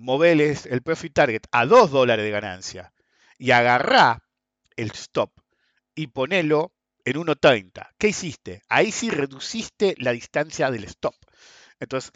moveles 0.01 0.65
el 0.67 0.83
profit 0.83 1.13
target 1.13 1.43
a 1.53 1.67
2 1.67 1.91
dólares 1.91 2.25
de 2.25 2.31
ganancia 2.31 2.93
y 3.39 3.51
agarrá 3.51 4.23
el 4.77 4.91
stop 4.93 5.31
y 5.95 6.07
ponelo 6.09 6.73
en 7.05 7.17
1.30. 7.17 7.91
¿Qué 7.99 8.09
hiciste? 8.09 8.63
Ahí 8.69 8.93
sí 8.93 9.11
reduciste 9.11 9.95
la 9.99 10.13
distancia 10.13 10.71
del 10.71 10.85
stop. 10.85 11.15
Entonces, 11.79 12.13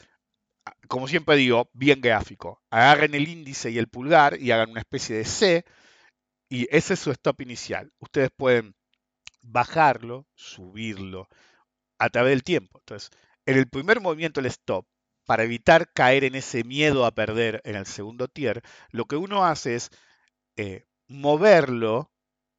como 0.88 1.09
siempre 1.09 1.37
digo, 1.37 1.68
bien 1.72 2.00
gráfico. 2.00 2.62
Agarren 2.70 3.14
el 3.14 3.29
índice 3.29 3.70
y 3.70 3.79
el 3.79 3.88
pulgar 3.88 4.40
y 4.40 4.50
hagan 4.50 4.70
una 4.70 4.81
especie 4.81 5.16
de 5.16 5.24
C 5.24 5.64
y 6.48 6.66
ese 6.70 6.94
es 6.94 7.00
su 7.00 7.11
stop 7.11 7.40
inicial. 7.40 7.92
Ustedes 7.98 8.31
pueden 8.37 8.74
bajarlo, 9.42 10.27
subirlo 10.35 11.29
a 11.98 12.09
través 12.11 12.33
del 12.33 12.44
tiempo. 12.44 12.79
Entonces, 12.81 13.11
en 13.46 13.59
el 13.59 13.68
primer 13.68 14.00
movimiento 14.00 14.40
el 14.40 14.46
stop 14.46 14.87
para 15.27 15.44
evitar 15.44 15.90
caer 15.92 16.24
en 16.24 16.35
ese 16.35 16.64
miedo 16.64 17.05
a 17.07 17.14
perder 17.14 17.61
en 17.64 17.77
el 17.77 17.87
segundo 17.87 18.29
tier, 18.29 18.62
lo 18.90 19.07
que 19.07 19.16
uno 19.16 19.44
hace 19.44 19.74
es 19.74 19.90
eh, 20.57 20.85
moverlo 21.09 22.11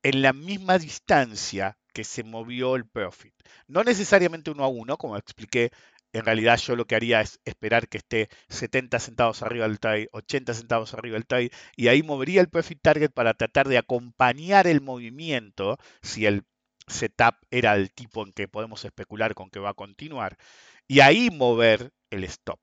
en 0.03 0.21
la 0.21 0.33
misma 0.33 0.77
distancia 0.77 1.77
que 1.93 2.03
se 2.03 2.23
movió 2.23 2.75
el 2.75 2.85
profit. 2.85 3.33
No 3.67 3.83
necesariamente 3.83 4.51
uno 4.51 4.63
a 4.65 4.67
uno, 4.67 4.97
como 4.97 5.17
expliqué, 5.17 5.71
en 6.17 6.25
realidad 6.25 6.57
yo 6.57 6.75
lo 6.75 6.85
que 6.85 6.95
haría 6.95 7.21
es 7.21 7.39
esperar 7.45 7.89
que 7.89 7.97
esté 7.97 8.29
70 8.49 8.99
centavos 8.99 9.41
arriba 9.43 9.67
del 9.67 9.79
trade, 9.79 10.09
80 10.13 10.53
centavos 10.53 10.93
arriba 10.93 11.15
del 11.15 11.25
trade, 11.25 11.51
y 11.75 11.89
ahí 11.89 12.03
movería 12.03 12.41
el 12.41 12.49
profit 12.49 12.79
target 12.81 13.11
para 13.11 13.33
tratar 13.33 13.67
de 13.67 13.77
acompañar 13.77 14.67
el 14.67 14.81
movimiento, 14.81 15.77
si 16.01 16.25
el 16.25 16.43
setup 16.87 17.35
era 17.51 17.75
el 17.75 17.91
tipo 17.91 18.23
en 18.25 18.31
que 18.31 18.47
podemos 18.47 18.85
especular 18.85 19.33
con 19.33 19.49
que 19.49 19.59
va 19.59 19.71
a 19.71 19.73
continuar, 19.73 20.37
y 20.87 21.01
ahí 21.01 21.29
mover 21.31 21.91
el 22.09 22.23
stop. 22.23 22.59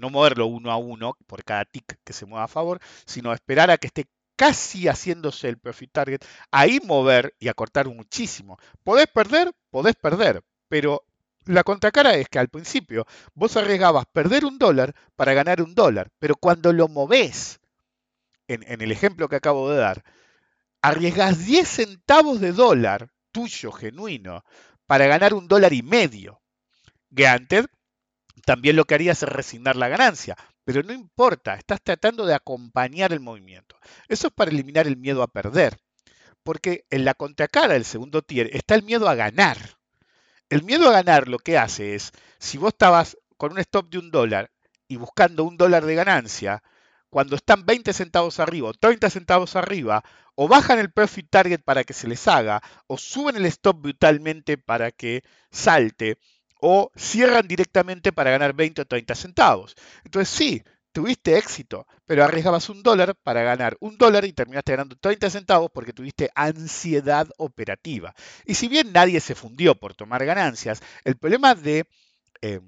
No 0.00 0.10
moverlo 0.10 0.46
uno 0.46 0.72
a 0.72 0.76
uno 0.76 1.16
por 1.28 1.44
cada 1.44 1.64
tick 1.64 2.00
que 2.02 2.12
se 2.12 2.26
mueva 2.26 2.44
a 2.44 2.48
favor, 2.48 2.80
sino 3.04 3.32
esperar 3.32 3.70
a 3.70 3.78
que 3.78 3.86
esté 3.86 4.08
casi 4.34 4.88
haciéndose 4.88 5.48
el 5.48 5.58
profit 5.58 5.92
target, 5.92 6.24
ahí 6.50 6.80
mover 6.84 7.34
y 7.38 7.46
acortar 7.46 7.86
muchísimo. 7.86 8.58
Podés 8.82 9.06
perder, 9.06 9.52
podés 9.70 9.94
perder, 9.94 10.42
pero 10.68 11.04
la 11.46 11.62
contracara 11.62 12.14
es 12.14 12.28
que 12.28 12.38
al 12.38 12.48
principio 12.48 13.06
vos 13.34 13.56
arriesgabas 13.56 14.06
perder 14.12 14.44
un 14.44 14.58
dólar 14.58 14.94
para 15.14 15.32
ganar 15.32 15.62
un 15.62 15.74
dólar, 15.74 16.10
pero 16.18 16.34
cuando 16.36 16.72
lo 16.72 16.88
movés, 16.88 17.60
en, 18.48 18.64
el 18.80 18.92
ejemplo 18.92 19.28
que 19.28 19.36
acabo 19.36 19.70
de 19.70 19.78
dar, 19.78 20.02
arriesgas 20.82 21.44
10 21.46 21.68
centavos 21.68 22.40
de 22.40 22.52
dólar 22.52 23.10
tuyo, 23.32 23.72
genuino, 23.72 24.44
para 24.86 25.06
ganar 25.06 25.34
un 25.34 25.48
dólar 25.48 25.72
y 25.72 25.82
medio. 25.82 26.40
Granted, 27.10 27.66
también 28.44 28.76
lo 28.76 28.84
que 28.84 28.94
haría 28.94 29.12
es 29.12 29.22
resignar 29.22 29.76
la 29.76 29.88
ganancia, 29.88 30.36
pero 30.64 30.82
no 30.82 30.92
importa, 30.92 31.54
estás 31.54 31.80
tratando 31.82 32.26
de 32.26 32.34
acompañar 32.34 33.12
el 33.12 33.20
movimiento. 33.20 33.76
Eso 34.08 34.28
es 34.28 34.32
para 34.32 34.50
eliminar 34.50 34.86
el 34.86 34.96
miedo 34.96 35.22
a 35.22 35.28
perder, 35.28 35.78
porque 36.42 36.86
en 36.90 37.04
la 37.04 37.14
contracara 37.14 37.74
del 37.74 37.84
segundo 37.84 38.22
tier 38.22 38.50
está 38.52 38.74
el 38.74 38.82
miedo 38.82 39.08
a 39.08 39.14
ganar. 39.14 39.75
El 40.48 40.62
miedo 40.62 40.88
a 40.88 40.92
ganar 40.92 41.26
lo 41.26 41.38
que 41.38 41.58
hace 41.58 41.96
es, 41.96 42.12
si 42.38 42.56
vos 42.56 42.68
estabas 42.68 43.16
con 43.36 43.52
un 43.52 43.58
stop 43.58 43.88
de 43.88 43.98
un 43.98 44.10
dólar 44.12 44.50
y 44.86 44.96
buscando 44.96 45.42
un 45.42 45.56
dólar 45.56 45.84
de 45.84 45.96
ganancia, 45.96 46.62
cuando 47.10 47.34
están 47.34 47.66
20 47.66 47.92
centavos 47.92 48.38
arriba 48.38 48.68
o 48.68 48.74
30 48.74 49.10
centavos 49.10 49.56
arriba, 49.56 50.04
o 50.36 50.46
bajan 50.46 50.78
el 50.78 50.92
profit 50.92 51.28
target 51.30 51.62
para 51.62 51.82
que 51.82 51.94
se 51.94 52.06
les 52.06 52.28
haga, 52.28 52.62
o 52.86 52.96
suben 52.96 53.36
el 53.36 53.46
stop 53.46 53.80
brutalmente 53.80 54.56
para 54.56 54.92
que 54.92 55.24
salte, 55.50 56.18
o 56.60 56.92
cierran 56.94 57.48
directamente 57.48 58.12
para 58.12 58.30
ganar 58.30 58.52
20 58.54 58.82
o 58.82 58.86
30 58.86 59.14
centavos. 59.16 59.74
Entonces 60.04 60.28
sí, 60.28 60.62
tuviste 60.96 61.36
éxito, 61.36 61.86
pero 62.06 62.24
arriesgabas 62.24 62.70
un 62.70 62.82
dólar 62.82 63.14
para 63.22 63.42
ganar 63.42 63.76
un 63.80 63.98
dólar 63.98 64.24
y 64.24 64.32
terminaste 64.32 64.72
ganando 64.72 64.96
30 64.96 65.28
centavos 65.28 65.70
porque 65.70 65.92
tuviste 65.92 66.30
ansiedad 66.34 67.28
operativa. 67.36 68.14
Y 68.46 68.54
si 68.54 68.66
bien 68.66 68.94
nadie 68.94 69.20
se 69.20 69.34
fundió 69.34 69.74
por 69.74 69.92
tomar 69.94 70.24
ganancias, 70.24 70.80
el 71.04 71.18
problema 71.18 71.54
de... 71.54 71.86
Eh, 72.40 72.60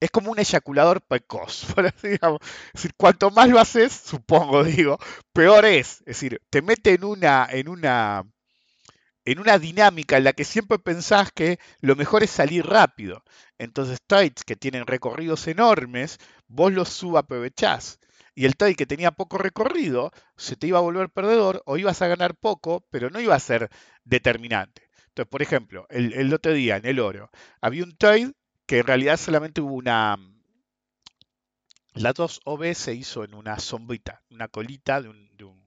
es 0.00 0.10
como 0.10 0.32
un 0.32 0.40
eyaculador 0.40 1.00
precoz, 1.00 1.64
digamos. 2.02 2.40
Es 2.42 2.72
decir, 2.72 2.94
cuanto 2.96 3.30
más 3.30 3.48
lo 3.48 3.60
haces, 3.60 3.92
supongo, 3.92 4.64
digo, 4.64 4.98
peor 5.32 5.64
es. 5.64 6.00
Es 6.00 6.06
decir, 6.06 6.42
te 6.50 6.60
mete 6.60 6.94
en 6.94 7.04
una, 7.04 7.46
en 7.48 7.68
una 7.68 8.24
en 9.24 9.38
una 9.38 9.58
dinámica 9.58 10.16
en 10.16 10.24
la 10.24 10.32
que 10.32 10.44
siempre 10.44 10.78
pensás 10.78 11.30
que 11.32 11.58
lo 11.80 11.94
mejor 11.96 12.22
es 12.22 12.30
salir 12.30 12.66
rápido. 12.66 13.22
Entonces, 13.58 14.00
trades 14.04 14.44
que 14.44 14.56
tienen 14.56 14.86
recorridos 14.86 15.46
enormes, 15.46 16.18
vos 16.52 16.72
los 16.72 16.90
subaprovechás. 16.90 17.98
Y 18.34 18.44
el 18.44 18.56
trade 18.56 18.76
que 18.76 18.86
tenía 18.86 19.12
poco 19.12 19.38
recorrido, 19.38 20.10
se 20.36 20.56
te 20.56 20.66
iba 20.66 20.78
a 20.78 20.82
volver 20.82 21.10
perdedor 21.10 21.62
o 21.66 21.76
ibas 21.76 22.00
a 22.02 22.08
ganar 22.08 22.34
poco, 22.34 22.86
pero 22.90 23.10
no 23.10 23.20
iba 23.20 23.34
a 23.34 23.40
ser 23.40 23.70
determinante. 24.04 24.88
Entonces, 25.08 25.30
por 25.30 25.42
ejemplo, 25.42 25.86
el, 25.90 26.32
otro 26.32 26.52
día 26.52 26.76
en 26.76 26.86
el 26.86 26.98
oro, 26.98 27.30
había 27.60 27.84
un 27.84 27.96
trade 27.96 28.32
que 28.66 28.78
en 28.78 28.86
realidad 28.86 29.16
solamente 29.18 29.60
hubo 29.60 29.74
una... 29.74 30.16
La 31.94 32.14
2OB 32.14 32.72
se 32.72 32.94
hizo 32.94 33.22
en 33.22 33.34
una 33.34 33.58
sombrita, 33.58 34.22
una 34.30 34.48
colita 34.48 35.02
de, 35.02 35.10
un, 35.10 35.36
de, 35.36 35.44
un, 35.44 35.62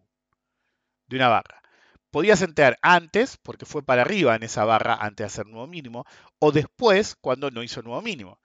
de 1.06 1.18
una 1.18 1.28
barra 1.28 1.62
podías 2.16 2.42
entrar 2.44 2.80
antes, 2.82 3.36
porque 3.36 3.66
fue 3.66 3.84
para 3.84 4.04
arriba 4.04 4.38
en 4.38 4.44
esa 4.44 4.64
barra 4.64 4.96
antes 4.96 5.18
de 5.18 5.26
hacer 5.26 5.48
nuevo 5.48 5.68
mínimo, 5.68 6.06
o 6.40 6.54
después 6.54 7.18
cuando 7.20 7.52
no 7.52 7.62
hizo 7.62 7.82
nuevo 7.82 8.02
mínimo. 8.02 8.40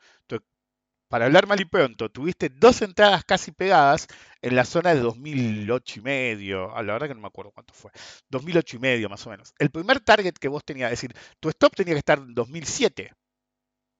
Para 1.10 1.24
hablar 1.26 1.48
mal 1.48 1.60
y 1.60 1.64
pronto, 1.64 2.08
tuviste 2.08 2.50
dos 2.50 2.82
entradas 2.82 3.24
casi 3.24 3.50
pegadas 3.50 4.06
en 4.42 4.54
la 4.54 4.64
zona 4.64 4.94
de 4.94 5.00
2008 5.00 5.98
y 5.98 6.02
medio, 6.02 6.72
a 6.72 6.84
la 6.84 6.92
verdad 6.92 7.08
que 7.08 7.14
no 7.16 7.20
me 7.20 7.26
acuerdo 7.26 7.50
cuánto 7.50 7.74
fue, 7.74 7.90
2008 8.28 8.76
y 8.76 8.78
medio 8.78 9.08
más 9.08 9.26
o 9.26 9.30
menos. 9.30 9.52
El 9.58 9.70
primer 9.72 9.98
target 9.98 10.34
que 10.34 10.46
vos 10.46 10.64
tenías, 10.64 10.92
es 10.92 11.00
decir, 11.00 11.16
tu 11.40 11.48
stop 11.48 11.74
tenía 11.74 11.94
que 11.94 11.98
estar 11.98 12.20
en 12.20 12.32
2007, 12.32 13.12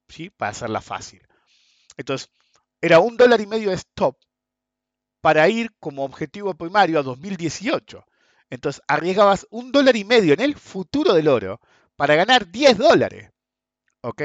¿sí? 0.07 0.31
Para 0.31 0.53
hacerla 0.53 0.81
fácil. 0.81 1.21
Entonces, 1.97 2.31
era 2.81 3.01
un 3.01 3.17
dólar 3.17 3.41
y 3.41 3.47
medio 3.49 3.71
de 3.71 3.75
stop 3.75 4.17
para 5.21 5.49
ir 5.49 5.73
como 5.81 6.05
objetivo 6.05 6.55
primario 6.55 7.01
a 7.01 7.03
2018. 7.03 8.07
Entonces 8.51 8.83
arriesgabas 8.87 9.49
un 9.51 9.73
dólar 9.73 9.97
y 9.97 10.05
medio 10.05 10.33
en 10.35 10.41
el 10.41 10.55
futuro 10.55 11.13
del 11.15 11.27
oro 11.27 11.61
para 11.97 12.15
ganar 12.15 12.53
10 12.53 12.79
dólares. 12.79 13.33
¿Ok? 14.01 14.23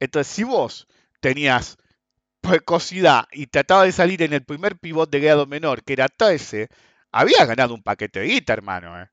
Entonces 0.00 0.32
si 0.32 0.42
vos 0.42 0.88
tenías 1.20 1.78
precocidad 2.48 3.26
y 3.32 3.46
tratabas 3.46 3.86
de 3.86 3.92
salir 3.92 4.22
en 4.22 4.32
el 4.32 4.44
primer 4.44 4.78
pivot 4.78 5.10
de 5.10 5.20
grado 5.20 5.46
menor, 5.46 5.82
que 5.84 5.92
era 5.94 6.08
13, 6.08 6.68
habías 7.12 7.46
ganado 7.46 7.74
un 7.74 7.82
paquete 7.82 8.20
de 8.20 8.26
guita, 8.26 8.52
hermano. 8.52 9.00
¿eh? 9.00 9.08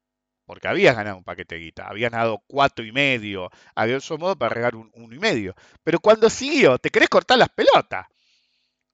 Porque 0.46 0.68
habías 0.68 0.96
ganado 0.96 1.18
un 1.18 1.24
paquete 1.24 1.56
de 1.56 1.62
guita. 1.62 1.88
Habías 1.88 2.12
ganado 2.12 2.44
cuatro 2.48 2.86
y 2.86 2.92
medio. 2.92 3.50
Había 3.76 3.98
otro 3.98 4.18
modo 4.18 4.36
para 4.38 4.54
regar 4.54 4.76
un 4.76 4.92
uno 4.94 5.16
y 5.16 5.20
medio. 5.20 5.56
Pero 5.84 6.00
cuando 6.00 6.30
siguió, 6.30 6.78
te 6.80 6.90
querés 6.90 7.10
cortar 7.10 7.38
las 7.38 7.50
pelotas. 7.50 8.08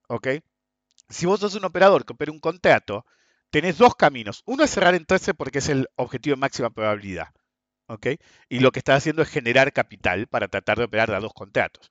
¿Ok? 0.08 0.28
Si 1.10 1.26
vos 1.26 1.40
sos 1.40 1.56
un 1.56 1.66
operador 1.66 2.06
que 2.06 2.14
opera 2.14 2.32
un 2.32 2.40
contrato, 2.40 3.06
tenés 3.50 3.78
dos 3.78 3.96
caminos. 3.96 4.44
Uno 4.46 4.64
es 4.64 4.72
cerrar 4.72 4.96
en 4.96 5.06
13 5.06 5.34
porque 5.34 5.60
es 5.60 5.70
el 5.70 5.88
objetivo 5.96 6.36
de 6.36 6.42
máxima 6.42 6.70
probabilidad. 6.70 7.30
¿ok? 7.90 8.08
Y 8.48 8.60
lo 8.60 8.72
que 8.72 8.80
estás 8.80 8.98
haciendo 8.98 9.24
es 9.24 9.30
generar 9.30 9.74
capital 9.74 10.28
para 10.28 10.48
tratar 10.48 10.78
de 10.78 10.86
operar 10.86 11.12
a 11.12 11.20
dos 11.20 11.34
contratos. 11.34 11.90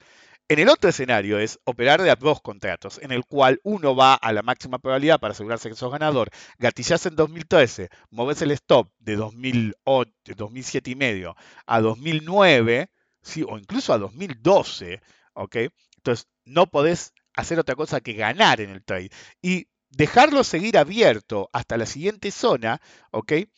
En 0.51 0.59
el 0.59 0.71
otro 0.71 0.89
escenario 0.89 1.39
es 1.39 1.61
operar 1.65 2.01
de 2.01 2.11
a 2.11 2.17
dos 2.17 2.41
contratos, 2.41 2.99
en 3.03 3.13
el 3.13 3.27
cual 3.27 3.61
uno 3.65 3.95
va 3.95 4.15
a 4.15 4.33
la 4.33 4.43
máxima 4.43 4.79
probabilidad 4.79 5.21
para 5.21 5.33
asegurarse 5.33 5.69
que 5.69 5.75
sos 5.75 5.93
ganador, 5.93 6.31
gatillás 6.59 7.05
en 7.05 7.17
2013, 7.17 7.91
moves 8.11 8.41
el 8.41 8.53
stop 8.53 8.91
de 8.99 9.17
2008, 9.17 10.11
2007 10.37 10.91
y 10.91 10.95
medio 10.95 11.37
a 11.67 11.81
2009, 11.83 12.91
¿sí? 13.21 13.45
o 13.47 13.59
incluso 13.59 13.93
a 13.93 13.99
2012, 13.99 15.03
¿ok? 15.35 15.57
Entonces 15.97 16.29
no 16.47 16.67
podés 16.67 17.13
hacer 17.35 17.59
otra 17.59 17.75
cosa 17.75 18.01
que 18.01 18.15
ganar 18.15 18.63
en 18.63 18.71
el 18.71 18.83
trade. 18.83 19.11
Y 19.43 19.69
dejarlo 19.91 20.45
seguir 20.45 20.79
abierto 20.79 21.51
hasta 21.53 21.77
la 21.77 21.85
siguiente 21.85 22.31
zona, 22.31 22.81
¿ok? 23.11 23.33
Eh, 23.33 23.49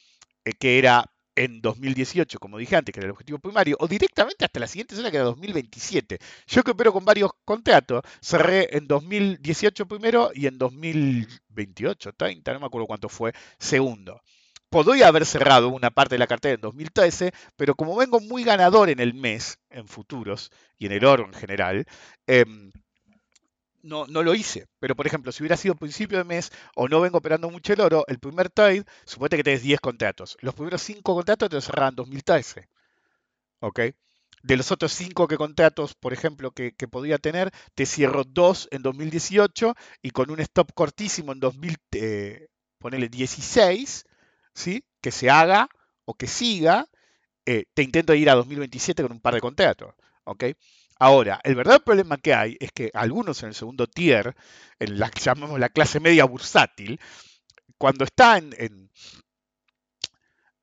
que 0.58 0.78
era 0.78 1.04
en 1.44 1.62
2018, 1.62 2.38
como 2.38 2.58
dije 2.58 2.76
antes, 2.76 2.92
que 2.92 3.00
era 3.00 3.06
el 3.06 3.12
objetivo 3.12 3.38
primario, 3.38 3.76
o 3.80 3.88
directamente 3.88 4.44
hasta 4.44 4.60
la 4.60 4.66
siguiente 4.66 4.94
zona, 4.94 5.10
que 5.10 5.16
era 5.16 5.24
2027. 5.24 6.18
Yo 6.46 6.62
que 6.62 6.72
opero 6.72 6.92
con 6.92 7.04
varios 7.04 7.30
contratos, 7.46 8.02
cerré 8.20 8.76
en 8.76 8.86
2018 8.86 9.86
primero 9.86 10.30
y 10.34 10.46
en 10.46 10.58
2028, 10.58 12.12
30, 12.12 12.52
no 12.52 12.60
me 12.60 12.66
acuerdo 12.66 12.86
cuánto 12.86 13.08
fue, 13.08 13.32
segundo. 13.58 14.20
Podría 14.68 15.08
haber 15.08 15.24
cerrado 15.24 15.70
una 15.70 15.90
parte 15.90 16.16
de 16.16 16.18
la 16.18 16.26
cartera 16.26 16.54
en 16.54 16.60
2013, 16.60 17.32
pero 17.56 17.74
como 17.74 17.96
vengo 17.96 18.20
muy 18.20 18.44
ganador 18.44 18.90
en 18.90 19.00
el 19.00 19.14
mes, 19.14 19.58
en 19.70 19.88
futuros 19.88 20.50
y 20.78 20.86
en 20.86 20.92
el 20.92 21.04
oro 21.06 21.24
en 21.24 21.32
general, 21.32 21.86
eh, 22.26 22.44
no, 23.82 24.06
no 24.06 24.22
lo 24.22 24.34
hice. 24.34 24.66
Pero, 24.78 24.94
por 24.96 25.06
ejemplo, 25.06 25.32
si 25.32 25.42
hubiera 25.42 25.56
sido 25.56 25.74
principio 25.74 26.18
de 26.18 26.24
mes 26.24 26.52
o 26.74 26.88
no 26.88 27.00
vengo 27.00 27.18
operando 27.18 27.50
mucho 27.50 27.72
el 27.72 27.80
oro, 27.80 28.04
el 28.08 28.18
primer 28.18 28.50
trade, 28.50 28.84
suponete 29.04 29.38
que 29.38 29.44
tenés 29.44 29.62
10 29.62 29.80
contratos. 29.80 30.36
Los 30.40 30.54
primeros 30.54 30.82
5 30.82 31.14
contratos 31.14 31.48
te 31.48 31.56
los 31.56 31.64
cerraban 31.64 31.92
en 31.92 31.96
2013. 31.96 32.68
¿Ok? 33.60 33.80
De 34.42 34.56
los 34.56 34.70
otros 34.72 34.92
5 34.92 35.28
que 35.28 35.36
contratos, 35.36 35.94
por 35.94 36.12
ejemplo, 36.12 36.50
que, 36.52 36.72
podía 36.90 37.18
tener, 37.18 37.50
te 37.74 37.86
cierro 37.86 38.24
2 38.24 38.68
en 38.70 38.82
2018 38.82 39.74
y 40.02 40.10
con 40.10 40.30
un 40.30 40.40
stop 40.40 40.72
cortísimo 40.74 41.32
en 41.32 41.40
2016, 41.40 44.04
eh, 44.04 44.08
¿sí? 44.54 44.84
Que 45.00 45.10
se 45.10 45.30
haga 45.30 45.68
o 46.04 46.14
que 46.14 46.26
siga, 46.26 46.86
eh, 47.46 47.64
te 47.74 47.82
intento 47.82 48.14
ir 48.14 48.30
a 48.30 48.34
2027 48.34 49.02
con 49.02 49.12
un 49.12 49.20
par 49.20 49.34
de 49.34 49.40
contratos. 49.40 49.94
¿Ok? 50.24 50.44
Ahora, 51.00 51.40
el 51.44 51.54
verdadero 51.54 51.82
problema 51.82 52.18
que 52.18 52.34
hay 52.34 52.58
es 52.60 52.72
que 52.72 52.90
algunos 52.92 53.42
en 53.42 53.48
el 53.48 53.54
segundo 53.54 53.86
tier, 53.86 54.36
en 54.78 54.98
la 54.98 55.10
que 55.10 55.20
llamamos 55.20 55.58
la 55.58 55.70
clase 55.70 55.98
media 55.98 56.26
bursátil, 56.26 57.00
cuando 57.78 58.04
está 58.04 58.36
en, 58.36 58.90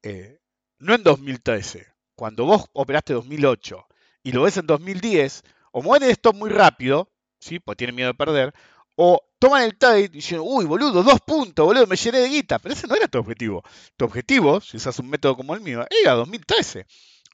eh, 0.04 0.40
no 0.78 0.94
en 0.94 1.02
2013, 1.02 1.88
cuando 2.16 2.46
vos 2.46 2.66
operaste 2.74 3.14
2008 3.14 3.88
y 4.22 4.32
lo 4.32 4.44
ves 4.44 4.58
en 4.58 4.68
2010, 4.68 5.44
o 5.72 5.82
mueren 5.82 6.12
esto 6.12 6.34
muy 6.34 6.52
rápido, 6.52 7.12
¿sí? 7.40 7.60
porque 7.60 7.80
tienen 7.80 7.96
miedo 7.96 8.10
de 8.10 8.14
perder, 8.14 8.54
o 8.96 9.20
toman 9.40 9.64
el 9.64 9.76
trade 9.76 10.02
y 10.02 10.08
dicen, 10.08 10.40
uy, 10.40 10.66
boludo, 10.66 11.02
dos 11.02 11.20
puntos, 11.22 11.66
boludo, 11.66 11.88
me 11.88 11.96
llené 11.96 12.20
de 12.20 12.30
guita. 12.30 12.60
Pero 12.60 12.74
ese 12.74 12.86
no 12.88 12.96
era 12.96 13.08
tu 13.08 13.18
objetivo. 13.18 13.64
Tu 13.96 14.06
objetivo, 14.06 14.62
si 14.62 14.78
usas 14.78 14.98
un 15.00 15.10
método 15.10 15.36
como 15.36 15.56
el 15.56 15.62
mío, 15.62 15.86
era 16.04 16.14
2013. 16.14 16.86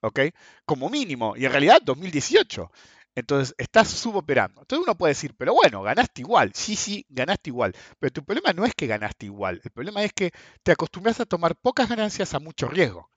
¿Ok? 0.03 0.19
Como 0.65 0.89
mínimo, 0.89 1.35
y 1.37 1.45
en 1.45 1.51
realidad 1.51 1.81
2018. 1.83 2.71
Entonces, 3.15 3.55
estás 3.57 3.89
suboperando. 3.89 4.61
Entonces 4.61 4.83
uno 4.85 4.95
puede 4.97 5.11
decir, 5.11 5.33
pero 5.37 5.53
bueno, 5.53 5.81
ganaste 5.83 6.21
igual. 6.21 6.51
Sí, 6.55 6.75
sí, 6.75 7.05
ganaste 7.09 7.51
igual. 7.51 7.73
Pero 7.99 8.11
tu 8.11 8.23
problema 8.23 8.53
no 8.53 8.65
es 8.65 8.73
que 8.75 8.87
ganaste 8.87 9.27
igual. 9.27 9.61
El 9.63 9.71
problema 9.71 10.03
es 10.03 10.13
que 10.13 10.31
te 10.63 10.71
acostumbras 10.71 11.19
a 11.19 11.25
tomar 11.25 11.55
pocas 11.55 11.87
ganancias 11.89 12.33
a 12.33 12.39
mucho 12.39 12.67
riesgo. 12.67 13.09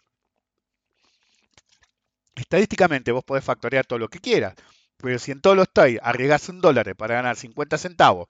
Estadísticamente 2.36 3.10
vos 3.12 3.24
podés 3.24 3.44
factorear 3.44 3.84
todo 3.86 3.98
lo 3.98 4.08
que 4.08 4.20
quieras. 4.20 4.54
Pero 4.98 5.18
si 5.18 5.32
en 5.32 5.40
todos 5.40 5.56
los 5.56 5.72
trades 5.72 5.98
arriesgas 6.02 6.48
un 6.48 6.60
dólar 6.60 6.94
para 6.96 7.16
ganar 7.16 7.36
50 7.36 7.78
centavos 7.78 8.28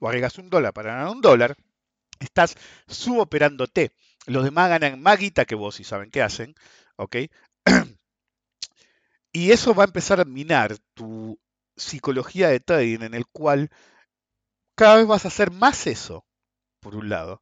o 0.00 0.08
arriesgas 0.08 0.38
un 0.38 0.48
dólar 0.50 0.72
para 0.72 0.94
ganar 0.94 1.08
un 1.08 1.20
dólar, 1.20 1.56
estás 2.20 2.56
suboperándote. 2.88 3.92
Los 4.26 4.44
demás 4.44 4.70
ganan 4.70 5.00
más 5.02 5.18
guita 5.18 5.44
que 5.46 5.54
vos 5.56 5.80
y 5.80 5.84
saben 5.84 6.10
qué 6.10 6.22
hacen. 6.22 6.54
¿ok? 6.98 7.16
Y 9.32 9.52
eso 9.52 9.74
va 9.74 9.84
a 9.84 9.86
empezar 9.86 10.20
a 10.20 10.24
minar 10.24 10.76
tu 10.94 11.38
psicología 11.76 12.48
de 12.48 12.60
trading 12.60 13.02
en 13.02 13.14
el 13.14 13.26
cual 13.26 13.70
cada 14.76 14.96
vez 14.96 15.06
vas 15.06 15.24
a 15.24 15.28
hacer 15.28 15.50
más 15.50 15.86
eso, 15.86 16.24
por 16.80 16.96
un 16.96 17.08
lado. 17.08 17.40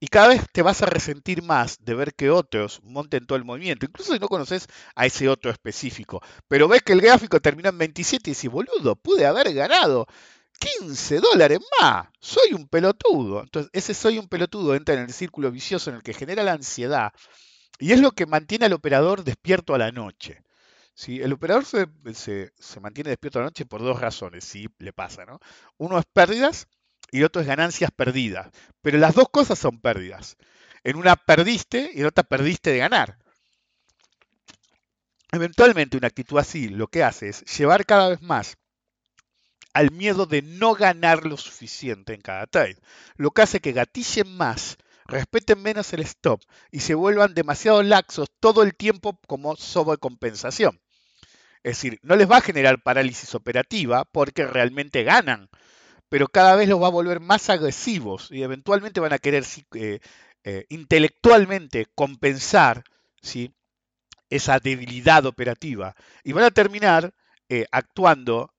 Y 0.00 0.08
cada 0.08 0.28
vez 0.28 0.42
te 0.52 0.62
vas 0.62 0.82
a 0.82 0.86
resentir 0.86 1.42
más 1.42 1.78
de 1.80 1.94
ver 1.94 2.14
que 2.14 2.30
otros 2.30 2.80
monten 2.84 3.26
todo 3.26 3.36
el 3.38 3.44
movimiento, 3.44 3.86
incluso 3.86 4.14
si 4.14 4.20
no 4.20 4.28
conoces 4.28 4.68
a 4.96 5.06
ese 5.06 5.28
otro 5.28 5.50
específico. 5.50 6.22
Pero 6.48 6.68
ves 6.68 6.82
que 6.82 6.92
el 6.94 7.00
gráfico 7.02 7.40
termina 7.40 7.70
en 7.70 7.78
27 7.78 8.30
y 8.30 8.32
dices, 8.32 8.50
boludo, 8.50 8.96
pude 8.96 9.26
haber 9.26 9.54
ganado 9.54 10.06
15 10.58 11.20
dólares 11.20 11.60
más. 11.80 12.08
Soy 12.20 12.54
un 12.54 12.68
pelotudo. 12.68 13.42
Entonces, 13.42 13.70
ese 13.74 13.94
soy 13.94 14.18
un 14.18 14.28
pelotudo 14.28 14.74
entra 14.74 14.94
en 14.96 15.02
el 15.02 15.12
círculo 15.12 15.50
vicioso 15.50 15.90
en 15.90 15.96
el 15.96 16.02
que 16.02 16.14
genera 16.14 16.42
la 16.44 16.52
ansiedad. 16.54 17.12
Y 17.78 17.92
es 17.92 18.00
lo 18.00 18.12
que 18.12 18.26
mantiene 18.26 18.66
al 18.66 18.72
operador 18.72 19.24
despierto 19.24 19.74
a 19.74 19.78
la 19.78 19.92
noche. 19.92 20.42
El 21.06 21.32
operador 21.32 21.64
se, 21.64 21.86
mantiene 22.80 23.10
despierto 23.10 23.38
a 23.38 23.42
la 23.42 23.46
noche 23.46 23.66
por 23.66 23.82
dos 23.82 24.00
razones, 24.00 24.44
si 24.44 24.68
le 24.78 24.92
pasa, 24.92 25.24
¿no? 25.24 25.40
Uno 25.78 25.98
es 25.98 26.04
pérdidas 26.12 26.68
y 27.10 27.22
otro 27.22 27.42
es 27.42 27.48
ganancias 27.48 27.90
perdidas. 27.90 28.50
Pero 28.82 28.98
las 28.98 29.14
dos 29.14 29.28
cosas 29.30 29.58
son 29.58 29.80
pérdidas. 29.80 30.36
En 30.84 30.96
una 30.96 31.16
perdiste 31.16 31.90
y 31.94 32.00
en 32.00 32.06
otra 32.06 32.24
perdiste 32.24 32.70
de 32.70 32.78
ganar. 32.78 33.18
Eventualmente 35.32 35.96
una 35.96 36.08
actitud 36.08 36.38
así 36.38 36.68
lo 36.68 36.88
que 36.88 37.02
hace 37.02 37.30
es 37.30 37.44
llevar 37.56 37.86
cada 37.86 38.10
vez 38.10 38.20
más 38.20 38.58
al 39.72 39.90
miedo 39.90 40.26
de 40.26 40.42
no 40.42 40.74
ganar 40.74 41.24
lo 41.24 41.36
suficiente 41.36 42.14
en 42.14 42.20
cada 42.20 42.46
trade, 42.46 42.76
lo 43.16 43.30
que 43.30 43.42
hace 43.42 43.60
que 43.60 43.72
gatillen 43.72 44.36
más, 44.36 44.76
respeten 45.06 45.62
menos 45.62 45.92
el 45.92 46.00
stop 46.00 46.42
y 46.70 46.80
se 46.80 46.94
vuelvan 46.94 47.34
demasiado 47.34 47.82
laxos 47.82 48.30
todo 48.40 48.62
el 48.62 48.74
tiempo 48.74 49.18
como 49.26 49.56
sobrecompensación. 49.56 50.80
Es 51.62 51.76
decir, 51.76 51.98
no 52.02 52.16
les 52.16 52.30
va 52.30 52.38
a 52.38 52.42
generar 52.42 52.82
parálisis 52.82 53.34
operativa 53.34 54.04
porque 54.04 54.46
realmente 54.46 55.04
ganan, 55.04 55.48
pero 56.08 56.26
cada 56.28 56.56
vez 56.56 56.68
los 56.68 56.82
va 56.82 56.88
a 56.88 56.90
volver 56.90 57.20
más 57.20 57.50
agresivos 57.50 58.28
y 58.30 58.42
eventualmente 58.42 59.00
van 59.00 59.12
a 59.12 59.18
querer 59.18 59.44
eh, 59.74 60.00
eh, 60.44 60.66
intelectualmente 60.70 61.86
compensar 61.94 62.82
¿sí? 63.20 63.54
esa 64.28 64.58
debilidad 64.58 65.24
operativa 65.26 65.94
y 66.24 66.32
van 66.32 66.44
a 66.44 66.50
terminar 66.50 67.14
eh, 67.48 67.66
actuando 67.70 68.52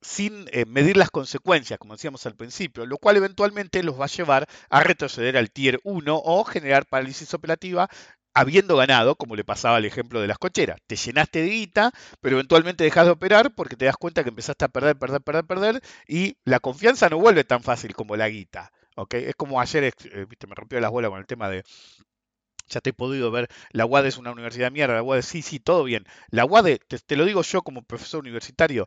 sin 0.00 0.46
medir 0.68 0.96
las 0.96 1.10
consecuencias, 1.10 1.78
como 1.78 1.94
decíamos 1.94 2.24
al 2.26 2.36
principio, 2.36 2.86
lo 2.86 2.98
cual 2.98 3.16
eventualmente 3.16 3.82
los 3.82 4.00
va 4.00 4.04
a 4.04 4.08
llevar 4.08 4.46
a 4.70 4.80
retroceder 4.80 5.36
al 5.36 5.50
tier 5.50 5.80
1 5.82 6.22
o 6.24 6.44
generar 6.44 6.86
parálisis 6.86 7.34
operativa 7.34 7.88
habiendo 8.34 8.76
ganado, 8.76 9.16
como 9.16 9.34
le 9.34 9.44
pasaba 9.44 9.78
el 9.78 9.84
ejemplo 9.84 10.20
de 10.20 10.28
las 10.28 10.38
cocheras. 10.38 10.78
Te 10.86 10.96
llenaste 10.96 11.42
de 11.42 11.48
guita, 11.48 11.90
pero 12.20 12.36
eventualmente 12.36 12.84
dejas 12.84 13.06
de 13.06 13.10
operar 13.12 13.54
porque 13.54 13.76
te 13.76 13.86
das 13.86 13.96
cuenta 13.96 14.22
que 14.22 14.28
empezaste 14.30 14.64
a 14.64 14.68
perder, 14.68 14.96
perder, 14.96 15.20
perder, 15.22 15.44
perder, 15.44 15.82
y 16.06 16.36
la 16.44 16.60
confianza 16.60 17.08
no 17.08 17.18
vuelve 17.18 17.44
tan 17.44 17.62
fácil 17.62 17.94
como 17.94 18.16
la 18.16 18.28
guita. 18.28 18.70
Es 19.10 19.34
como 19.36 19.60
ayer, 19.60 19.84
eh, 19.84 20.26
me 20.48 20.54
rompió 20.54 20.80
las 20.80 20.90
bolas 20.90 21.10
con 21.10 21.20
el 21.20 21.26
tema 21.26 21.48
de 21.48 21.64
ya 22.68 22.80
te 22.80 22.90
he 22.90 22.92
podido 22.92 23.30
ver, 23.30 23.48
la 23.70 23.86
UAD 23.86 24.06
es 24.06 24.18
una 24.18 24.30
universidad 24.30 24.70
mierda, 24.70 24.94
la 24.94 25.02
UAD 25.02 25.22
sí, 25.22 25.42
sí, 25.42 25.58
todo 25.58 25.84
bien. 25.84 26.04
La 26.30 26.44
UAD, 26.44 26.78
te, 27.06 27.16
lo 27.16 27.24
digo 27.24 27.42
yo 27.42 27.62
como 27.62 27.82
profesor 27.82 28.20
universitario, 28.20 28.86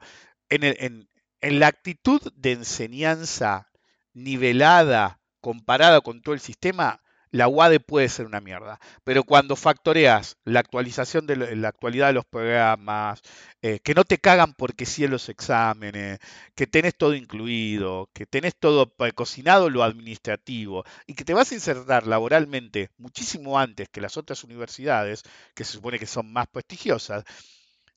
en, 0.51 1.07
la 1.41 1.67
actitud 1.67 2.21
de 2.35 2.51
enseñanza 2.51 3.71
nivelada 4.13 5.19
comparada 5.39 6.01
con 6.01 6.21
todo 6.21 6.35
el 6.35 6.41
sistema, 6.41 7.01
la 7.31 7.47
UADE 7.47 7.79
puede 7.79 8.09
ser 8.09 8.25
una 8.25 8.41
mierda. 8.41 8.79
Pero 9.03 9.23
cuando 9.23 9.55
factoreas 9.55 10.37
la 10.43 10.59
actualización 10.59 11.25
de 11.25 11.55
la 11.55 11.69
actualidad 11.69 12.07
de 12.07 12.13
los 12.13 12.25
programas, 12.25 13.21
eh, 13.61 13.79
que 13.79 13.95
no 13.95 14.03
te 14.03 14.17
cagan 14.19 14.53
porque 14.53 14.85
sí 14.85 15.03
en 15.05 15.11
los 15.11 15.29
exámenes, 15.29 16.19
que 16.55 16.67
tenés 16.67 16.95
todo 16.95 17.15
incluido, 17.15 18.09
que 18.13 18.25
tenés 18.25 18.55
todo 18.57 18.93
cocinado 19.15 19.69
lo 19.69 19.83
administrativo 19.83 20.83
y 21.07 21.13
que 21.15 21.25
te 21.25 21.33
vas 21.33 21.51
a 21.51 21.55
insertar 21.55 22.05
laboralmente 22.05 22.91
muchísimo 22.97 23.57
antes 23.57 23.89
que 23.89 24.01
las 24.01 24.17
otras 24.17 24.43
universidades, 24.43 25.23
que 25.55 25.63
se 25.63 25.73
supone 25.73 25.99
que 25.99 26.07
son 26.07 26.31
más 26.31 26.47
prestigiosas, 26.47 27.23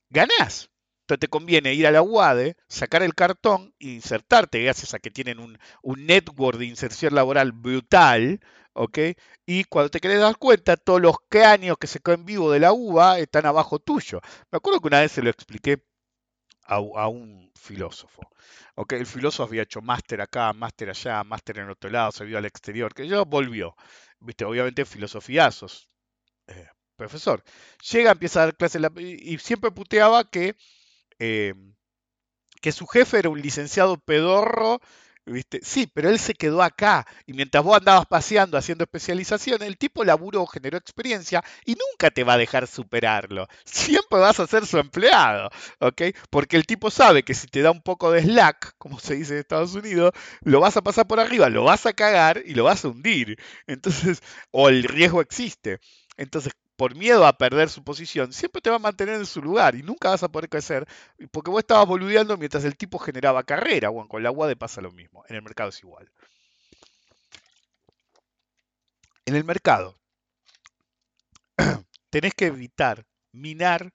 ganás. 0.09 0.69
Entonces 1.05 1.19
te 1.19 1.27
conviene 1.27 1.73
ir 1.75 1.85
a 1.85 1.91
la 1.91 2.01
UADE, 2.01 2.57
sacar 2.67 3.03
el 3.03 3.13
cartón 3.13 3.75
e 3.79 3.89
insertarte, 3.89 4.63
gracias 4.63 4.95
a 4.95 4.99
que 4.99 5.11
tienen 5.11 5.39
un, 5.39 5.59
un 5.83 6.05
network 6.07 6.57
de 6.57 6.65
inserción 6.65 7.13
laboral 7.13 7.51
brutal, 7.51 8.39
¿ok? 8.73 8.99
Y 9.45 9.65
cuando 9.65 9.89
te 9.91 9.99
querés 9.99 10.19
dar 10.19 10.37
cuenta, 10.37 10.77
todos 10.77 10.99
los 11.01 11.17
cráneos 11.29 11.77
que 11.77 11.85
se 11.85 11.99
caen 11.99 12.25
vivo 12.25 12.51
de 12.51 12.59
la 12.59 12.73
uva 12.73 13.19
están 13.19 13.45
abajo 13.45 13.77
tuyo. 13.77 14.19
Me 14.51 14.57
acuerdo 14.57 14.81
que 14.81 14.87
una 14.87 15.01
vez 15.01 15.11
se 15.11 15.21
lo 15.21 15.29
expliqué 15.29 15.83
a, 16.65 16.79
un 17.07 17.51
filósofo. 17.53 18.21
¿ok? 18.75 18.93
El 18.93 19.05
filósofo 19.05 19.43
había 19.49 19.63
hecho 19.63 19.81
máster 19.81 20.21
acá, 20.21 20.53
máster 20.53 20.89
allá, 20.89 21.23
máster 21.23 21.59
en 21.59 21.69
otro 21.69 21.89
lado, 21.89 22.11
se 22.11 22.25
vio 22.25 22.37
al 22.37 22.45
exterior, 22.45 22.93
que 22.93 23.07
yo 23.07 23.25
volvió. 23.25 23.75
Viste, 24.19 24.45
obviamente 24.45 24.85
filosofiazos. 24.85 25.89
Eh, 26.47 26.67
profesor. 26.95 27.43
Llega, 27.91 28.11
empieza 28.11 28.41
a 28.41 28.45
dar 28.45 28.55
clases 28.57 28.81
y, 28.97 29.37
siempre 29.39 29.71
puteaba 29.71 30.29
que, 30.29 30.55
eh, 31.19 31.53
que 32.61 32.71
su 32.71 32.87
jefe 32.87 33.19
era 33.19 33.29
un 33.29 33.41
licenciado 33.41 33.97
pedorro 33.97 34.79
¿Viste? 35.27 35.59
Sí, 35.63 35.89
pero 35.91 36.09
él 36.09 36.19
se 36.19 36.35
quedó 36.35 36.61
acá 36.61 37.07
y 37.25 37.33
mientras 37.33 37.63
vos 37.63 37.75
andabas 37.77 38.05
paseando 38.05 38.59
haciendo 38.59 38.83
especialización, 38.83 39.63
el 39.63 39.75
tipo 39.75 40.03
laburó, 40.03 40.45
generó 40.45 40.77
experiencia 40.77 41.43
y 41.65 41.71
nunca 41.71 42.11
te 42.11 42.23
va 42.23 42.33
a 42.33 42.37
dejar 42.37 42.67
superarlo. 42.67 43.47
Siempre 43.65 44.19
vas 44.19 44.39
a 44.39 44.45
ser 44.45 44.67
su 44.67 44.77
empleado, 44.77 45.49
¿ok? 45.79 46.03
Porque 46.29 46.57
el 46.57 46.67
tipo 46.67 46.91
sabe 46.91 47.23
que 47.23 47.33
si 47.33 47.47
te 47.47 47.63
da 47.63 47.71
un 47.71 47.81
poco 47.81 48.11
de 48.11 48.21
slack, 48.21 48.75
como 48.77 48.99
se 48.99 49.15
dice 49.15 49.33
en 49.33 49.39
Estados 49.39 49.73
Unidos, 49.73 50.11
lo 50.41 50.59
vas 50.59 50.77
a 50.77 50.83
pasar 50.83 51.07
por 51.07 51.19
arriba, 51.19 51.49
lo 51.49 51.63
vas 51.63 51.87
a 51.87 51.93
cagar 51.93 52.43
y 52.45 52.53
lo 52.53 52.63
vas 52.63 52.85
a 52.85 52.89
hundir. 52.89 53.37
Entonces, 53.65 54.21
o 54.51 54.69
el 54.69 54.83
riesgo 54.83 55.21
existe. 55.21 55.79
Entonces, 56.17 56.53
por 56.75 56.95
miedo 56.95 57.25
a 57.25 57.37
perder 57.37 57.69
su 57.69 57.83
posición, 57.83 58.33
siempre 58.33 58.61
te 58.61 58.69
va 58.69 58.77
a 58.77 58.79
mantener 58.79 59.15
en 59.15 59.25
su 59.25 59.41
lugar 59.41 59.75
y 59.75 59.83
nunca 59.83 60.09
vas 60.09 60.23
a 60.23 60.29
poder 60.29 60.49
crecer 60.49 60.87
porque 61.31 61.51
vos 61.51 61.59
estabas 61.59 61.87
boludeando 61.87 62.37
mientras 62.37 62.63
el 62.65 62.77
tipo 62.77 62.99
generaba 62.99 63.43
carrera. 63.43 63.89
Bueno, 63.89 64.09
con 64.09 64.23
la 64.23 64.31
UAD 64.31 64.57
pasa 64.57 64.81
lo 64.81 64.91
mismo, 64.91 65.23
en 65.27 65.35
el 65.37 65.41
mercado 65.41 65.69
es 65.69 65.79
igual. 65.79 66.11
En 69.25 69.35
el 69.35 69.43
mercado 69.43 69.97
tenés 72.09 72.33
que 72.33 72.47
evitar 72.47 73.05
minar 73.31 73.93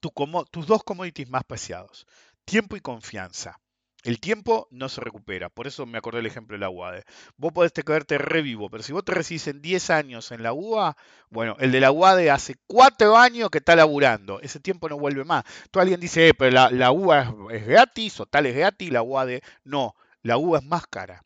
tus 0.00 0.66
dos 0.66 0.82
commodities 0.84 1.28
más 1.28 1.44
preciados, 1.44 2.06
tiempo 2.44 2.76
y 2.76 2.80
confianza. 2.80 3.60
El 4.04 4.20
tiempo 4.20 4.68
no 4.70 4.88
se 4.88 5.00
recupera, 5.00 5.48
por 5.48 5.66
eso 5.66 5.84
me 5.84 5.98
acordé 5.98 6.20
el 6.20 6.26
ejemplo 6.26 6.54
de 6.54 6.60
la 6.60 6.70
UAD. 6.70 7.02
Vos 7.36 7.52
podés 7.52 7.72
te 7.72 7.82
quedarte 7.82 8.16
revivo, 8.16 8.70
pero 8.70 8.82
si 8.84 8.92
vos 8.92 9.04
te 9.04 9.12
recibís 9.12 9.48
en 9.48 9.60
10 9.60 9.90
años 9.90 10.30
en 10.30 10.44
la 10.44 10.52
UA, 10.52 10.96
bueno, 11.30 11.56
el 11.58 11.72
de 11.72 11.80
la 11.80 11.90
UAD 11.90 12.28
hace 12.28 12.54
4 12.68 13.16
años 13.16 13.50
que 13.50 13.58
está 13.58 13.74
laburando, 13.74 14.40
ese 14.40 14.60
tiempo 14.60 14.88
no 14.88 14.98
vuelve 14.98 15.24
más. 15.24 15.44
Tú 15.72 15.80
alguien 15.80 15.98
dice, 15.98 16.28
eh, 16.28 16.34
pero 16.34 16.52
la, 16.52 16.70
la 16.70 16.92
UA 16.92 17.34
es, 17.50 17.66
gratis 17.66 18.20
o 18.20 18.26
tal 18.26 18.46
es 18.46 18.54
gratis, 18.54 18.92
la 18.92 19.02
UAD 19.02 19.40
no, 19.64 19.96
la 20.22 20.38
UA 20.38 20.58
es 20.60 20.64
más 20.64 20.86
cara. 20.86 21.24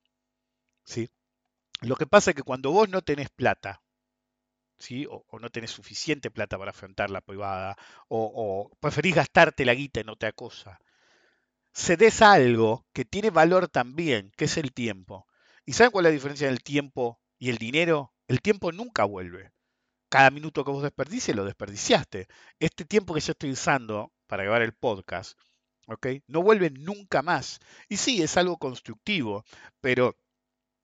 ¿sí? 0.85 1.11
Lo 1.83 1.97
que 1.97 2.07
pasa 2.07 2.31
es 2.31 2.37
que 2.37 2.43
cuando 2.43 2.71
vos 2.73 2.89
no 2.89 3.03
tenés 3.03 3.29
plata, 3.31 3.83
¿sí? 4.79 5.07
O, 5.11 5.25
no 5.39 5.51
tenés 5.51 5.71
suficiente 5.71 6.31
plata 6.31 6.59
para 6.59 6.71
afrontar 6.71 7.11
la 7.11 7.21
privada, 7.21 7.77
o, 8.09 8.71
o 8.71 8.77
preferís 8.81 9.15
gastarte 9.15 9.65
la 9.65 9.75
guita 9.75 10.01
en 10.01 10.09
otra 10.11 10.33
cosa, 10.33 10.81
cedes 11.73 12.23
algo 12.23 12.87
que 12.93 13.05
tiene 13.05 13.31
valor 13.31 13.69
también, 13.69 14.33
que 14.37 14.45
es 14.47 14.57
el 14.57 14.73
tiempo. 14.73 15.27
¿Y 15.65 15.73
saben 15.73 15.91
cuál 15.91 16.07
es 16.07 16.11
la 16.11 16.15
diferencia 16.15 16.47
del 16.49 16.63
tiempo 16.63 17.21
y 17.39 17.51
el 17.51 17.59
dinero? 17.59 18.13
El 18.29 18.41
tiempo 18.41 18.73
nunca 18.73 19.05
vuelve. 19.05 19.53
Cada 20.09 20.31
minuto 20.31 20.65
que 20.65 20.71
vos 20.71 20.83
desperdicies 20.83 21.37
lo 21.37 21.45
desperdiciaste. 21.45 22.29
Este 22.59 22.85
tiempo 22.85 23.15
que 23.15 23.21
yo 23.21 23.33
estoy 23.33 23.53
usando 23.53 24.13
para 24.27 24.43
grabar 24.45 24.63
el 24.63 24.75
podcast, 24.75 25.39
¿ok? 25.87 26.07
No 26.27 26.43
vuelve 26.43 26.71
nunca 26.71 27.23
más. 27.23 27.61
Y 27.89 27.97
sí, 27.97 28.23
es 28.23 28.37
algo 28.37 28.59
constructivo, 28.59 29.45
pero 29.81 30.17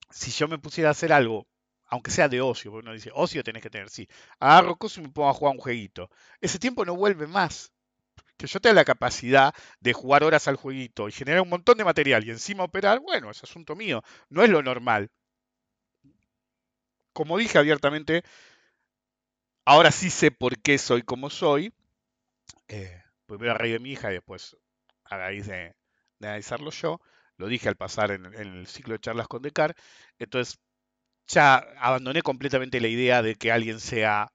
si 0.09 0.31
yo 0.31 0.47
me 0.47 0.57
pusiera 0.57 0.89
a 0.89 0.91
hacer 0.91 1.13
algo, 1.13 1.47
aunque 1.85 2.11
sea 2.11 2.29
de 2.29 2.41
ocio, 2.41 2.71
porque 2.71 2.85
uno 2.85 2.93
dice, 2.93 3.11
ocio 3.13 3.43
tenés 3.43 3.63
que 3.63 3.69
tener, 3.69 3.89
sí, 3.89 4.07
agarro 4.39 4.77
cosas 4.77 4.99
y 4.99 5.01
me 5.01 5.09
pongo 5.09 5.29
a 5.29 5.33
jugar 5.33 5.55
un 5.55 5.61
jueguito. 5.61 6.09
Ese 6.41 6.59
tiempo 6.59 6.85
no 6.85 6.95
vuelve 6.95 7.27
más 7.27 7.71
que 8.39 8.47
yo 8.47 8.61
tenga 8.61 8.75
la 8.75 8.85
capacidad 8.85 9.53
de 9.81 9.93
jugar 9.93 10.23
horas 10.23 10.47
al 10.47 10.55
jueguito 10.55 11.09
y 11.09 11.11
generar 11.11 11.41
un 11.41 11.49
montón 11.49 11.77
de 11.77 11.83
material 11.83 12.25
y 12.25 12.31
encima 12.31 12.63
operar, 12.63 13.01
bueno, 13.01 13.29
es 13.29 13.43
asunto 13.43 13.75
mío, 13.75 14.01
no 14.29 14.43
es 14.43 14.49
lo 14.49 14.63
normal. 14.63 15.11
Como 17.11 17.37
dije 17.37 17.57
abiertamente, 17.57 18.23
ahora 19.65 19.91
sí 19.91 20.09
sé 20.09 20.31
por 20.31 20.57
qué 20.59 20.77
soy 20.77 21.01
como 21.03 21.29
soy. 21.29 21.73
Eh, 22.69 23.03
primero 23.25 23.51
a 23.51 23.55
raíz 23.55 23.73
de 23.73 23.79
mi 23.79 23.91
hija 23.91 24.09
y 24.09 24.13
después 24.13 24.55
a 25.03 25.17
raíz 25.17 25.47
de, 25.47 25.75
analizarlo 26.21 26.71
yo. 26.71 27.01
Lo 27.35 27.47
dije 27.47 27.67
al 27.67 27.75
pasar 27.75 28.11
en, 28.11 28.25
en, 28.25 28.35
el 28.35 28.67
ciclo 28.67 28.93
de 28.93 28.99
charlas 28.99 29.27
con 29.27 29.41
Decar. 29.41 29.75
Entonces 30.17 30.59
ya 31.27 31.57
abandoné 31.77 32.21
completamente 32.21 32.79
la 32.79 32.87
idea 32.87 33.21
de 33.21 33.35
que 33.35 33.51
alguien 33.51 33.81
sea 33.81 34.31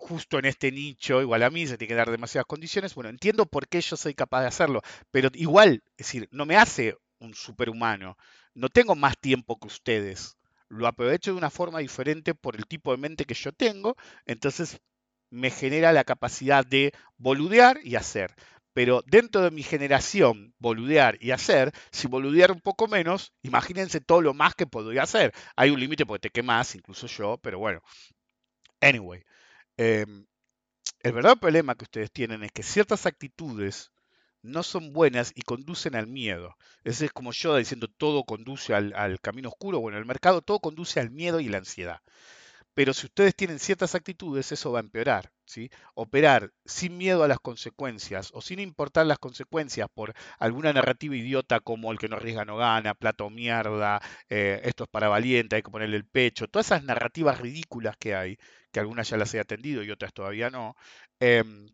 justo 0.00 0.38
en 0.38 0.46
este 0.46 0.72
nicho, 0.72 1.20
igual 1.20 1.42
a 1.42 1.50
mí, 1.50 1.66
se 1.66 1.76
tiene 1.76 1.90
que 1.90 1.94
dar 1.94 2.10
demasiadas 2.10 2.46
condiciones. 2.46 2.94
Bueno, 2.94 3.10
entiendo 3.10 3.44
por 3.46 3.68
qué 3.68 3.80
yo 3.82 3.96
soy 3.96 4.14
capaz 4.14 4.40
de 4.40 4.48
hacerlo, 4.48 4.80
pero 5.10 5.28
igual, 5.34 5.82
es 5.98 6.06
decir, 6.06 6.28
no 6.32 6.46
me 6.46 6.56
hace 6.56 6.96
un 7.18 7.34
superhumano. 7.34 8.16
No 8.54 8.70
tengo 8.70 8.96
más 8.96 9.18
tiempo 9.18 9.58
que 9.60 9.68
ustedes. 9.68 10.38
Lo 10.68 10.86
aprovecho 10.86 11.32
de 11.32 11.38
una 11.38 11.50
forma 11.50 11.80
diferente 11.80 12.34
por 12.34 12.56
el 12.56 12.66
tipo 12.66 12.92
de 12.92 12.96
mente 12.96 13.26
que 13.26 13.34
yo 13.34 13.52
tengo, 13.52 13.94
entonces 14.24 14.80
me 15.28 15.50
genera 15.50 15.92
la 15.92 16.04
capacidad 16.04 16.64
de 16.64 16.92
boludear 17.18 17.78
y 17.84 17.96
hacer. 17.96 18.34
Pero 18.72 19.02
dentro 19.06 19.42
de 19.42 19.50
mi 19.50 19.62
generación, 19.62 20.54
boludear 20.58 21.18
y 21.20 21.32
hacer, 21.32 21.72
si 21.92 22.06
boludear 22.08 22.52
un 22.52 22.60
poco 22.60 22.88
menos, 22.88 23.32
imagínense 23.42 24.00
todo 24.00 24.22
lo 24.22 24.32
más 24.32 24.54
que 24.54 24.66
podría 24.66 25.02
hacer. 25.02 25.34
Hay 25.56 25.70
un 25.70 25.80
límite 25.80 26.06
porque 26.06 26.28
te 26.28 26.30
quemas, 26.30 26.74
incluso 26.74 27.06
yo, 27.06 27.36
pero 27.42 27.58
bueno. 27.58 27.82
Anyway, 28.80 29.22
Em, 29.82 30.26
el 31.02 31.12
verdadero 31.14 31.40
problema 31.40 31.74
que 31.74 31.84
ustedes 31.84 32.12
tienen 32.12 32.44
es 32.44 32.52
que 32.52 32.62
ciertas 32.62 33.06
actitudes 33.06 33.92
no 34.42 34.62
son 34.62 34.92
buenas 34.92 35.32
y 35.34 35.40
conducen 35.42 35.96
al 35.96 36.06
miedo. 36.06 36.54
Ese 36.84 37.06
es 37.06 37.12
como 37.12 37.32
yo 37.32 37.56
diciendo 37.56 37.88
todo 37.88 38.24
conduce 38.24 38.74
al, 38.74 39.20
camino 39.22 39.48
oscuro. 39.48 39.80
Bueno, 39.80 39.96
en 39.96 40.02
el 40.02 40.06
mercado 40.06 40.42
todo 40.42 40.60
conduce 40.60 41.00
al 41.00 41.10
miedo 41.10 41.40
y 41.40 41.48
la 41.48 41.58
ansiedad. 41.58 42.02
pero 42.74 42.94
si 42.94 43.06
ustedes 43.06 43.34
tienen 43.36 43.58
ciertas 43.58 43.94
actitudes, 43.94 44.52
eso 44.52 44.72
va 44.72 44.80
a 44.80 44.82
empeorar. 44.82 45.32
¿sí? 45.46 45.70
Operar 45.94 46.52
sin 46.64 46.98
miedo 46.98 47.24
a 47.24 47.28
las 47.28 47.40
consecuencias 47.40 48.30
o 48.34 48.42
sin 48.42 48.60
importar 48.60 49.06
las 49.06 49.18
consecuencias 49.18 49.88
por 49.94 50.14
alguna 50.38 50.72
narrativa 50.72 51.16
idiota 51.16 51.60
como 51.60 51.92
el 51.92 51.98
que 51.98 52.08
no 52.08 52.16
arriesga 52.16 52.44
no 52.44 52.56
gana, 52.56 52.94
plato 52.94 53.30
mierda, 53.30 54.00
eh, 54.28 54.60
esto 54.64 54.84
es 54.84 54.90
para 54.90 55.08
valiente, 55.08 55.56
hay 55.56 55.62
que 55.62 55.70
ponerle 55.70 55.96
el 55.96 56.06
pecho, 56.06 56.48
todas 56.48 56.66
esas 56.66 56.84
narrativas 56.84 57.40
ridículas 57.40 57.96
que 57.98 58.14
hay, 58.14 58.38
que 58.72 58.80
algunas 58.80 59.08
ya 59.08 59.16
las 59.16 59.34
he 59.34 59.40
atendido 59.40 59.82
y 59.82 59.90
otras 59.90 60.12
todavía 60.12 60.50
no, 60.50 60.76
em, 61.20 61.68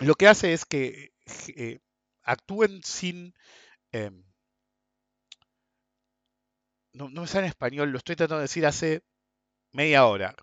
lo 0.00 0.14
que 0.14 0.28
hace 0.28 0.52
es 0.52 0.64
que 0.64 1.12
eh, 1.56 1.80
actúen 2.22 2.82
sin... 2.82 3.34
Em, 3.92 4.24
no, 6.92 7.08
no 7.10 7.22
me 7.22 7.26
sale 7.26 7.46
en 7.46 7.50
español, 7.50 7.90
lo 7.90 7.98
estoy 7.98 8.16
tratando 8.16 8.38
de 8.38 8.44
decir 8.44 8.66
hace 8.66 9.02
media 9.72 10.06
hora. 10.06 10.34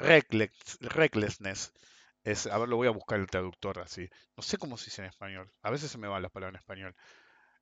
recklessness. 0.81 1.73
Es, 2.23 2.47
a 2.47 2.57
ver, 2.59 2.69
lo 2.69 2.77
voy 2.77 2.87
a 2.87 2.91
buscar 2.91 3.19
el 3.19 3.27
traductor 3.27 3.79
así. 3.79 4.07
No 4.37 4.43
sé 4.43 4.57
cómo 4.57 4.77
se 4.77 4.85
dice 4.85 5.01
en 5.01 5.07
español. 5.07 5.51
A 5.63 5.71
veces 5.71 5.91
se 5.91 5.97
me 5.97 6.07
van 6.07 6.21
las 6.21 6.31
palabras 6.31 6.55
en 6.55 6.59
español. 6.59 6.95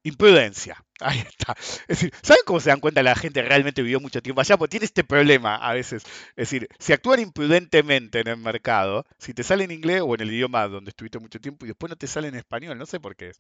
Imprudencia. 0.03 0.83
Ahí 1.01 1.19
está. 1.19 1.55
Es 1.59 1.87
decir, 1.87 2.13
¿saben 2.21 2.41
cómo 2.45 2.59
se 2.59 2.69
dan 2.69 2.79
cuenta 2.79 3.03
la 3.03 3.15
gente 3.15 3.41
realmente 3.41 3.81
vivió 3.81 3.99
mucho 3.99 4.21
tiempo 4.21 4.41
allá? 4.41 4.57
Porque 4.57 4.71
tiene 4.71 4.85
este 4.85 5.03
problema 5.03 5.55
a 5.55 5.73
veces. 5.73 6.03
Es 6.31 6.49
decir, 6.49 6.67
si 6.79 6.93
actúan 6.93 7.19
imprudentemente 7.19 8.19
en 8.21 8.27
el 8.29 8.37
mercado, 8.37 9.05
si 9.17 9.33
te 9.33 9.43
sale 9.43 9.63
en 9.65 9.71
inglés 9.71 10.01
o 10.03 10.15
en 10.15 10.21
el 10.21 10.31
idioma 10.31 10.67
donde 10.67 10.89
estuviste 10.89 11.19
mucho 11.19 11.39
tiempo 11.39 11.65
y 11.65 11.69
después 11.69 11.89
no 11.89 11.95
te 11.97 12.07
sale 12.07 12.27
en 12.29 12.35
español, 12.35 12.77
no 12.77 12.85
sé 12.85 12.99
por 12.99 13.15
qué 13.15 13.29
es. 13.29 13.37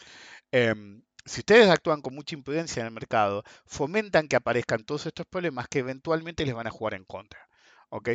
Em, 0.51 1.01
si 1.25 1.41
ustedes 1.41 1.69
actúan 1.69 2.01
con 2.01 2.15
mucha 2.15 2.35
imprudencia 2.35 2.81
en 2.81 2.87
el 2.87 2.93
mercado, 2.93 3.43
fomentan 3.65 4.27
que 4.27 4.35
aparezcan 4.35 4.83
todos 4.85 5.05
estos 5.05 5.25
problemas 5.27 5.67
que 5.67 5.79
eventualmente 5.79 6.45
les 6.45 6.55
van 6.55 6.67
a 6.67 6.71
jugar 6.71 6.93
en 6.95 7.05
contra. 7.05 7.39
¿ok? 7.89 8.09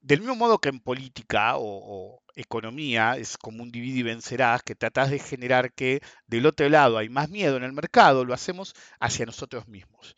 Del 0.00 0.20
mismo 0.20 0.36
modo 0.36 0.58
que 0.58 0.68
en 0.68 0.80
política 0.80 1.54
o, 1.56 2.22
economía 2.36 3.16
es 3.16 3.36
como 3.36 3.62
un 3.62 3.70
divide 3.70 3.98
y 4.00 4.02
vencerás, 4.02 4.62
que 4.62 4.74
tratás 4.76 5.10
de 5.10 5.18
generar 5.18 5.72
que 5.72 6.00
del 6.26 6.46
otro 6.46 6.68
lado 6.68 6.98
hay 6.98 7.08
más 7.08 7.28
miedo 7.28 7.56
en 7.56 7.64
el 7.64 7.72
mercado, 7.72 8.24
lo 8.24 8.32
hacemos 8.34 8.74
hacia 9.00 9.26
nosotros 9.26 9.66
mismos. 9.68 10.14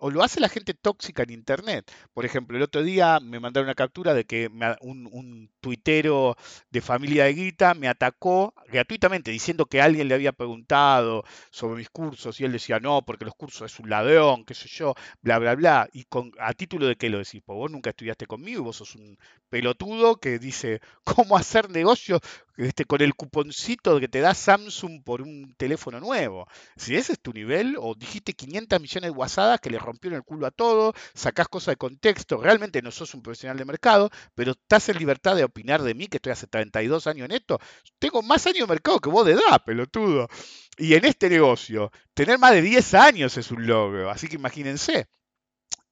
O 0.00 0.10
lo 0.10 0.22
hace 0.22 0.40
la 0.40 0.48
gente 0.48 0.74
tóxica 0.74 1.22
en 1.22 1.30
Internet. 1.30 1.90
Por 2.12 2.24
ejemplo, 2.24 2.56
el 2.56 2.62
otro 2.62 2.82
día 2.82 3.20
me 3.20 3.40
mandaron 3.40 3.66
una 3.66 3.74
captura 3.74 4.14
de 4.14 4.24
que 4.24 4.50
un, 4.80 5.50
tuitero 5.60 6.36
de 6.70 6.80
familia 6.80 7.24
de 7.24 7.34
Guita 7.34 7.74
me 7.74 7.88
atacó 7.88 8.54
gratuitamente 8.68 9.30
diciendo 9.30 9.66
que 9.66 9.82
alguien 9.82 10.08
le 10.08 10.14
había 10.14 10.32
preguntado 10.32 11.24
sobre 11.50 11.76
mis 11.76 11.90
cursos 11.90 12.40
y 12.40 12.44
él 12.44 12.52
decía, 12.52 12.80
no, 12.80 13.02
porque 13.02 13.24
los 13.24 13.34
cursos 13.34 13.72
es 13.72 13.78
un 13.78 13.90
ladrón, 13.90 14.44
qué 14.44 14.54
sé 14.54 14.68
yo, 14.68 14.94
bla, 15.20 15.38
bla, 15.38 15.54
bla. 15.54 15.88
Y 15.92 16.04
con, 16.04 16.32
a 16.38 16.54
título 16.54 16.86
de 16.86 16.96
qué 16.96 17.10
lo 17.10 17.18
decís, 17.18 17.42
pues 17.44 17.56
vos 17.56 17.70
nunca 17.70 17.90
estudiaste 17.90 18.26
conmigo, 18.26 18.64
vos 18.64 18.76
sos 18.76 18.94
un 18.94 19.18
pelotudo 19.50 20.16
que 20.16 20.38
dice 20.38 20.80
cómo 21.04 21.36
hacer 21.36 21.70
negocio 21.70 22.20
este, 22.56 22.84
con 22.84 23.00
el 23.00 23.14
cuponcito 23.14 23.98
que 24.00 24.08
te 24.08 24.20
da 24.20 24.34
Samsung 24.34 25.02
por 25.02 25.22
un 25.22 25.54
teléfono 25.56 25.98
nuevo. 25.98 26.46
Si 26.76 26.94
ese 26.94 27.14
es 27.14 27.20
tu 27.20 27.32
nivel, 27.32 27.76
o 27.78 27.94
dijiste 27.94 28.34
500 28.34 28.80
millones 28.80 29.10
de 29.10 29.14
guasadas 29.14 29.60
que 29.60 29.69
le 29.70 29.78
rompieron 29.78 30.16
el 30.18 30.24
culo 30.24 30.46
a 30.46 30.50
todo, 30.50 30.92
sacás 31.14 31.48
cosas 31.48 31.72
de 31.72 31.76
contexto, 31.76 32.38
realmente 32.38 32.82
no 32.82 32.90
sos 32.90 33.14
un 33.14 33.22
profesional 33.22 33.56
de 33.56 33.64
mercado, 33.64 34.10
pero 34.34 34.52
estás 34.52 34.88
en 34.88 34.98
libertad 34.98 35.36
de 35.36 35.44
opinar 35.44 35.82
de 35.82 35.94
mí, 35.94 36.06
que 36.06 36.18
estoy 36.18 36.32
hace 36.32 36.46
32 36.46 37.06
años 37.06 37.26
en 37.26 37.32
esto. 37.32 37.58
Tengo 37.98 38.22
más 38.22 38.46
años 38.46 38.66
de 38.66 38.74
mercado 38.74 39.00
que 39.00 39.10
vos 39.10 39.26
de 39.26 39.32
edad, 39.32 39.62
pelotudo. 39.64 40.28
Y 40.76 40.94
en 40.94 41.04
este 41.04 41.28
negocio, 41.28 41.90
tener 42.14 42.38
más 42.38 42.52
de 42.52 42.62
10 42.62 42.94
años 42.94 43.36
es 43.36 43.50
un 43.50 43.66
logro, 43.66 44.10
así 44.10 44.28
que 44.28 44.36
imagínense. 44.36 45.08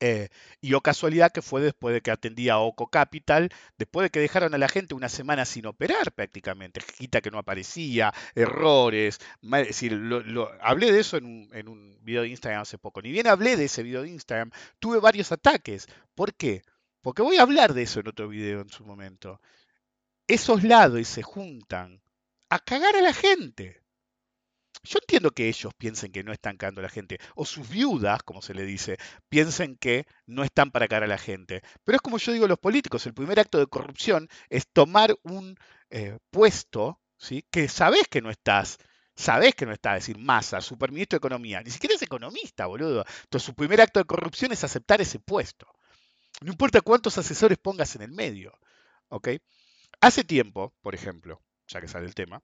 Eh, 0.00 0.28
y 0.60 0.74
o 0.74 0.80
casualidad 0.80 1.32
que 1.32 1.42
fue 1.42 1.60
después 1.60 1.92
de 1.92 2.00
que 2.00 2.12
atendía 2.12 2.54
a 2.54 2.58
Oco 2.58 2.88
Capital, 2.88 3.50
después 3.78 4.04
de 4.04 4.10
que 4.10 4.20
dejaron 4.20 4.54
a 4.54 4.58
la 4.58 4.68
gente 4.68 4.94
una 4.94 5.08
semana 5.08 5.44
sin 5.44 5.66
operar 5.66 6.12
prácticamente, 6.12 6.80
quita 6.96 7.20
que 7.20 7.32
no 7.32 7.38
aparecía, 7.38 8.14
errores, 8.36 9.18
es 9.42 9.66
decir, 9.66 9.92
lo, 9.92 10.50
hablé 10.60 10.92
de 10.92 11.00
eso 11.00 11.16
en 11.16 11.24
un, 11.24 11.50
en 11.52 11.68
un, 11.68 11.98
video 12.02 12.22
de 12.22 12.28
Instagram 12.28 12.62
hace 12.62 12.78
poco. 12.78 13.02
Ni 13.02 13.10
bien 13.10 13.26
hablé 13.26 13.56
de 13.56 13.64
ese 13.64 13.82
video 13.82 14.02
de 14.02 14.10
Instagram, 14.10 14.50
tuve 14.78 15.00
varios 15.00 15.32
ataques. 15.32 15.88
¿Por 16.14 16.34
qué? 16.34 16.62
Porque 17.02 17.22
voy 17.22 17.36
a 17.38 17.42
hablar 17.42 17.74
de 17.74 17.82
eso 17.82 18.00
en 18.00 18.08
otro 18.08 18.28
video 18.28 18.60
en 18.60 18.70
su 18.70 18.84
momento. 18.84 19.40
Esos 20.26 20.62
lados 20.62 21.08
se 21.08 21.22
juntan 21.22 22.00
a 22.50 22.58
cagar 22.58 22.96
a 22.96 23.02
la 23.02 23.12
gente. 23.12 23.82
Yo 24.82 24.98
entiendo 25.00 25.30
que 25.30 25.48
ellos 25.48 25.72
piensen 25.76 26.12
que 26.12 26.22
no 26.24 26.32
están 26.32 26.56
cagando 26.56 26.80
a 26.80 26.84
la 26.84 26.88
gente, 26.88 27.18
o 27.34 27.44
sus 27.44 27.68
viudas, 27.68 28.22
como 28.22 28.42
se 28.42 28.54
le 28.54 28.64
dice, 28.64 28.98
piensen 29.28 29.76
que 29.76 30.06
no 30.26 30.44
están 30.44 30.70
para 30.70 30.88
cagar 30.88 31.04
a 31.04 31.06
la 31.08 31.18
gente. 31.18 31.62
Pero 31.84 31.96
es 31.96 32.02
como 32.02 32.18
yo 32.18 32.32
digo 32.32 32.46
los 32.48 32.58
políticos, 32.58 33.06
el 33.06 33.14
primer 33.14 33.40
acto 33.40 33.58
de 33.58 33.66
corrupción 33.66 34.28
es 34.48 34.68
tomar 34.68 35.16
un 35.22 35.56
eh, 35.90 36.18
puesto 36.30 37.00
¿sí? 37.16 37.44
que 37.50 37.68
sabés 37.68 38.08
que 38.08 38.22
no 38.22 38.30
estás, 38.30 38.78
sabés 39.16 39.54
que 39.54 39.66
no 39.66 39.72
estás, 39.72 39.98
es 39.98 40.06
decir, 40.06 40.18
Massa, 40.18 40.60
superministro 40.60 41.16
de 41.16 41.18
Economía, 41.18 41.62
ni 41.62 41.70
siquiera 41.70 41.94
es 41.94 42.02
economista, 42.02 42.66
boludo. 42.66 43.04
Entonces 43.24 43.46
su 43.46 43.54
primer 43.54 43.80
acto 43.80 44.00
de 44.00 44.06
corrupción 44.06 44.52
es 44.52 44.64
aceptar 44.64 45.00
ese 45.00 45.18
puesto. 45.18 45.66
No 46.40 46.52
importa 46.52 46.80
cuántos 46.80 47.18
asesores 47.18 47.58
pongas 47.58 47.96
en 47.96 48.02
el 48.02 48.12
medio. 48.12 48.58
¿ok? 49.08 49.28
Hace 50.00 50.24
tiempo, 50.24 50.74
por 50.80 50.94
ejemplo, 50.94 51.42
ya 51.66 51.80
que 51.80 51.88
sale 51.88 52.06
el 52.06 52.14
tema, 52.14 52.42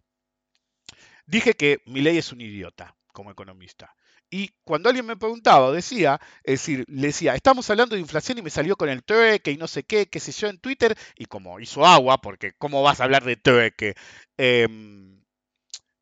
Dije 1.27 1.55
que 1.55 1.83
mi 1.87 2.01
ley 2.01 2.19
es 2.19 2.33
un 2.33 2.41
idiota 2.41 2.97
como 3.13 3.31
economista. 3.31 3.95
Y 4.31 4.51
cuando 4.65 4.89
alguien 4.89 5.07
me 5.07 5.17
preguntaba, 5.17 5.71
decía, 5.71 6.21
es 6.43 6.61
decir, 6.61 6.85
le 6.89 7.09
decía, 7.09 7.35
estamos 7.35 7.69
hablando 7.71 7.95
de 7.95 8.01
inflación 8.01 8.39
y 8.39 8.43
me 8.43 8.51
salió 8.51 8.77
con 8.77 8.89
el 8.89 9.05
trueque 9.05 9.53
y 9.53 9.57
no 9.57 9.69
sé 9.69 9.85
qué, 9.85 10.07
qué 10.07 10.19
sé 10.19 10.33
yo, 10.33 10.49
en 10.49 10.59
Twitter, 10.59 10.97
y 11.17 11.27
como 11.27 11.61
hizo 11.61 11.87
agua, 11.87 12.19
porque 12.21 12.53
¿cómo 12.59 12.83
vas 12.83 13.01
a 13.01 13.05
hablar 13.05 13.25
de 13.25 13.37
trueque? 13.37 13.95
Em, 14.37 15.23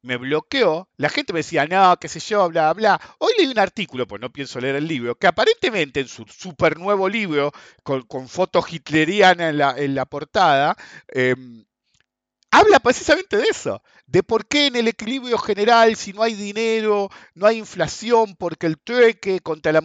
me 0.02 0.16
bloqueó, 0.16 0.88
la 0.96 1.08
gente 1.08 1.32
me 1.32 1.40
decía, 1.40 1.66
no, 1.66 1.96
qué 1.98 2.08
sé 2.08 2.20
yo, 2.20 2.48
bla, 2.48 2.72
bla. 2.72 3.00
Hoy 3.18 3.32
leí 3.38 3.46
un 3.48 3.58
artículo, 3.58 4.06
pues 4.06 4.20
no 4.20 4.32
pienso 4.32 4.60
leer 4.60 4.76
el 4.76 4.88
libro, 4.88 5.16
que 5.16 5.26
aparentemente 5.28 6.00
en 6.00 6.08
su 6.08 6.24
super 6.24 6.78
nuevo 6.78 7.08
libro, 7.08 7.52
con, 7.82 8.02
con 8.02 8.28
foto 8.28 8.64
hitleriana 8.68 9.50
en 9.50 9.58
la, 9.58 9.74
en 9.76 9.94
la 9.94 10.06
portada, 10.06 10.76
em, 11.08 11.64
habla 12.52 12.78
precisamente 12.80 13.38
de 13.38 13.44
eso, 13.50 13.82
de 14.06 14.22
por 14.22 14.46
qué 14.46 14.66
en 14.66 14.76
el 14.76 14.86
equilibrio 14.86 15.38
general, 15.38 15.96
si 15.96 16.12
no 16.12 16.22
hay 16.22 16.34
dinero, 16.34 17.08
no 17.34 17.46
hay 17.46 17.58
inflación, 17.58 18.36
porque 18.36 18.66
el 18.66 18.78
trueque 18.78 19.40
contra 19.40 19.72
la 19.72 19.80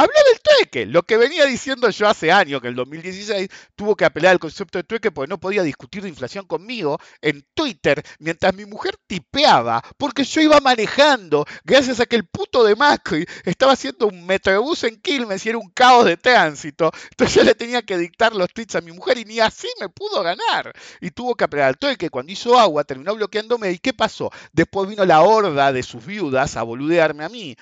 habla 0.00 0.20
del 0.26 0.40
trueque, 0.40 0.86
lo 0.86 1.02
que 1.02 1.16
venía 1.16 1.44
diciendo 1.44 1.90
yo 1.90 2.08
hace 2.08 2.32
años, 2.32 2.60
que 2.60 2.68
en 2.68 2.72
el 2.72 2.76
2016 2.76 3.48
tuvo 3.74 3.96
que 3.96 4.04
apelar 4.04 4.32
al 4.32 4.38
concepto 4.38 4.78
de 4.78 4.84
trueque 4.84 5.10
porque 5.10 5.28
no 5.28 5.38
podía 5.38 5.62
discutir 5.62 6.02
de 6.02 6.08
inflación 6.08 6.46
conmigo 6.46 6.98
en 7.20 7.44
Twitter, 7.54 8.02
mientras 8.18 8.54
mi 8.54 8.64
mujer 8.64 8.96
tipeaba, 9.06 9.82
porque 9.98 10.24
yo 10.24 10.40
iba 10.40 10.60
manejando, 10.60 11.44
gracias 11.64 12.00
a 12.00 12.06
que 12.06 12.16
el 12.16 12.26
puto 12.26 12.64
de 12.64 12.76
Macri 12.76 13.26
estaba 13.44 13.72
haciendo 13.72 14.06
un 14.06 14.26
metrobús 14.26 14.84
en 14.84 15.00
Quilmes 15.00 15.44
y 15.44 15.50
era 15.50 15.58
un 15.58 15.70
caos 15.70 16.06
de 16.06 16.16
tránsito, 16.16 16.90
entonces 17.10 17.34
yo 17.34 17.42
le 17.42 17.54
tenía 17.54 17.82
que 17.82 17.98
dictar 17.98 18.34
los 18.34 18.48
tweets 18.52 18.76
a 18.76 18.80
mi 18.80 18.92
mujer 18.92 19.18
y 19.18 19.24
ni 19.24 19.40
así 19.40 19.68
me 19.80 19.88
pudo 19.88 20.22
ganar. 20.22 20.72
Y 21.00 21.10
tuvo 21.10 21.34
que 21.34 21.44
apelar 21.44 21.68
al 21.68 21.78
trueque, 21.78 22.10
cuando 22.10 22.32
hizo 22.32 22.58
agua 22.58 22.84
terminó 22.84 23.14
bloqueándome, 23.14 23.72
¿y 23.72 23.78
qué 23.78 23.92
pasó? 23.92 24.30
Después 24.52 24.88
vino 24.88 25.04
la 25.04 25.22
horda 25.22 25.72
de 25.72 25.82
sus 25.82 26.04
viudas 26.04 26.56
a 26.56 26.62
boludearme 26.62 27.24
a 27.24 27.28
mí, 27.28 27.56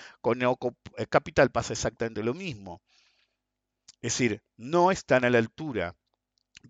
con 0.57 0.77
Capital 1.09 1.51
pasa 1.51 1.73
exactamente 1.73 2.23
lo 2.23 2.35
mismo. 2.35 2.83
Es 4.01 4.13
decir, 4.13 4.43
no 4.57 4.91
están 4.91 5.25
a 5.25 5.31
la 5.31 5.39
altura. 5.39 5.97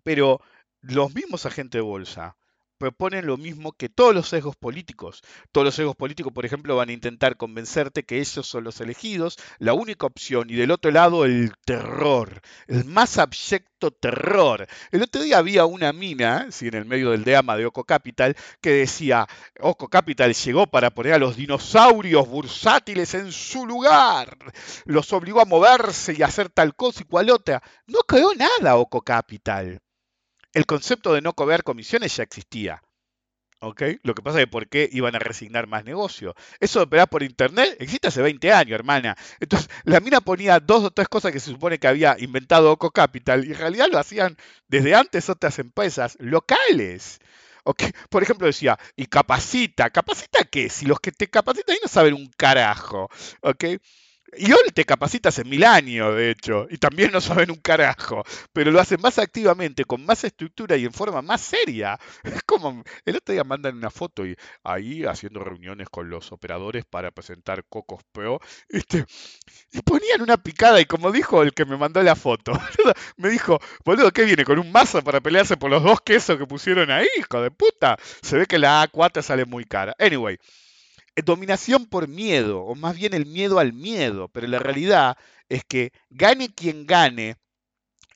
Pero 0.03 0.41
los 0.81 1.13
mismos 1.13 1.45
agentes 1.45 1.79
de 1.79 1.83
bolsa 1.83 2.37
proponen 2.79 3.27
lo 3.27 3.37
mismo 3.37 3.73
que 3.73 3.89
todos 3.89 4.15
los 4.15 4.29
sesgos 4.29 4.55
políticos. 4.55 5.21
Todos 5.51 5.65
los 5.65 5.75
sesgos 5.75 5.95
políticos, 5.95 6.33
por 6.33 6.45
ejemplo, 6.45 6.75
van 6.77 6.89
a 6.89 6.93
intentar 6.93 7.37
convencerte 7.37 8.03
que 8.03 8.19
ellos 8.19 8.47
son 8.47 8.63
los 8.63 8.81
elegidos, 8.81 9.37
la 9.59 9.73
única 9.73 10.07
opción, 10.07 10.49
y 10.49 10.55
del 10.55 10.71
otro 10.71 10.89
lado 10.89 11.25
el 11.25 11.51
terror, 11.65 12.41
el 12.67 12.85
más 12.85 13.17
abyecto 13.19 13.91
terror. 13.91 14.67
El 14.91 15.03
otro 15.03 15.21
día 15.21 15.37
había 15.37 15.65
una 15.65 15.93
mina, 15.93 16.47
si 16.51 16.67
en 16.69 16.75
el 16.75 16.85
medio 16.85 17.11
del 17.11 17.23
deama 17.25 17.57
de 17.57 17.65
Oco 17.65 17.83
Capital, 17.83 18.35
que 18.61 18.71
decía, 18.71 19.27
Oco 19.59 19.89
Capital 19.89 20.33
llegó 20.33 20.65
para 20.67 20.89
poner 20.89 21.13
a 21.13 21.19
los 21.19 21.35
dinosaurios 21.35 22.27
bursátiles 22.27 23.13
en 23.13 23.31
su 23.31 23.65
lugar, 23.65 24.37
los 24.85 25.11
obligó 25.13 25.41
a 25.41 25.45
moverse 25.45 26.15
y 26.17 26.23
a 26.23 26.27
hacer 26.27 26.49
tal 26.49 26.75
cosa 26.75 27.03
y 27.03 27.05
cual 27.05 27.29
otra. 27.29 27.61
No 27.87 27.99
creó 28.07 28.31
nada 28.33 28.77
Oco 28.77 29.01
Capital 29.01 29.81
el 30.53 30.65
concepto 30.65 31.13
de 31.13 31.21
no 31.21 31.33
cobrar 31.33 31.63
comisiones 31.63 32.15
ya 32.15 32.23
existía. 32.23 32.81
¿ok? 33.61 33.81
Lo 34.03 34.15
que 34.15 34.21
pasa 34.21 34.39
es 34.39 34.45
que 34.45 34.51
por 34.51 34.67
qué 34.67 34.89
iban 34.91 35.15
a 35.15 35.19
resignar 35.19 35.67
más 35.67 35.83
negocio. 35.83 36.35
Eso 36.59 36.79
de 36.79 36.85
operar 36.85 37.09
por 37.09 37.23
internet 37.23 37.75
existe 37.79 38.07
hace 38.07 38.21
20 38.21 38.51
años, 38.51 38.73
hermana. 38.75 39.17
Entonces, 39.39 39.69
la 39.83 39.99
mina 39.99 40.21
ponía 40.21 40.59
dos 40.59 40.83
o 40.83 40.91
tres 40.91 41.07
cosas 41.07 41.31
que 41.31 41.39
se 41.39 41.51
supone 41.51 41.79
que 41.79 41.87
había 41.87 42.15
inventado 42.19 42.71
Oco 42.71 42.91
Capital 42.91 43.45
y 43.45 43.51
en 43.51 43.57
realidad 43.57 43.87
lo 43.91 43.99
hacían 43.99 44.37
desde 44.67 44.95
antes 44.95 45.29
otras 45.29 45.59
empresas 45.59 46.17
locales. 46.19 47.19
¿ok? 47.63 47.83
Por 48.09 48.23
ejemplo, 48.23 48.47
decía, 48.47 48.77
y 48.95 49.05
capacita. 49.07 49.89
¿Capacita 49.89 50.43
qué? 50.45 50.69
Si 50.69 50.85
los 50.85 50.99
que 50.99 51.11
te 51.11 51.29
capacitan 51.29 51.73
ahí 51.73 51.79
no 51.81 51.89
saben 51.89 52.13
un 52.13 52.27
carajo. 52.37 53.09
¿ok? 53.41 53.65
Hoy 54.33 54.71
te 54.73 54.85
capacitas 54.85 55.39
en 55.39 55.49
mil 55.49 55.63
años, 55.63 56.15
de 56.15 56.31
hecho, 56.31 56.67
y 56.69 56.77
también 56.77 57.11
no 57.11 57.21
saben 57.21 57.51
un 57.51 57.57
carajo, 57.57 58.23
pero 58.53 58.71
lo 58.71 58.79
hacen 58.79 59.01
más 59.01 59.17
activamente, 59.17 59.85
con 59.85 60.05
más 60.05 60.23
estructura 60.23 60.77
y 60.77 60.85
en 60.85 60.93
forma 60.93 61.21
más 61.21 61.41
seria. 61.41 61.97
Es 62.23 62.43
como, 62.43 62.83
el 63.05 63.15
otro 63.15 63.33
día 63.33 63.43
mandan 63.43 63.77
una 63.77 63.89
foto 63.89 64.25
y 64.25 64.35
ahí 64.63 65.03
haciendo 65.05 65.43
reuniones 65.43 65.89
con 65.89 66.09
los 66.09 66.31
operadores 66.31 66.85
para 66.85 67.11
presentar 67.11 67.65
Cocos 67.69 68.03
Pro, 68.11 68.39
este, 68.67 69.05
y 69.71 69.81
ponían 69.81 70.21
una 70.21 70.37
picada 70.37 70.79
y 70.79 70.85
como 70.85 71.11
dijo 71.11 71.41
el 71.41 71.53
que 71.53 71.65
me 71.65 71.77
mandó 71.77 72.01
la 72.03 72.15
foto, 72.15 72.53
me 73.17 73.29
dijo, 73.29 73.59
boludo, 73.85 74.11
¿qué 74.11 74.25
viene? 74.25 74.45
¿Con 74.45 74.59
un 74.59 74.71
mazo 74.71 75.01
para 75.03 75.21
pelearse 75.21 75.57
por 75.57 75.69
los 75.69 75.83
dos 75.83 76.01
quesos 76.01 76.37
que 76.37 76.45
pusieron 76.45 76.91
ahí, 76.91 77.07
hijo 77.17 77.41
de 77.41 77.51
puta? 77.51 77.97
Se 78.21 78.37
ve 78.37 78.45
que 78.45 78.59
la 78.59 78.87
A4 78.87 79.21
sale 79.21 79.45
muy 79.45 79.65
cara. 79.65 79.95
Anyway, 79.99 80.37
dominación 81.21 81.85
por 81.85 82.07
miedo, 82.07 82.61
o 82.61 82.75
más 82.75 82.95
bien 82.95 83.13
el 83.13 83.25
miedo 83.25 83.59
al 83.59 83.73
miedo, 83.73 84.29
pero 84.29 84.47
la 84.47 84.59
realidad 84.59 85.17
es 85.49 85.63
que 85.63 85.91
gane 86.09 86.53
quien 86.53 86.85
gane 86.85 87.37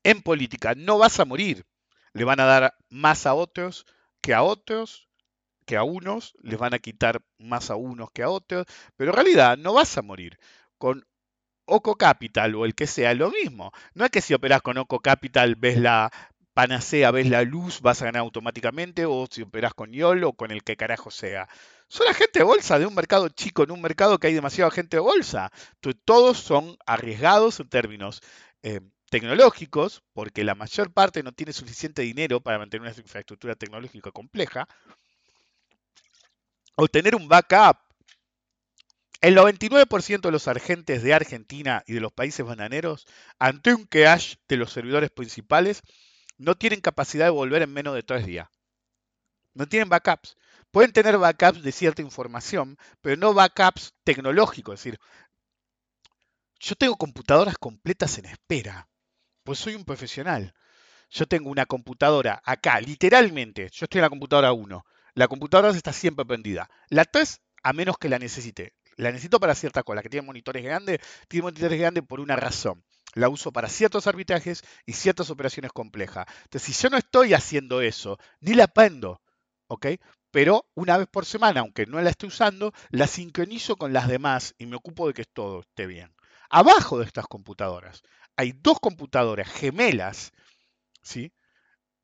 en 0.04 0.22
política, 0.22 0.74
no 0.76 0.98
vas 0.98 1.20
a 1.20 1.26
morir. 1.26 1.66
Le 2.14 2.26
van 2.26 2.40
a 2.40 2.46
dar 2.46 2.76
más 2.90 3.26
a 3.26 3.34
otros 3.34 3.86
que 4.22 4.34
a 4.34 4.44
otros, 4.44 5.10
que 5.66 5.78
a 5.78 5.84
unos, 5.84 6.34
les 6.42 6.60
van 6.60 6.74
a 6.74 6.80
quitar 6.80 7.22
más 7.38 7.70
a 7.72 7.76
unos 7.76 8.12
que 8.12 8.24
a 8.24 8.30
otros, 8.30 8.66
pero 8.96 9.12
en 9.12 9.16
realidad 9.16 9.58
no 9.58 9.74
vas 9.74 9.98
a 9.98 10.02
morir. 10.02 10.38
Con 10.78 11.06
Oco 11.66 11.96
Capital 11.96 12.56
o 12.56 12.66
el 12.66 12.76
que 12.76 12.88
sea, 12.88 13.14
lo 13.14 13.32
mismo. 13.32 13.72
No 13.94 14.06
es 14.06 14.12
que 14.12 14.22
si 14.22 14.34
operas 14.34 14.62
con 14.62 14.78
Oco 14.78 15.00
Capital 15.00 15.56
ves 15.56 15.78
la 15.78 16.12
panacea, 16.54 17.12
ves 17.12 17.28
la 17.30 17.44
luz, 17.44 17.82
vas 17.82 18.02
a 18.02 18.06
ganar 18.06 18.22
automáticamente, 18.22 19.06
o 19.06 19.28
si 19.30 19.42
operas 19.42 19.74
con 19.74 19.92
YOL 19.92 20.24
o 20.24 20.34
con 20.34 20.52
el 20.52 20.64
que 20.64 20.78
carajo 20.78 21.12
sea. 21.12 21.48
Son 21.88 22.08
agentes 22.08 22.40
de 22.40 22.44
bolsa 22.44 22.80
de 22.80 22.86
un 22.86 22.96
mercado 22.96 23.30
chico 23.30 23.64
en 23.64 23.72
un 23.72 23.82
mercado 23.82 24.20
que 24.20 24.28
hay 24.28 24.34
demasiado 24.34 24.72
gente 24.72 24.98
de 24.98 25.02
bolsa. 25.02 25.52
todos 26.06 26.38
son 26.40 26.78
arriesgados 26.86 27.60
en 27.60 27.70
términos 27.70 28.22
eh, 28.64 28.80
tecnológicos, 29.10 30.04
porque 30.14 30.44
la 30.44 30.56
mayor 30.56 30.92
parte 30.92 31.22
no 31.24 31.32
tiene 31.34 31.54
suficiente 31.54 32.02
dinero 32.02 32.42
para 32.42 32.58
mantener 32.58 32.88
una 32.88 33.00
infraestructura 33.00 33.56
tecnológica 33.56 34.12
compleja. 34.12 34.68
O 36.76 36.88
tener 36.88 37.16
un 37.16 37.28
backup. 37.28 37.78
El 39.22 39.38
99% 39.38 40.22
de 40.22 40.32
los 40.32 40.48
agentes 40.48 41.04
de 41.04 41.14
Argentina 41.14 41.84
y 41.88 41.94
de 41.94 42.02
los 42.02 42.12
países 42.12 42.46
bananeros, 42.46 43.06
ante 43.40 43.74
un 43.74 43.86
cache 43.86 44.38
de 44.50 44.58
los 44.58 44.74
servidores 44.74 45.12
principales, 45.12 45.82
no 46.38 46.56
tienen 46.56 46.82
capacidad 46.82 47.26
de 47.26 47.32
volver 47.32 47.62
en 47.62 47.74
menos 47.74 47.96
de 47.96 48.04
tres 48.04 48.26
días. 48.26 48.50
No 49.54 49.68
tienen 49.68 49.90
backups. 49.90 50.36
Pueden 50.72 50.92
tener 50.92 51.18
backups 51.18 51.62
de 51.62 51.72
cierta 51.72 52.02
información, 52.02 52.78
pero 53.02 53.18
no 53.18 53.34
backups 53.34 53.94
tecnológicos. 54.04 54.74
Es 54.74 54.84
decir, 54.84 55.00
yo 56.60 56.76
tengo 56.76 56.96
computadoras 56.96 57.58
completas 57.58 58.18
en 58.18 58.26
espera, 58.26 58.88
pues 59.44 59.60
soy 59.60 59.76
un 59.76 59.86
profesional. 59.86 60.54
Yo 61.10 61.28
tengo 61.28 61.52
una 61.52 61.66
computadora 61.66 62.42
acá, 62.44 62.80
literalmente, 62.82 63.70
yo 63.72 63.86
estoy 63.86 64.00
en 64.00 64.04
la 64.04 64.10
computadora 64.10 64.54
1. 64.54 64.84
La 65.14 65.28
computadora 65.28 65.70
está 65.70 65.94
siempre 65.94 66.26
prendida. 66.26 66.70
La 66.90 67.06
3, 67.06 67.40
a 67.62 67.74
menos 67.74 67.98
que 67.98 68.10
la 68.10 68.18
necesite. 68.18 68.74
La 68.96 69.12
necesito 69.12 69.40
para 69.40 69.54
cierta 69.54 69.84
cosa. 69.84 70.02
Que 70.02 70.10
tiene 70.10 70.26
monitores 70.26 70.64
grandes, 70.64 71.00
tiene 71.28 71.44
monitores 71.44 71.80
grandes 71.80 72.04
por 72.04 72.20
una 72.20 72.36
razón. 72.36 72.84
La 73.14 73.30
uso 73.30 73.52
para 73.52 73.70
ciertos 73.70 74.08
arbitrajes 74.08 74.64
y 74.86 74.94
ciertas 74.94 75.30
operaciones 75.30 75.72
complejas. 75.72 76.26
Entonces, 76.44 76.76
si 76.76 76.84
yo 76.84 76.90
no 76.90 76.98
estoy 76.98 77.34
haciendo 77.34 77.82
eso, 77.82 78.18
ni 78.42 78.54
la 78.54 78.68
prendo. 78.68 79.22
¿ok? 79.68 79.88
pero 80.34 80.68
una 80.74 80.98
vez 80.98 81.08
por 81.08 81.26
semana, 81.26 81.60
aunque 81.60 81.86
no 81.86 82.02
la 82.02 82.10
esté 82.10 82.26
usando, 82.26 82.74
la 82.90 83.06
sincronizo 83.06 83.76
con 83.76 83.94
las 83.94 84.08
demás 84.08 84.56
y 84.58 84.66
me 84.66 84.76
ocupo 84.76 85.08
de 85.08 85.14
que 85.14 85.26
todo 85.26 85.60
esté 85.60 85.86
bien. 85.86 86.12
Abajo 86.50 86.98
de 86.98 87.06
estas 87.06 87.28
computadoras 87.28 88.02
hay 88.36 88.54
dos 88.54 88.80
computadoras 88.80 89.48
gemelas, 89.48 90.32
¿sí? 91.04 91.32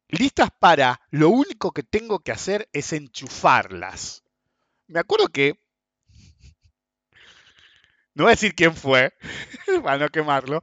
listas 0.09 0.49
para 0.59 1.01
lo 1.09 1.29
único 1.29 1.71
que 1.71 1.83
tengo 1.83 2.19
que 2.19 2.31
hacer 2.31 2.69
es 2.71 2.93
enchufarlas. 2.93 4.23
Me 4.87 4.99
acuerdo 4.99 5.27
que, 5.29 5.59
no 8.13 8.25
voy 8.25 8.31
a 8.31 8.35
decir 8.35 8.53
quién 8.53 8.75
fue, 8.75 9.13
para 9.83 9.97
no 9.97 10.09
quemarlo, 10.09 10.61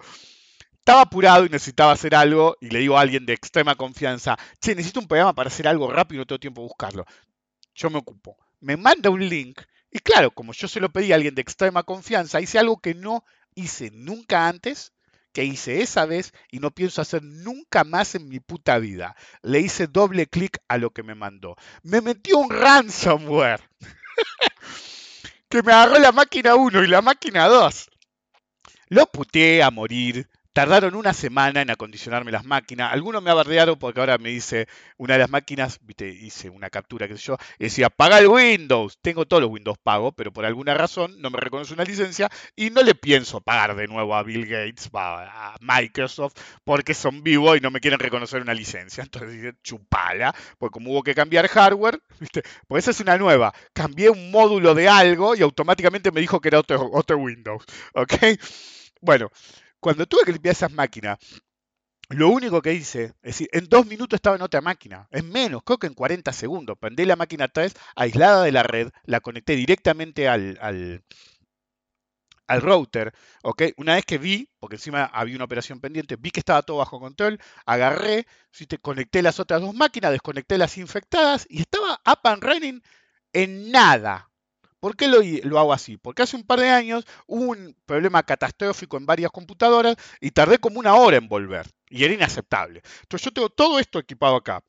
estaba 0.86 1.02
apurado 1.02 1.44
y 1.44 1.48
necesitaba 1.48 1.92
hacer 1.92 2.14
algo 2.14 2.56
y 2.60 2.70
le 2.70 2.78
digo 2.78 2.96
a 2.96 3.00
alguien 3.00 3.26
de 3.26 3.32
extrema 3.32 3.74
confianza, 3.74 4.36
che, 4.60 4.74
necesito 4.76 5.00
un 5.00 5.08
programa 5.08 5.34
para 5.34 5.48
hacer 5.48 5.66
algo 5.66 5.90
rápido 5.90 6.18
y 6.18 6.22
no 6.22 6.26
tengo 6.26 6.38
tiempo 6.38 6.60
de 6.62 6.68
buscarlo 6.68 7.04
yo 7.76 7.90
me 7.90 7.98
ocupo. 7.98 8.36
Me 8.60 8.76
manda 8.76 9.10
un 9.10 9.28
link 9.28 9.60
y 9.90 10.00
claro, 10.00 10.30
como 10.30 10.52
yo 10.52 10.66
se 10.66 10.80
lo 10.80 10.90
pedí 10.90 11.12
a 11.12 11.14
alguien 11.14 11.34
de 11.34 11.42
extrema 11.42 11.84
confianza, 11.84 12.40
hice 12.40 12.58
algo 12.58 12.78
que 12.80 12.94
no 12.94 13.24
hice 13.54 13.90
nunca 13.92 14.48
antes, 14.48 14.92
que 15.32 15.44
hice 15.44 15.82
esa 15.82 16.06
vez 16.06 16.32
y 16.50 16.58
no 16.58 16.70
pienso 16.70 17.02
hacer 17.02 17.22
nunca 17.22 17.84
más 17.84 18.14
en 18.14 18.28
mi 18.28 18.40
puta 18.40 18.78
vida. 18.78 19.14
Le 19.42 19.60
hice 19.60 19.86
doble 19.86 20.26
clic 20.26 20.58
a 20.68 20.78
lo 20.78 20.90
que 20.90 21.02
me 21.02 21.14
mandó. 21.14 21.56
Me 21.82 22.00
metió 22.00 22.38
un 22.38 22.50
ransomware. 22.50 23.62
que 25.48 25.62
me 25.62 25.72
agarró 25.72 25.98
la 25.98 26.12
máquina 26.12 26.54
1 26.54 26.82
y 26.82 26.86
la 26.86 27.02
máquina 27.02 27.46
2. 27.46 27.90
Lo 28.88 29.06
puteé 29.06 29.62
a 29.62 29.70
morir, 29.70 30.28
Tardaron 30.56 30.94
una 30.94 31.12
semana 31.12 31.60
en 31.60 31.68
acondicionarme 31.68 32.32
las 32.32 32.46
máquinas. 32.46 32.90
Algunos 32.90 33.22
me 33.22 33.28
ha 33.28 33.34
bardeado 33.34 33.78
porque 33.78 34.00
ahora 34.00 34.16
me 34.16 34.30
dice 34.30 34.68
una 34.96 35.12
de 35.12 35.18
las 35.18 35.28
máquinas, 35.28 35.80
viste, 35.82 36.08
hice 36.08 36.48
una 36.48 36.70
captura, 36.70 37.06
qué 37.06 37.18
sé 37.18 37.24
yo, 37.24 37.36
decía, 37.58 37.90
paga 37.90 38.18
el 38.20 38.28
Windows. 38.28 38.98
Tengo 39.02 39.26
todos 39.26 39.42
los 39.42 39.50
Windows 39.50 39.76
pagos, 39.76 40.14
pero 40.16 40.32
por 40.32 40.46
alguna 40.46 40.72
razón 40.72 41.20
no 41.20 41.28
me 41.28 41.38
reconoce 41.40 41.74
una 41.74 41.84
licencia 41.84 42.30
y 42.56 42.70
no 42.70 42.82
le 42.82 42.94
pienso 42.94 43.42
pagar 43.42 43.76
de 43.76 43.86
nuevo 43.86 44.16
a 44.16 44.22
Bill 44.22 44.46
Gates, 44.46 44.88
a 44.94 45.56
Microsoft, 45.60 46.32
porque 46.64 46.94
son 46.94 47.22
vivos 47.22 47.58
y 47.58 47.60
no 47.60 47.70
me 47.70 47.80
quieren 47.80 48.00
reconocer 48.00 48.40
una 48.40 48.54
licencia. 48.54 49.02
Entonces 49.02 49.32
dice, 49.32 49.52
chupala, 49.62 50.34
porque 50.56 50.72
como 50.72 50.92
hubo 50.92 51.02
que 51.02 51.14
cambiar 51.14 51.48
hardware, 51.48 52.00
viste, 52.18 52.42
pues 52.66 52.84
esa 52.84 52.92
es 52.92 53.00
una 53.00 53.18
nueva. 53.18 53.52
Cambié 53.74 54.08
un 54.08 54.30
módulo 54.30 54.74
de 54.74 54.88
algo 54.88 55.36
y 55.36 55.42
automáticamente 55.42 56.10
me 56.12 56.22
dijo 56.22 56.40
que 56.40 56.48
era 56.48 56.60
otro, 56.60 56.88
otro 56.94 57.18
Windows. 57.18 57.62
¿Ok? 57.92 58.14
Bueno. 59.02 59.30
Cuando 59.80 60.06
tuve 60.06 60.24
que 60.24 60.32
limpiar 60.32 60.52
esas 60.52 60.72
máquinas, 60.72 61.18
lo 62.08 62.28
único 62.28 62.62
que 62.62 62.72
hice, 62.72 63.04
es 63.04 63.22
decir, 63.22 63.48
en 63.52 63.68
dos 63.68 63.84
minutos 63.86 64.16
estaba 64.16 64.36
en 64.36 64.42
otra 64.42 64.60
máquina, 64.60 65.08
en 65.10 65.28
menos, 65.30 65.62
creo 65.64 65.78
que 65.78 65.88
en 65.88 65.94
40 65.94 66.32
segundos. 66.32 66.78
Prendí 66.78 67.04
la 67.04 67.16
máquina 67.16 67.48
3 67.48 67.74
aislada 67.96 68.44
de 68.44 68.52
la 68.52 68.62
red, 68.62 68.90
la 69.04 69.20
conecté 69.20 69.56
directamente 69.56 70.28
al, 70.28 70.56
al, 70.60 71.02
router, 72.62 73.12
¿ok? 73.42 73.62
Una 73.76 73.96
vez 73.96 74.04
que 74.04 74.18
vi, 74.18 74.48
porque 74.60 74.76
encima 74.76 75.04
había 75.04 75.34
una 75.34 75.46
operación 75.46 75.80
pendiente, 75.80 76.16
vi 76.16 76.30
que 76.30 76.40
estaba 76.40 76.62
todo 76.62 76.76
bajo 76.76 77.00
control, 77.00 77.40
agarré, 77.66 78.26
conecté 78.82 79.20
las 79.20 79.40
otras 79.40 79.60
dos 79.60 79.74
máquinas, 79.74 80.12
desconecté 80.12 80.58
las 80.58 80.78
infectadas 80.78 81.44
y 81.50 81.60
estaba 81.60 82.00
up 82.06 82.20
and 82.24 82.42
running 82.42 82.82
en 83.32 83.72
nada. 83.72 84.30
¿Por 84.86 84.94
qué 84.96 85.08
lo, 85.08 85.58
hago 85.58 85.72
así? 85.72 85.96
Porque 85.96 86.22
hace 86.22 86.36
un 86.36 86.44
par 86.44 86.60
de 86.60 86.68
años 86.70 87.04
hubo 87.26 87.50
un 87.50 87.74
problema 87.86 88.22
catastrófico 88.22 88.96
en 88.96 89.04
varias 89.04 89.32
computadoras 89.32 89.96
y 90.20 90.30
tardé 90.30 90.58
como 90.58 90.78
una 90.78 90.94
hora 90.94 91.16
en 91.16 91.26
volver. 91.26 91.66
Y 91.90 92.04
era 92.04 92.14
inaceptable. 92.14 92.82
Entonces 93.02 93.24
yo 93.24 93.32
tengo 93.32 93.50
todo 93.50 93.80
esto 93.80 93.98
equipado 93.98 94.36
acá. 94.36 94.62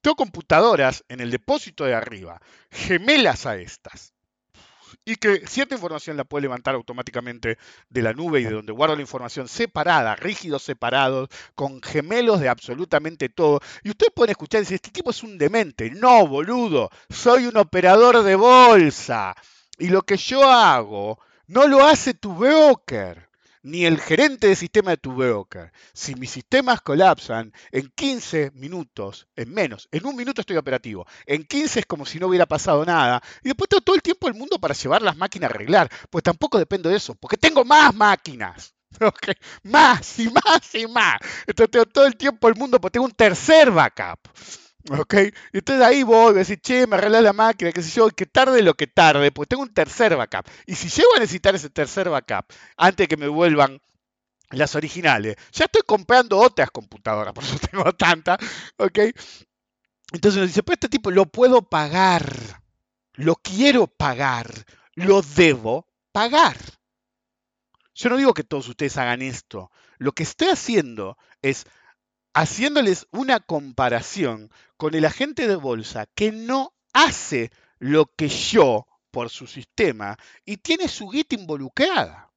Tengo 0.00 0.16
computadoras 0.16 1.04
en 1.08 1.20
el 1.20 1.30
depósito 1.30 1.84
de 1.84 1.94
arriba, 1.94 2.42
gemelas 2.72 3.46
a 3.46 3.58
estas 3.58 4.12
y 5.04 5.16
que 5.16 5.46
cierta 5.46 5.74
información 5.74 6.16
la 6.16 6.24
puede 6.24 6.42
levantar 6.42 6.74
automáticamente 6.74 7.58
de 7.88 8.02
la 8.02 8.12
nube 8.12 8.40
y 8.40 8.44
de 8.44 8.50
donde 8.50 8.72
guardo 8.72 8.96
la 8.96 9.02
información 9.02 9.48
separada, 9.48 10.16
rígidos 10.16 10.62
separados, 10.62 11.28
con 11.54 11.82
gemelos 11.82 12.40
de 12.40 12.48
absolutamente 12.48 13.28
todo. 13.28 13.60
Y 13.82 13.90
ustedes 13.90 14.12
pueden 14.14 14.30
escuchar 14.30 14.60
y 14.60 14.62
decir, 14.62 14.76
este 14.76 14.90
tipo 14.90 15.10
es 15.10 15.22
un 15.22 15.38
demente. 15.38 15.90
No, 15.90 16.26
boludo, 16.26 16.90
soy 17.08 17.46
un 17.46 17.56
operador 17.56 18.22
de 18.22 18.34
bolsa. 18.34 19.34
Y 19.80 19.88
lo 19.88 20.02
que 20.02 20.16
yo 20.16 20.44
hago 20.44 21.18
no 21.46 21.66
lo 21.66 21.84
hace 21.84 22.14
tu 22.14 22.34
broker 22.34 23.30
ni 23.62 23.84
el 23.84 23.98
gerente 24.00 24.48
de 24.48 24.56
sistema 24.56 24.90
de 24.90 24.96
tu 24.98 25.12
broker. 25.12 25.72
Si 25.92 26.14
mis 26.14 26.30
sistemas 26.30 26.80
colapsan, 26.80 27.52
en 27.72 27.90
15 27.94 28.52
minutos, 28.54 29.26
en 29.36 29.52
menos, 29.52 29.88
en 29.90 30.06
un 30.06 30.16
minuto 30.16 30.40
estoy 30.42 30.56
operativo, 30.56 31.06
en 31.26 31.44
15 31.44 31.80
es 31.80 31.86
como 31.86 32.06
si 32.06 32.18
no 32.18 32.28
hubiera 32.28 32.46
pasado 32.46 32.84
nada, 32.84 33.22
y 33.42 33.48
después 33.48 33.68
tengo 33.68 33.82
todo 33.82 33.96
el 33.96 34.02
tiempo 34.02 34.26
del 34.26 34.38
mundo 34.38 34.58
para 34.58 34.74
llevar 34.74 35.02
las 35.02 35.16
máquinas 35.16 35.50
a 35.50 35.54
arreglar, 35.54 35.90
pues 36.10 36.22
tampoco 36.24 36.58
dependo 36.58 36.88
de 36.88 36.96
eso, 36.96 37.14
porque 37.14 37.36
tengo 37.36 37.64
más 37.64 37.94
máquinas. 37.94 38.74
Más 39.62 40.18
y 40.18 40.28
más 40.28 40.74
y 40.74 40.84
más. 40.88 41.20
Entonces 41.46 41.70
tengo 41.70 41.86
todo 41.86 42.06
el 42.06 42.16
tiempo 42.16 42.48
del 42.48 42.56
mundo 42.56 42.80
porque 42.80 42.94
tengo 42.94 43.06
un 43.06 43.12
tercer 43.12 43.70
backup. 43.70 44.18
¿Ok? 44.88 45.14
Y 45.52 45.58
entonces 45.58 45.84
ahí 45.84 46.02
voy 46.02 46.30
a 46.30 46.38
decir, 46.38 46.60
che, 46.60 46.86
me 46.86 46.96
arreglás 46.96 47.22
la 47.22 47.32
máquina, 47.32 47.72
qué 47.72 47.82
sé 47.82 47.90
yo, 47.90 48.08
que 48.08 48.26
tarde 48.26 48.62
lo 48.62 48.74
que 48.74 48.86
tarde, 48.86 49.30
pues 49.30 49.48
tengo 49.48 49.62
un 49.62 49.74
tercer 49.74 50.16
backup. 50.16 50.46
Y 50.66 50.74
si 50.74 50.88
llego 50.88 51.10
a 51.16 51.20
necesitar 51.20 51.54
ese 51.54 51.70
tercer 51.70 52.08
backup, 52.08 52.46
antes 52.76 53.04
de 53.04 53.08
que 53.08 53.16
me 53.16 53.28
vuelvan 53.28 53.80
las 54.50 54.74
originales, 54.74 55.36
ya 55.52 55.66
estoy 55.66 55.82
comprando 55.86 56.38
otras 56.38 56.70
computadoras, 56.70 57.34
por 57.34 57.44
eso 57.44 57.58
tengo 57.58 57.92
tantas, 57.92 58.38
¿ok? 58.78 58.98
Entonces 60.12 60.40
me 60.40 60.46
dice, 60.46 60.62
pues 60.62 60.76
este 60.76 60.88
tipo 60.88 61.10
lo 61.10 61.26
puedo 61.26 61.62
pagar, 61.62 62.62
lo 63.14 63.36
quiero 63.36 63.86
pagar, 63.86 64.50
lo 64.94 65.22
debo 65.22 65.86
pagar. 66.10 66.56
Yo 67.94 68.08
no 68.08 68.16
digo 68.16 68.34
que 68.34 68.44
todos 68.44 68.66
ustedes 68.68 68.96
hagan 68.96 69.20
esto. 69.20 69.70
Lo 69.98 70.12
que 70.12 70.22
estoy 70.22 70.48
haciendo 70.48 71.18
es 71.42 71.66
haciéndoles 72.34 73.06
una 73.10 73.40
comparación 73.40 74.50
con 74.76 74.94
el 74.94 75.04
agente 75.04 75.48
de 75.48 75.56
bolsa 75.56 76.06
que 76.14 76.32
no 76.32 76.72
hace 76.92 77.50
lo 77.78 78.06
que 78.06 78.28
yo 78.28 78.86
por 79.10 79.30
su 79.30 79.46
sistema 79.46 80.16
y 80.44 80.58
tiene 80.58 80.88
su 80.88 81.08
git 81.08 81.32
involucrada. 81.32 82.30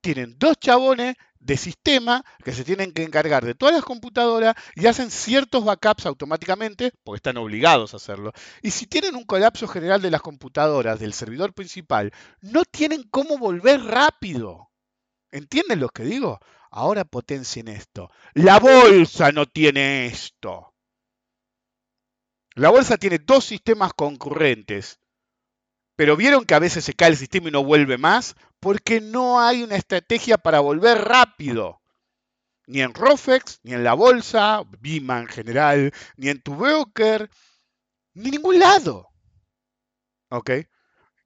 Tienen 0.00 0.36
dos 0.38 0.58
chabones 0.58 1.14
de 1.38 1.56
sistema 1.56 2.24
que 2.42 2.52
se 2.52 2.64
tienen 2.64 2.92
que 2.92 3.02
encargar 3.02 3.44
de 3.44 3.54
todas 3.54 3.74
las 3.74 3.84
computadoras 3.84 4.54
y 4.74 4.86
hacen 4.86 5.10
ciertos 5.10 5.64
backups 5.64 6.06
automáticamente, 6.06 6.92
porque 7.04 7.18
están 7.18 7.36
obligados 7.36 7.92
a 7.92 7.98
hacerlo. 7.98 8.32
Y 8.62 8.70
si 8.70 8.86
tienen 8.86 9.14
un 9.14 9.24
colapso 9.24 9.68
general 9.68 10.00
de 10.00 10.10
las 10.10 10.22
computadoras 10.22 10.98
del 10.98 11.12
servidor 11.12 11.52
principal, 11.52 12.12
no 12.40 12.64
tienen 12.64 13.02
cómo 13.10 13.38
volver 13.38 13.82
rápido. 13.82 14.70
¿Entienden 15.30 15.80
lo 15.80 15.88
que 15.90 16.04
digo? 16.04 16.40
Ahora 16.76 17.04
potencien 17.04 17.68
esto. 17.68 18.10
La 18.32 18.58
bolsa 18.58 19.30
no 19.30 19.46
tiene 19.46 20.06
esto. 20.06 20.74
La 22.56 22.70
bolsa 22.70 22.96
tiene 22.96 23.20
dos 23.20 23.44
sistemas 23.44 23.92
concurrentes. 23.94 24.98
Pero 25.94 26.16
vieron 26.16 26.44
que 26.44 26.54
a 26.56 26.58
veces 26.58 26.84
se 26.84 26.94
cae 26.94 27.10
el 27.10 27.16
sistema 27.16 27.48
y 27.48 27.52
no 27.52 27.62
vuelve 27.62 27.96
más 27.96 28.34
porque 28.58 29.00
no 29.00 29.40
hay 29.40 29.62
una 29.62 29.76
estrategia 29.76 30.36
para 30.36 30.58
volver 30.58 30.98
rápido. 30.98 31.80
Ni 32.66 32.80
en 32.80 32.92
Rofex, 32.92 33.60
ni 33.62 33.72
en 33.72 33.84
la 33.84 33.94
bolsa, 33.94 34.64
Bima 34.80 35.20
en 35.20 35.28
general, 35.28 35.92
ni 36.16 36.28
en 36.28 36.42
tu 36.42 36.56
broker, 36.56 37.30
ni 38.14 38.32
ningún 38.32 38.58
lado. 38.58 39.10
¿Ok? 40.28 40.50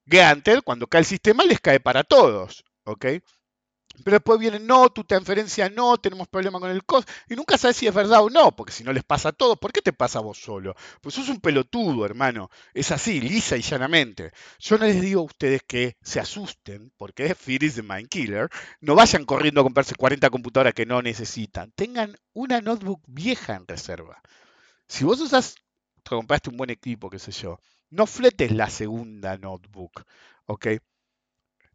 Gantel, 0.04 0.62
cuando 0.62 0.88
cae 0.88 1.00
el 1.00 1.06
sistema, 1.06 1.42
les 1.44 1.58
cae 1.58 1.80
para 1.80 2.04
todos. 2.04 2.66
¿Ok? 2.84 3.06
Pero 4.04 4.16
después 4.16 4.38
viene, 4.38 4.58
no, 4.58 4.90
tu 4.90 5.04
transferencia 5.04 5.68
no, 5.68 5.96
tenemos 5.98 6.28
problema 6.28 6.60
con 6.60 6.70
el 6.70 6.84
costo. 6.84 7.10
Y 7.28 7.34
nunca 7.34 7.58
sabes 7.58 7.76
si 7.76 7.86
es 7.86 7.94
verdad 7.94 8.22
o 8.22 8.30
no, 8.30 8.54
porque 8.54 8.72
si 8.72 8.84
no 8.84 8.92
les 8.92 9.04
pasa 9.04 9.30
a 9.30 9.32
todos, 9.32 9.58
¿por 9.58 9.72
qué 9.72 9.82
te 9.82 9.92
pasa 9.92 10.18
a 10.18 10.22
vos 10.22 10.38
solo? 10.38 10.74
Pues 11.00 11.14
sos 11.14 11.28
un 11.28 11.40
pelotudo, 11.40 12.04
hermano. 12.04 12.50
Es 12.74 12.90
así, 12.92 13.20
lisa 13.20 13.56
y 13.56 13.62
llanamente. 13.62 14.32
Yo 14.58 14.78
no 14.78 14.84
les 14.84 15.00
digo 15.00 15.20
a 15.22 15.24
ustedes 15.24 15.62
que 15.66 15.96
se 16.02 16.20
asusten, 16.20 16.92
porque 16.96 17.34
Fear 17.34 17.64
is 17.64 17.74
the 17.74 17.82
Mind 17.82 18.08
Killer. 18.08 18.48
No 18.80 18.94
vayan 18.94 19.24
corriendo 19.24 19.60
a 19.60 19.64
comprarse 19.64 19.94
40 19.94 20.30
computadoras 20.30 20.74
que 20.74 20.86
no 20.86 21.02
necesitan. 21.02 21.72
Tengan 21.72 22.16
una 22.32 22.60
notebook 22.60 23.02
vieja 23.06 23.56
en 23.56 23.66
reserva. 23.66 24.22
Si 24.86 25.04
vos 25.04 25.20
usas, 25.20 25.56
te 26.02 26.10
compraste 26.10 26.50
un 26.50 26.56
buen 26.56 26.70
equipo, 26.70 27.10
qué 27.10 27.18
sé 27.18 27.32
yo, 27.32 27.60
no 27.90 28.06
fletes 28.06 28.52
la 28.52 28.70
segunda 28.70 29.36
notebook, 29.36 30.04
¿ok? 30.46 30.66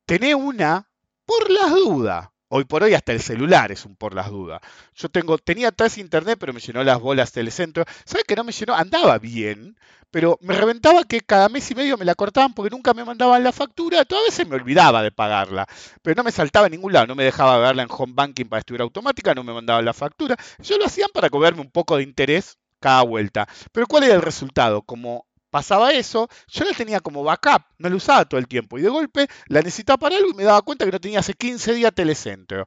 Tené 0.06 0.36
una 0.36 0.90
por 1.26 1.50
las 1.50 1.72
dudas. 1.72 2.30
Hoy 2.56 2.66
por 2.66 2.84
hoy 2.84 2.94
hasta 2.94 3.12
el 3.12 3.20
celular 3.20 3.72
es 3.72 3.84
un 3.84 3.96
por 3.96 4.14
las 4.14 4.30
dudas. 4.30 4.62
Yo 4.94 5.10
tengo, 5.10 5.40
tenía 5.40 5.72
tres 5.72 5.98
internet, 5.98 6.38
pero 6.40 6.54
me 6.54 6.60
llenó 6.60 6.84
las 6.84 7.00
bolas 7.00 7.32
telecentro. 7.32 7.84
¿Sabes 8.06 8.26
que 8.26 8.36
no 8.36 8.44
me 8.44 8.52
llenó? 8.52 8.76
Andaba 8.76 9.18
bien, 9.18 9.76
pero 10.12 10.38
me 10.40 10.54
reventaba 10.54 11.04
que 11.04 11.22
cada 11.22 11.50
mes 11.50 11.72
y 11.72 11.74
medio 11.74 11.98
me 11.98 12.06
la 12.06 12.14
cortaban 12.14 12.54
porque 12.54 12.70
nunca 12.70 12.94
me 12.94 13.04
mandaban 13.04 13.44
la 13.44 13.52
factura. 13.52 14.06
Todas 14.06 14.26
veces 14.26 14.48
me 14.48 14.56
olvidaba 14.56 15.02
de 15.02 15.12
pagarla, 15.12 15.66
pero 16.04 16.16
no 16.18 16.24
me 16.24 16.32
saltaba 16.32 16.68
en 16.68 16.74
ningún 16.74 16.94
lado. 16.94 17.08
No 17.08 17.16
me 17.16 17.24
dejaba 17.24 17.58
verla 17.58 17.82
en 17.82 17.90
home 17.90 18.14
banking 18.16 18.46
para 18.46 18.60
estudiar 18.60 18.82
automática, 18.82 19.34
no 19.34 19.44
me 19.44 19.54
mandaban 19.54 19.84
la 19.84 19.94
factura. 19.94 20.36
Yo 20.60 20.78
lo 20.78 20.86
hacían 20.86 21.10
para 21.12 21.32
cobrarme 21.32 21.62
un 21.62 21.72
poco 21.72 21.98
de 21.98 22.04
interés 22.04 22.60
cada 22.80 23.02
vuelta. 23.02 23.48
Pero 23.72 23.88
¿cuál 23.88 24.04
era 24.04 24.14
el 24.14 24.22
resultado? 24.22 24.84
Como 24.84 25.26
pasaba 25.54 25.94
eso, 25.94 26.28
yo 26.48 26.66
la 26.66 26.74
tenía 26.74 27.00
como 27.00 27.24
backup, 27.24 27.62
no 27.78 27.88
la 27.88 27.96
usaba 27.96 28.26
todo 28.26 28.40
el 28.40 28.48
tiempo. 28.48 28.80
Y 28.80 28.82
de 28.82 28.90
golpe 28.90 29.28
la 29.46 29.62
necesitaba 29.62 29.98
para 30.00 30.18
algo 30.18 30.32
y 30.32 30.34
me 30.34 30.44
daba 30.44 30.64
cuenta 30.64 30.84
que 30.84 30.92
no 30.92 31.00
tenía 31.00 31.20
hace 31.20 31.36
15 31.36 31.76
días 31.76 31.94
telecentro. 31.94 32.66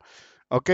¿Ok? 0.49 0.71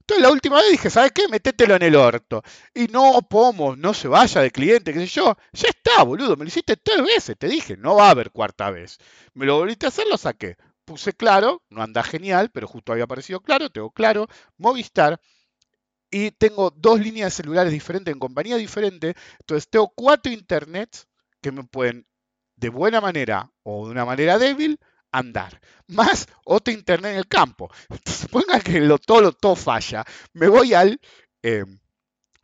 Entonces 0.00 0.22
la 0.22 0.30
última 0.30 0.56
vez 0.60 0.72
dije, 0.72 0.90
¿sabes 0.90 1.12
qué? 1.12 1.26
Metételo 1.28 1.74
en 1.76 1.82
el 1.82 1.96
orto. 1.96 2.42
Y 2.74 2.88
no, 2.88 3.22
pomo, 3.22 3.76
no 3.76 3.94
se 3.94 4.08
vaya 4.08 4.42
de 4.42 4.50
cliente, 4.50 4.92
qué 4.92 5.00
sé 5.00 5.06
yo. 5.06 5.34
Ya 5.54 5.68
está, 5.68 6.02
boludo, 6.02 6.36
me 6.36 6.44
lo 6.44 6.48
hiciste 6.48 6.76
tres 6.76 7.02
veces, 7.02 7.38
te 7.38 7.48
dije, 7.48 7.78
no 7.78 7.94
va 7.96 8.08
a 8.08 8.10
haber 8.10 8.30
cuarta 8.30 8.70
vez. 8.70 8.98
Me 9.32 9.46
lo 9.46 9.56
volviste 9.56 9.86
a 9.86 9.88
hacer, 9.88 10.06
lo 10.06 10.18
saqué. 10.18 10.58
Puse 10.84 11.14
claro, 11.14 11.62
no 11.70 11.82
anda 11.82 12.02
genial, 12.02 12.50
pero 12.52 12.68
justo 12.68 12.92
había 12.92 13.04
aparecido 13.04 13.40
claro, 13.40 13.70
tengo 13.70 13.90
claro, 13.90 14.26
Movistar. 14.58 15.18
Y 16.10 16.30
tengo 16.32 16.70
dos 16.70 17.00
líneas 17.00 17.32
de 17.32 17.42
celulares 17.42 17.72
diferentes 17.72 18.12
en 18.12 18.18
compañía 18.20 18.56
diferente. 18.56 19.14
Entonces 19.40 19.68
tengo 19.70 19.88
cuatro 19.88 20.30
internets 20.30 21.08
que 21.44 21.52
me 21.52 21.62
pueden, 21.62 22.06
de 22.56 22.70
buena 22.70 23.02
manera 23.02 23.52
o 23.64 23.84
de 23.84 23.92
una 23.92 24.06
manera 24.06 24.38
débil, 24.38 24.80
andar. 25.12 25.60
Más 25.88 26.26
otro 26.46 26.72
internet 26.72 27.12
en 27.12 27.18
el 27.18 27.28
campo. 27.28 27.70
Suponga 28.06 28.60
que 28.60 28.80
lo, 28.80 28.98
todo, 28.98 29.30
todo 29.32 29.54
falla. 29.54 30.06
Me 30.32 30.48
voy 30.48 30.72
al... 30.72 30.98
Eh, 31.42 31.64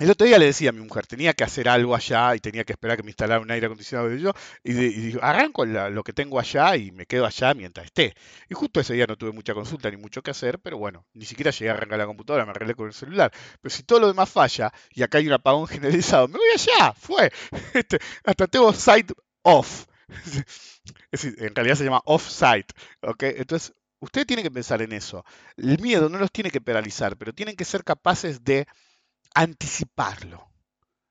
el 0.01 0.11
otro 0.11 0.26
día 0.26 0.38
le 0.38 0.46
decía 0.46 0.70
a 0.70 0.72
mi 0.72 0.80
mujer, 0.80 1.07
tenía 1.07 1.34
que 1.34 1.44
hacer 1.44 1.68
algo 1.68 1.94
allá 1.94 2.34
y 2.34 2.40
tenía 2.40 2.64
que 2.64 2.72
esperar 2.72 2.96
que 2.96 3.03
me 3.03 3.11
instalara 3.11 3.38
un 3.38 3.51
aire 3.51 3.66
acondicionado 3.66 4.12
y 4.14 4.20
yo, 4.20 4.32
y, 4.64 4.72
digo, 4.72 5.20
arranco 5.22 5.66
lo 5.66 6.03
que 6.03 6.14
tengo 6.14 6.40
allá 6.40 6.74
y 6.76 6.90
me 6.90 7.05
quedo 7.05 7.26
allá 7.26 7.53
mientras 7.53 7.84
esté. 7.84 8.14
Y 8.48 8.55
justo 8.55 8.80
ese 8.80 8.94
día 8.94 9.07
no 9.07 9.16
tuve 9.16 9.32
mucha 9.32 9.53
consulta 9.53 9.90
ni 9.90 9.98
mucho 9.98 10.22
que 10.22 10.30
hacer, 10.30 10.59
pero 10.59 10.78
bueno, 10.78 11.05
ni 11.12 11.26
siquiera 11.26 11.51
llegué 11.51 11.68
a 11.68 11.74
arrancar 11.74 11.98
la 11.98 12.07
computadora, 12.07 12.46
me 12.46 12.53
arreglé 12.53 12.74
con 12.74 12.86
el 12.86 12.94
celular. 12.94 13.30
Pero 13.61 13.74
si 13.74 13.82
todo 13.82 14.01
lo 14.01 14.09
demás 14.09 14.30
falla 14.30 14.72
y 14.90 15.03
acá 15.03 15.18
hay 15.18 15.26
un 15.26 15.34
apagón 15.34 15.66
generalizado, 15.66 16.28
me 16.28 16.38
voy 16.38 16.48
allá, 16.55 16.94
fue. 16.94 17.30
Este, 17.74 17.98
hasta 18.24 18.46
tengo 18.46 18.72
site 18.72 19.12
off. 19.42 19.86
Es 21.12 21.22
decir, 21.22 21.36
en 21.44 21.55
realidad 21.55 21.76
se 21.76 21.84
llama 21.84 22.01
off-site. 22.05 22.72
Entonces, 23.03 23.74
usted 24.01 24.26
tiene 24.26 24.42
que 24.42 24.51
pensar 24.51 24.80
en 24.82 24.92
eso. 24.92 25.24
El 25.57 25.78
miedo 25.80 26.09
no 26.09 26.18
los 26.18 26.32
tiene 26.32 26.51
que 26.51 26.61
penalizar, 26.61 27.16
pero 27.16 27.32
tienen 27.34 27.57
que 27.57 27.64
ser 27.64 27.84
capaces 27.84 28.42
de 28.44 28.66
anticiparlo. 29.34 30.50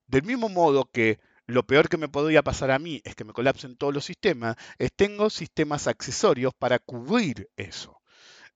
Del 0.08 0.24
mismo 0.24 0.50
modo 0.50 0.90
que 0.92 1.20
lo 1.46 1.66
peor 1.66 1.90
que 1.90 1.98
me 1.98 2.10
podría 2.10 2.44
pasar 2.44 2.72
a 2.72 2.80
mí 2.80 3.02
es 3.04 3.16
que 3.16 3.24
me 3.24 3.34
colapsen 3.34 3.76
todos 3.76 3.94
los 3.94 4.06
sistemas, 4.06 4.56
es 4.78 4.92
tengo 4.94 5.30
sistemas 5.30 5.88
accesorios 5.88 6.54
para 6.54 6.80
cubrir 6.80 7.50
eso. 7.58 8.02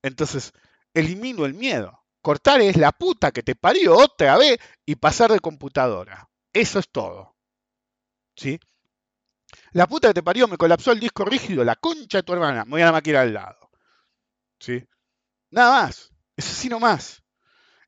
Entonces, 0.02 0.54
elimino 0.94 1.46
el 1.46 1.54
miedo. 1.54 2.04
Cortar 2.22 2.62
es 2.62 2.78
la 2.78 2.92
puta 2.92 3.32
que 3.32 3.44
te 3.44 3.56
parió 3.56 3.98
otra 3.98 4.38
vez 4.38 4.60
y 4.86 4.96
pasar 4.96 5.32
de 5.32 5.40
computadora. 5.40 6.30
Eso 6.54 6.80
es 6.80 6.90
todo. 6.90 7.36
¿Sí? 8.36 8.60
La 9.72 9.88
puta 9.88 10.10
que 10.10 10.14
te 10.16 10.24
parió 10.24 10.48
me 10.48 10.58
colapsó 10.58 10.92
el 10.92 11.00
disco 11.00 11.26
rígido, 11.26 11.64
la 11.64 11.76
concha 11.76 12.20
de 12.20 12.24
tu 12.24 12.34
hermana. 12.34 12.64
Me 12.66 12.72
voy 12.72 12.82
a 12.82 12.86
la 12.86 12.92
máquina 12.92 13.22
al 13.22 13.34
lado. 13.34 13.70
¿Sí? 14.60 14.84
Nada 15.52 15.84
más. 15.84 16.14
Es 16.36 16.50
así 16.50 16.70
nomás. 16.70 17.23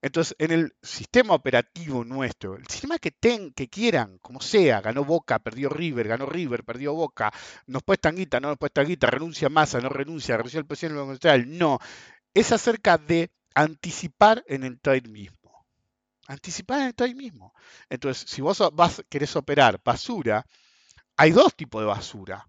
Entonces, 0.06 0.36
en 0.38 0.52
el 0.52 0.76
sistema 0.84 1.34
operativo 1.34 2.04
nuestro, 2.04 2.58
el 2.58 2.68
sistema 2.68 3.00
que 3.00 3.10
ten, 3.10 3.52
que 3.54 3.68
quieran, 3.68 4.20
como 4.20 4.40
sea, 4.40 4.80
ganó 4.80 5.04
Boca, 5.04 5.40
perdió 5.40 5.68
River, 5.68 6.08
ganó 6.08 6.28
River, 6.28 6.64
perdió 6.64 6.94
Boca, 6.94 7.34
nos 7.66 7.82
puesta 7.82 8.12
guita, 8.12 8.40
no 8.40 8.50
nos 8.50 8.60
puesta 8.60 8.84
guita, 8.84 9.08
renuncia 9.08 9.50
Massa, 9.50 9.80
no 9.80 9.90
renuncia, 9.90 10.38
renunció 10.38 10.60
el 10.60 10.68
presidente 10.68 11.00
del 11.00 11.10
Central, 11.10 11.58
no. 11.58 11.80
Es 12.36 12.52
acerca 12.52 13.00
de 13.00 13.32
anticipar 13.56 14.44
en 14.48 14.64
el 14.64 14.80
trade 14.80 15.10
mismo. 15.10 15.66
Anticipar 16.28 16.82
en 16.82 16.86
el 16.86 16.94
trade 16.94 17.16
mismo. 17.16 17.56
Entonces, 17.90 18.30
si 18.30 18.44
vos 18.44 18.62
vas, 18.74 19.04
querés 19.10 19.36
operar 19.36 19.82
basura, 19.84 20.46
hay 21.18 21.32
dos 21.32 21.56
tipos 21.56 21.82
de 21.82 21.88
basura. 21.88 22.48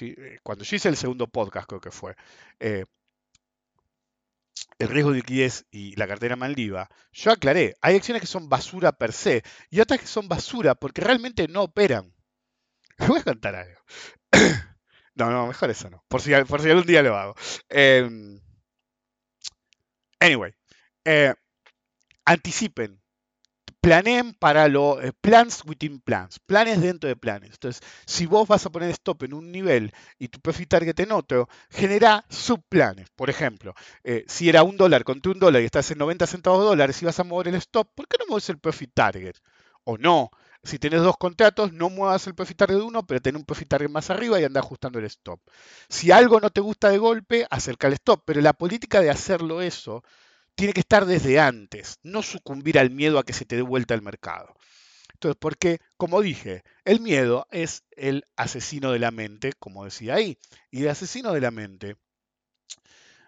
Eh, 0.00 0.38
cuando 0.42 0.64
yo 0.64 0.74
hice 0.74 0.88
el 0.88 0.96
segundo 0.96 1.26
podcast, 1.26 1.68
creo 1.68 1.82
que 1.82 1.90
fue, 1.90 2.16
eh, 2.58 2.86
el 4.78 4.88
riesgo 4.88 5.10
de 5.10 5.16
liquidez 5.16 5.66
y 5.70 5.96
la 5.96 6.06
cartera 6.06 6.36
Maldiva, 6.36 6.88
yo 7.12 7.32
aclaré, 7.32 7.76
hay 7.80 7.96
acciones 7.96 8.20
que 8.20 8.26
son 8.26 8.48
basura 8.48 8.92
per 8.92 9.12
se 9.12 9.42
y 9.70 9.80
otras 9.80 10.00
que 10.00 10.06
son 10.06 10.28
basura 10.28 10.74
porque 10.74 11.00
realmente 11.02 11.48
no 11.48 11.62
operan. 11.62 12.14
voy 13.08 13.20
a 13.20 13.24
contar 13.24 13.54
algo. 13.54 13.80
no, 15.14 15.30
no, 15.30 15.46
mejor 15.46 15.70
eso 15.70 15.90
no, 15.90 16.04
por 16.08 16.20
si, 16.20 16.32
por 16.48 16.60
si 16.60 16.70
algún 16.70 16.86
día 16.86 17.02
lo 17.02 17.16
hago. 17.16 17.34
Em, 17.68 18.40
anyway, 20.20 20.52
eh, 21.04 21.34
anticipen 22.24 23.00
planeen 23.84 24.32
para 24.32 24.66
los 24.66 25.04
eh, 25.04 25.12
plans 25.12 25.62
within 25.66 26.00
plans, 26.00 26.38
planes 26.38 26.80
dentro 26.80 27.06
de 27.06 27.16
planes. 27.16 27.50
Entonces, 27.50 27.82
si 28.06 28.24
vos 28.24 28.48
vas 28.48 28.64
a 28.64 28.70
poner 28.70 28.88
stop 28.88 29.24
en 29.24 29.34
un 29.34 29.52
nivel 29.52 29.92
y 30.18 30.28
tu 30.28 30.40
profit 30.40 30.70
target 30.70 30.98
en 31.00 31.12
otro, 31.12 31.50
genera 31.68 32.24
subplanes. 32.30 33.10
Por 33.10 33.28
ejemplo, 33.28 33.74
eh, 34.02 34.24
si 34.26 34.48
era 34.48 34.62
un 34.62 34.78
dólar 34.78 35.04
contra 35.04 35.32
un 35.32 35.38
dólar 35.38 35.60
y 35.60 35.66
estás 35.66 35.90
en 35.90 35.98
90 35.98 36.26
centavos 36.26 36.60
de 36.60 36.64
dólares 36.64 37.02
y 37.02 37.04
vas 37.04 37.20
a 37.20 37.24
mover 37.24 37.48
el 37.48 37.56
stop, 37.56 37.90
¿por 37.94 38.08
qué 38.08 38.16
no 38.18 38.24
mueves 38.26 38.48
el 38.48 38.58
profit 38.58 38.90
target? 38.94 39.36
O 39.84 39.98
no, 39.98 40.30
si 40.62 40.78
tenés 40.78 41.02
dos 41.02 41.18
contratos, 41.18 41.74
no 41.74 41.90
muevas 41.90 42.26
el 42.26 42.34
profit 42.34 42.56
target 42.56 42.76
de 42.76 42.82
uno, 42.84 43.06
pero 43.06 43.20
ten 43.20 43.36
un 43.36 43.44
profit 43.44 43.68
target 43.68 43.90
más 43.90 44.08
arriba 44.08 44.40
y 44.40 44.44
anda 44.44 44.60
ajustando 44.60 44.98
el 44.98 45.04
stop. 45.04 45.40
Si 45.90 46.10
algo 46.10 46.40
no 46.40 46.48
te 46.48 46.62
gusta 46.62 46.88
de 46.88 46.96
golpe, 46.96 47.46
acerca 47.50 47.88
el 47.88 47.92
stop. 47.92 48.22
Pero 48.24 48.40
la 48.40 48.54
política 48.54 49.02
de 49.02 49.10
hacerlo 49.10 49.60
eso 49.60 50.02
tiene 50.54 50.72
que 50.72 50.80
estar 50.80 51.06
desde 51.06 51.40
antes, 51.40 51.98
no 52.02 52.22
sucumbir 52.22 52.78
al 52.78 52.90
miedo 52.90 53.18
a 53.18 53.24
que 53.24 53.32
se 53.32 53.44
te 53.44 53.56
dé 53.56 53.62
vuelta 53.62 53.94
el 53.94 54.02
mercado. 54.02 54.54
Entonces, 55.12 55.36
porque, 55.40 55.80
como 55.96 56.20
dije, 56.20 56.62
el 56.84 57.00
miedo 57.00 57.46
es 57.50 57.84
el 57.92 58.24
asesino 58.36 58.92
de 58.92 58.98
la 58.98 59.10
mente, 59.10 59.52
como 59.58 59.84
decía 59.84 60.14
ahí, 60.14 60.38
y 60.70 60.82
el 60.82 60.88
asesino 60.88 61.32
de 61.32 61.40
la 61.40 61.50
mente 61.50 61.96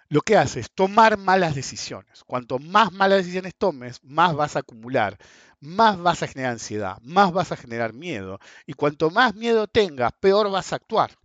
lo 0.09 0.20
que 0.20 0.37
hace 0.37 0.61
es 0.61 0.70
tomar 0.70 1.16
malas 1.18 1.55
decisiones. 1.55 2.22
Cuanto 2.24 2.59
más 2.59 2.93
malas 2.93 3.18
decisiones 3.18 3.55
tomes, 3.57 4.03
más 4.05 4.35
vas 4.35 4.57
a 4.57 4.61
acumular, 4.61 5.18
más 5.61 5.99
vas 5.99 6.22
a 6.22 6.29
generar 6.29 6.53
ansiedad, 6.53 6.99
más 7.03 7.33
vas 7.33 7.53
a 7.53 7.57
generar 7.57 7.93
miedo. 7.93 8.39
Y 8.66 8.74
cuanto 8.74 9.11
más 9.11 9.35
miedo 9.35 9.66
tengas, 9.66 10.12
peor 10.20 10.51
vas 10.51 10.72
a 10.72 10.77
actuar. 10.77 11.18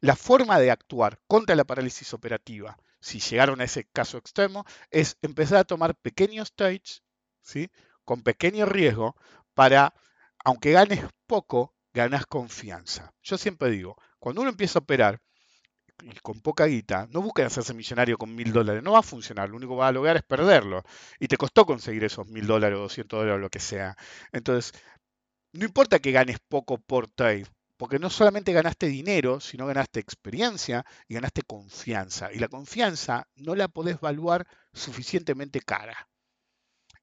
La 0.00 0.16
forma 0.16 0.58
de 0.58 0.70
actuar 0.70 1.18
contra 1.26 1.56
la 1.56 1.64
parálisis 1.64 2.14
operativa, 2.14 2.78
si 3.00 3.20
llegaron 3.20 3.60
a 3.60 3.64
ese 3.64 3.84
caso 3.84 4.18
extremo, 4.18 4.64
es 4.90 5.16
empezar 5.22 5.58
a 5.58 5.64
tomar 5.64 5.94
pequeños 5.96 6.52
trades, 6.54 7.02
¿sí? 7.42 7.70
con 8.04 8.22
pequeño 8.22 8.66
riesgo, 8.66 9.16
para, 9.54 9.94
aunque 10.44 10.72
ganes 10.72 11.04
poco, 11.26 11.74
ganas 11.92 12.26
confianza. 12.26 13.12
Yo 13.22 13.38
siempre 13.38 13.70
digo, 13.70 13.96
cuando 14.18 14.42
uno 14.42 14.50
empieza 14.50 14.78
a 14.78 14.82
operar, 14.82 15.20
con 16.22 16.40
poca 16.40 16.66
guita, 16.66 17.08
no 17.10 17.20
busquen 17.22 17.46
hacerse 17.46 17.74
millonario 17.74 18.16
con 18.18 18.34
mil 18.34 18.52
dólares, 18.52 18.82
no 18.82 18.92
va 18.92 19.00
a 19.00 19.02
funcionar, 19.02 19.48
lo 19.50 19.56
único 19.56 19.74
que 19.74 19.80
va 19.80 19.88
a 19.88 19.92
lograr 19.92 20.16
es 20.16 20.22
perderlo. 20.22 20.82
Y 21.18 21.28
te 21.28 21.36
costó 21.36 21.66
conseguir 21.66 22.04
esos 22.04 22.26
mil 22.28 22.46
dólares 22.46 22.78
o 22.78 22.82
doscientos 22.82 23.18
dólares 23.18 23.36
o 23.36 23.40
lo 23.40 23.50
que 23.50 23.60
sea. 23.60 23.96
Entonces, 24.32 24.72
no 25.52 25.64
importa 25.64 25.98
que 25.98 26.12
ganes 26.12 26.38
poco 26.48 26.78
por 26.78 27.08
trade, 27.08 27.46
porque 27.80 27.98
no 27.98 28.10
solamente 28.10 28.52
ganaste 28.52 28.88
dinero, 28.88 29.40
sino 29.40 29.66
ganaste 29.66 30.00
experiencia 30.00 30.84
y 31.08 31.14
ganaste 31.14 31.40
confianza. 31.40 32.30
Y 32.30 32.38
la 32.38 32.48
confianza 32.48 33.26
no 33.36 33.54
la 33.54 33.68
podés 33.68 33.96
evaluar 33.96 34.46
suficientemente 34.74 35.62
cara. 35.62 36.06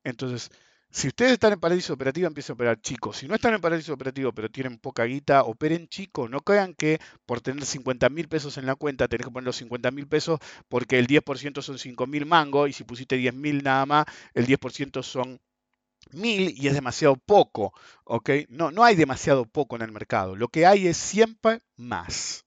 Entonces, 0.04 0.52
si 0.92 1.08
ustedes 1.08 1.32
están 1.32 1.54
en 1.54 1.60
paraíso 1.60 1.94
operativo, 1.94 2.28
empiecen 2.28 2.54
a 2.54 2.58
operar 2.58 2.80
chicos. 2.80 3.18
Si 3.18 3.28
no 3.28 3.34
están 3.34 3.56
en 3.56 3.62
paraíso 3.62 3.92
operativo, 3.92 4.32
pero 4.34 4.52
tienen 4.52 4.78
poca 4.78 5.06
guita, 5.06 5.46
operen 5.46 5.88
chicos. 5.88 6.30
No 6.30 6.42
crean 6.42 6.76
que 6.76 7.00
por 7.26 7.42
tener 7.42 7.66
50 7.66 8.10
mil 8.10 8.28
pesos 8.28 8.60
en 8.60 8.68
la 8.68 8.76
cuenta, 8.76 9.08
tenés 9.08 9.26
que 9.26 9.32
poner 9.32 9.48
los 9.48 9.56
50 9.56 9.90
mil 9.90 10.08
pesos 10.08 10.40
porque 10.70 11.00
el 11.00 11.08
10% 11.08 11.64
son 11.64 11.80
5 11.80 12.06
mil 12.06 12.28
mangos 12.28 12.70
y 12.70 12.74
si 12.74 12.84
pusiste 12.84 13.18
10 13.18 13.34
mil 13.34 13.64
nada 13.64 13.88
más, 13.88 14.06
el 14.36 14.46
10% 14.46 15.02
son 15.02 15.40
mil 16.14 16.54
y 16.58 16.68
es 16.68 16.74
demasiado 16.74 17.16
poco. 17.18 17.74
¿ok? 18.06 18.30
No, 18.50 18.72
no 18.72 18.84
hay 18.84 18.96
demasiado 18.96 19.46
poco 19.46 19.76
en 19.76 19.82
el 19.84 19.92
mercado. 19.92 20.36
Lo 20.36 20.48
que 20.50 20.66
hay 20.66 20.88
es 20.88 20.98
siempre 20.98 21.62
más. 21.76 22.46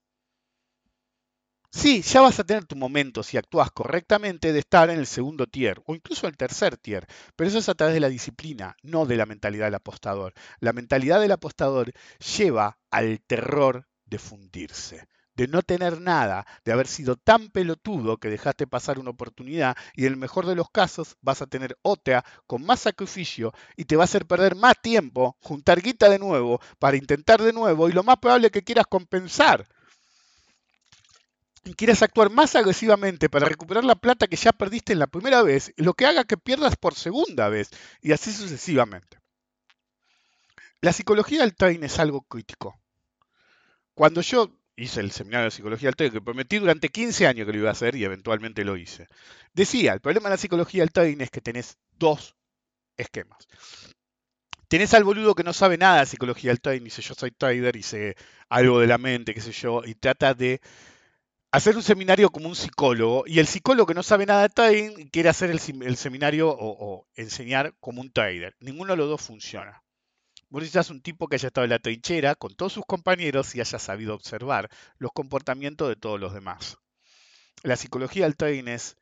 Sí, 1.72 2.02
ya 2.02 2.20
vas 2.20 2.38
a 2.40 2.44
tener 2.44 2.64
tu 2.64 2.74
momento, 2.74 3.22
si 3.22 3.36
actúas 3.36 3.70
correctamente, 3.70 4.52
de 4.52 4.58
estar 4.58 4.90
en 4.90 4.98
el 4.98 5.06
segundo 5.06 5.46
tier 5.46 5.80
o 5.86 5.94
incluso 5.94 6.26
en 6.26 6.32
el 6.32 6.36
tercer 6.36 6.76
tier, 6.76 7.06
pero 7.36 7.48
eso 7.48 7.58
es 7.58 7.68
a 7.68 7.74
través 7.74 7.94
de 7.94 8.00
la 8.00 8.08
disciplina, 8.08 8.76
no 8.82 9.06
de 9.06 9.16
la 9.16 9.24
mentalidad 9.24 9.66
del 9.66 9.76
apostador. 9.76 10.34
La 10.58 10.72
mentalidad 10.72 11.20
del 11.20 11.30
apostador 11.30 11.92
lleva 12.36 12.78
al 12.90 13.20
terror 13.20 13.86
de 14.04 14.18
fundirse, 14.18 15.06
de 15.34 15.48
no 15.48 15.62
tener 15.62 16.00
nada, 16.00 16.46
de 16.64 16.72
haber 16.72 16.86
sido 16.86 17.16
tan 17.16 17.48
pelotudo 17.50 18.18
que 18.18 18.28
dejaste 18.28 18.66
pasar 18.66 18.98
una 18.98 19.10
oportunidad 19.10 19.76
y 19.94 20.06
en 20.06 20.12
el 20.12 20.16
mejor 20.16 20.46
de 20.46 20.54
los 20.54 20.70
casos 20.70 21.16
vas 21.20 21.42
a 21.42 21.46
tener 21.46 21.78
otra 21.82 22.24
con 22.46 22.64
más 22.64 22.80
sacrificio 22.80 23.52
y 23.76 23.84
te 23.84 23.96
va 23.96 24.02
a 24.02 24.04
hacer 24.04 24.26
perder 24.26 24.54
más 24.54 24.74
tiempo, 24.82 25.36
juntar 25.40 25.80
guita 25.80 26.08
de 26.08 26.18
nuevo 26.18 26.60
para 26.78 26.96
intentar 26.96 27.42
de 27.42 27.52
nuevo 27.52 27.88
y 27.88 27.92
lo 27.92 28.02
más 28.02 28.18
probable 28.18 28.48
es 28.48 28.52
que 28.52 28.64
quieras 28.64 28.86
compensar 28.88 29.66
quieras 31.76 32.02
actuar 32.02 32.30
más 32.30 32.56
agresivamente 32.56 33.28
para 33.28 33.46
recuperar 33.46 33.84
la 33.84 33.94
plata 33.94 34.26
que 34.26 34.36
ya 34.36 34.52
perdiste 34.52 34.92
en 34.92 34.98
la 34.98 35.06
primera 35.06 35.42
vez, 35.42 35.72
lo 35.76 35.94
que 35.94 36.06
haga 36.06 36.24
que 36.24 36.36
pierdas 36.36 36.76
por 36.76 36.94
segunda 36.94 37.48
vez, 37.48 37.70
y 38.00 38.12
así 38.12 38.32
sucesivamente. 38.32 39.18
La 40.80 40.92
psicología 40.92 41.40
del 41.40 41.54
trading 41.54 41.82
es 41.82 41.98
algo 41.98 42.22
crítico. 42.22 42.80
Cuando 43.94 44.22
yo 44.22 44.59
hice 44.82 45.00
el 45.00 45.10
seminario 45.10 45.46
de 45.46 45.50
psicología 45.50 45.92
trading, 45.92 46.12
que 46.12 46.20
prometí 46.20 46.58
durante 46.58 46.88
15 46.88 47.26
años 47.26 47.46
que 47.46 47.52
lo 47.52 47.58
iba 47.58 47.68
a 47.68 47.72
hacer 47.72 47.96
y 47.96 48.04
eventualmente 48.04 48.64
lo 48.64 48.76
hice, 48.76 49.06
decía, 49.52 49.92
el 49.92 50.00
problema 50.00 50.28
de 50.28 50.34
la 50.34 50.38
psicología 50.38 50.86
trading 50.86 51.20
es 51.20 51.30
que 51.30 51.40
tenés 51.40 51.78
dos 51.98 52.36
esquemas. 52.96 53.46
Tenés 54.68 54.94
al 54.94 55.02
boludo 55.02 55.34
que 55.34 55.42
no 55.42 55.52
sabe 55.52 55.76
nada 55.78 56.00
de 56.00 56.06
psicología 56.06 56.50
del 56.50 56.60
trading, 56.60 56.84
dice 56.84 57.02
yo 57.02 57.14
soy 57.14 57.32
trader 57.32 57.74
y 57.74 57.82
sé 57.82 58.16
algo 58.48 58.78
de 58.78 58.86
la 58.86 58.98
mente, 58.98 59.34
qué 59.34 59.40
sé 59.40 59.52
yo, 59.52 59.82
y 59.84 59.94
trata 59.94 60.32
de 60.34 60.60
hacer 61.50 61.76
un 61.76 61.82
seminario 61.82 62.30
como 62.30 62.48
un 62.48 62.54
psicólogo 62.54 63.24
y 63.26 63.40
el 63.40 63.46
psicólogo 63.46 63.86
que 63.86 63.94
no 63.94 64.02
sabe 64.02 64.26
nada 64.26 64.42
de 64.42 64.48
trading 64.50 65.08
quiere 65.10 65.28
hacer 65.28 65.50
el, 65.50 65.58
seminario 65.96 66.54
o, 66.56 67.06
enseñar 67.16 67.74
como 67.80 68.00
un 68.00 68.12
trader. 68.12 68.54
Ninguno 68.60 68.92
de 68.92 68.98
los 68.98 69.08
dos 69.08 69.22
funciona. 69.22 69.82
Vos 70.50 70.60
necesitas 70.60 70.90
un 70.90 71.00
tipo 71.00 71.28
que 71.28 71.36
haya 71.36 71.46
estado 71.46 71.64
en 71.64 71.70
la 71.70 71.78
trinchera 71.78 72.34
con 72.34 72.54
todos 72.54 72.72
sus 72.72 72.84
compañeros 72.84 73.54
y 73.54 73.60
haya 73.60 73.78
sabido 73.78 74.14
observar 74.14 74.68
los 74.98 75.12
comportamientos 75.12 75.88
de 75.88 75.96
todos 75.96 76.20
los 76.20 76.34
demás. 76.34 76.76
La 77.62 77.76
psicología 77.76 78.24
del 78.24 78.36
trading 78.36 78.68
es 78.68 78.96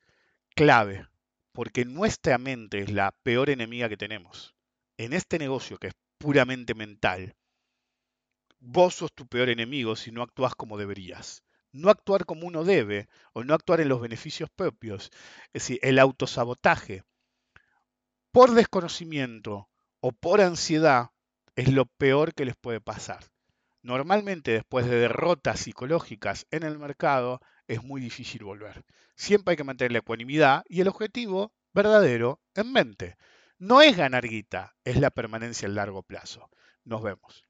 clave 0.54 1.08
porque 1.52 1.84
nuestra 1.84 2.38
mente 2.38 2.80
es 2.80 2.92
la 2.92 3.12
peor 3.22 3.50
enemiga 3.50 3.88
que 3.88 3.96
tenemos. 3.96 4.54
En 4.96 5.12
este 5.12 5.38
negocio 5.38 5.78
que 5.78 5.88
es 5.88 5.94
puramente 6.18 6.74
mental, 6.74 7.34
vos 8.60 8.94
sos 8.94 9.12
tu 9.12 9.26
peor 9.26 9.48
enemigo 9.48 9.96
si 9.96 10.12
no 10.12 10.22
actúas 10.22 10.54
como 10.54 10.78
deberías 10.78 11.42
no 11.72 11.90
actuar 11.90 12.24
como 12.24 12.46
uno 12.46 12.64
debe 12.64 13.08
o 13.32 13.44
no 13.44 13.54
actuar 13.54 13.80
en 13.80 13.88
los 13.88 14.00
beneficios 14.00 14.50
propios. 14.50 15.10
Es 15.52 15.62
decir, 15.62 15.78
el 15.82 15.98
autosabotaje 15.98 17.04
por 18.32 18.52
desconocimiento 18.52 19.68
o 20.00 20.12
por 20.12 20.40
ansiedad 20.40 21.10
es 21.58 21.72
lo 21.72 21.86
peor 21.86 22.34
que 22.34 22.44
les 22.44 22.54
puede 22.54 22.80
pasar. 22.80 23.24
Normalmente 23.82 24.52
después 24.52 24.86
de 24.86 24.94
derrotas 24.94 25.58
psicológicas 25.58 26.46
en 26.52 26.62
el 26.62 26.78
mercado 26.78 27.40
es 27.66 27.82
muy 27.82 28.00
difícil 28.00 28.44
volver. 28.44 28.84
Siempre 29.16 29.50
hay 29.50 29.56
que 29.56 29.64
mantener 29.64 29.90
la 29.90 29.98
ecuanimidad 29.98 30.62
y 30.68 30.82
el 30.82 30.86
objetivo 30.86 31.52
verdadero 31.74 32.40
en 32.54 32.72
mente. 32.72 33.16
No 33.58 33.82
es 33.82 33.96
ganar 33.96 34.28
guita, 34.28 34.76
es 34.84 35.00
la 35.00 35.10
permanencia 35.10 35.66
a 35.66 35.72
largo 35.72 36.04
plazo. 36.04 36.48
Nos 36.84 37.02
vemos. 37.02 37.47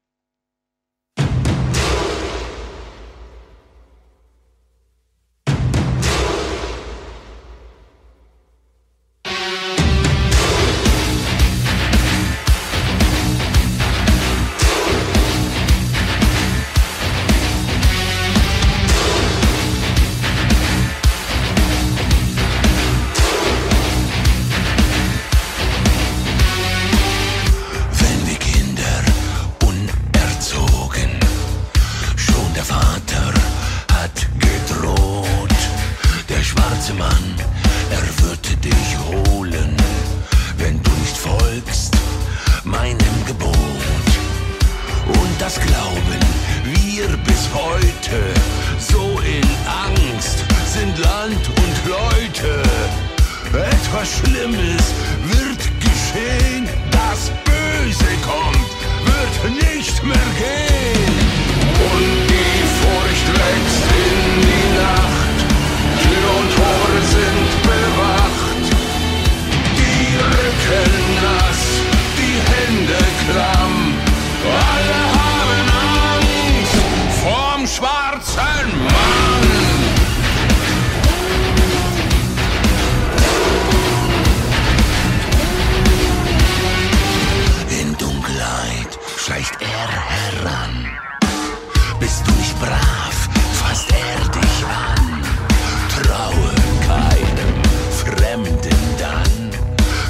dann 98.97 99.51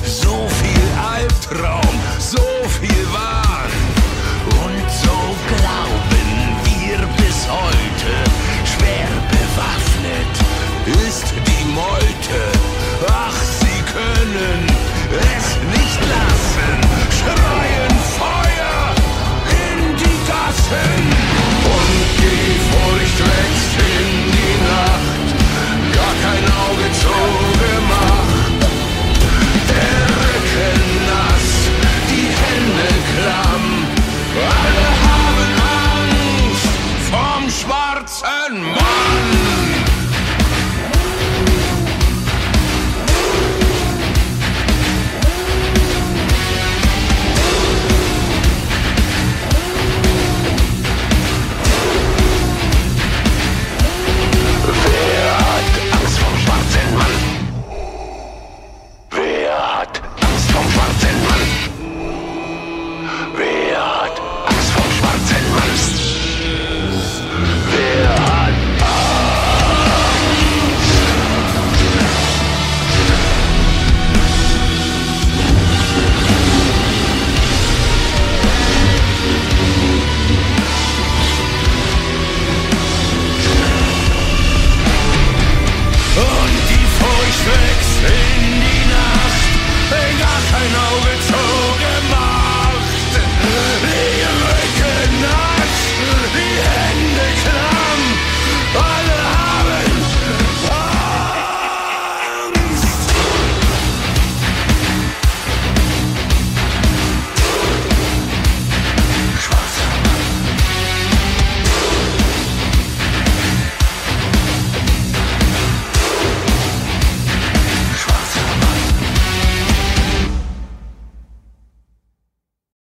so 0.06 0.48
viel 0.62 0.88
Albtraum, 1.14 2.00
so 2.20 2.42
viel 2.80 3.14
Wahrheit. 3.14 3.49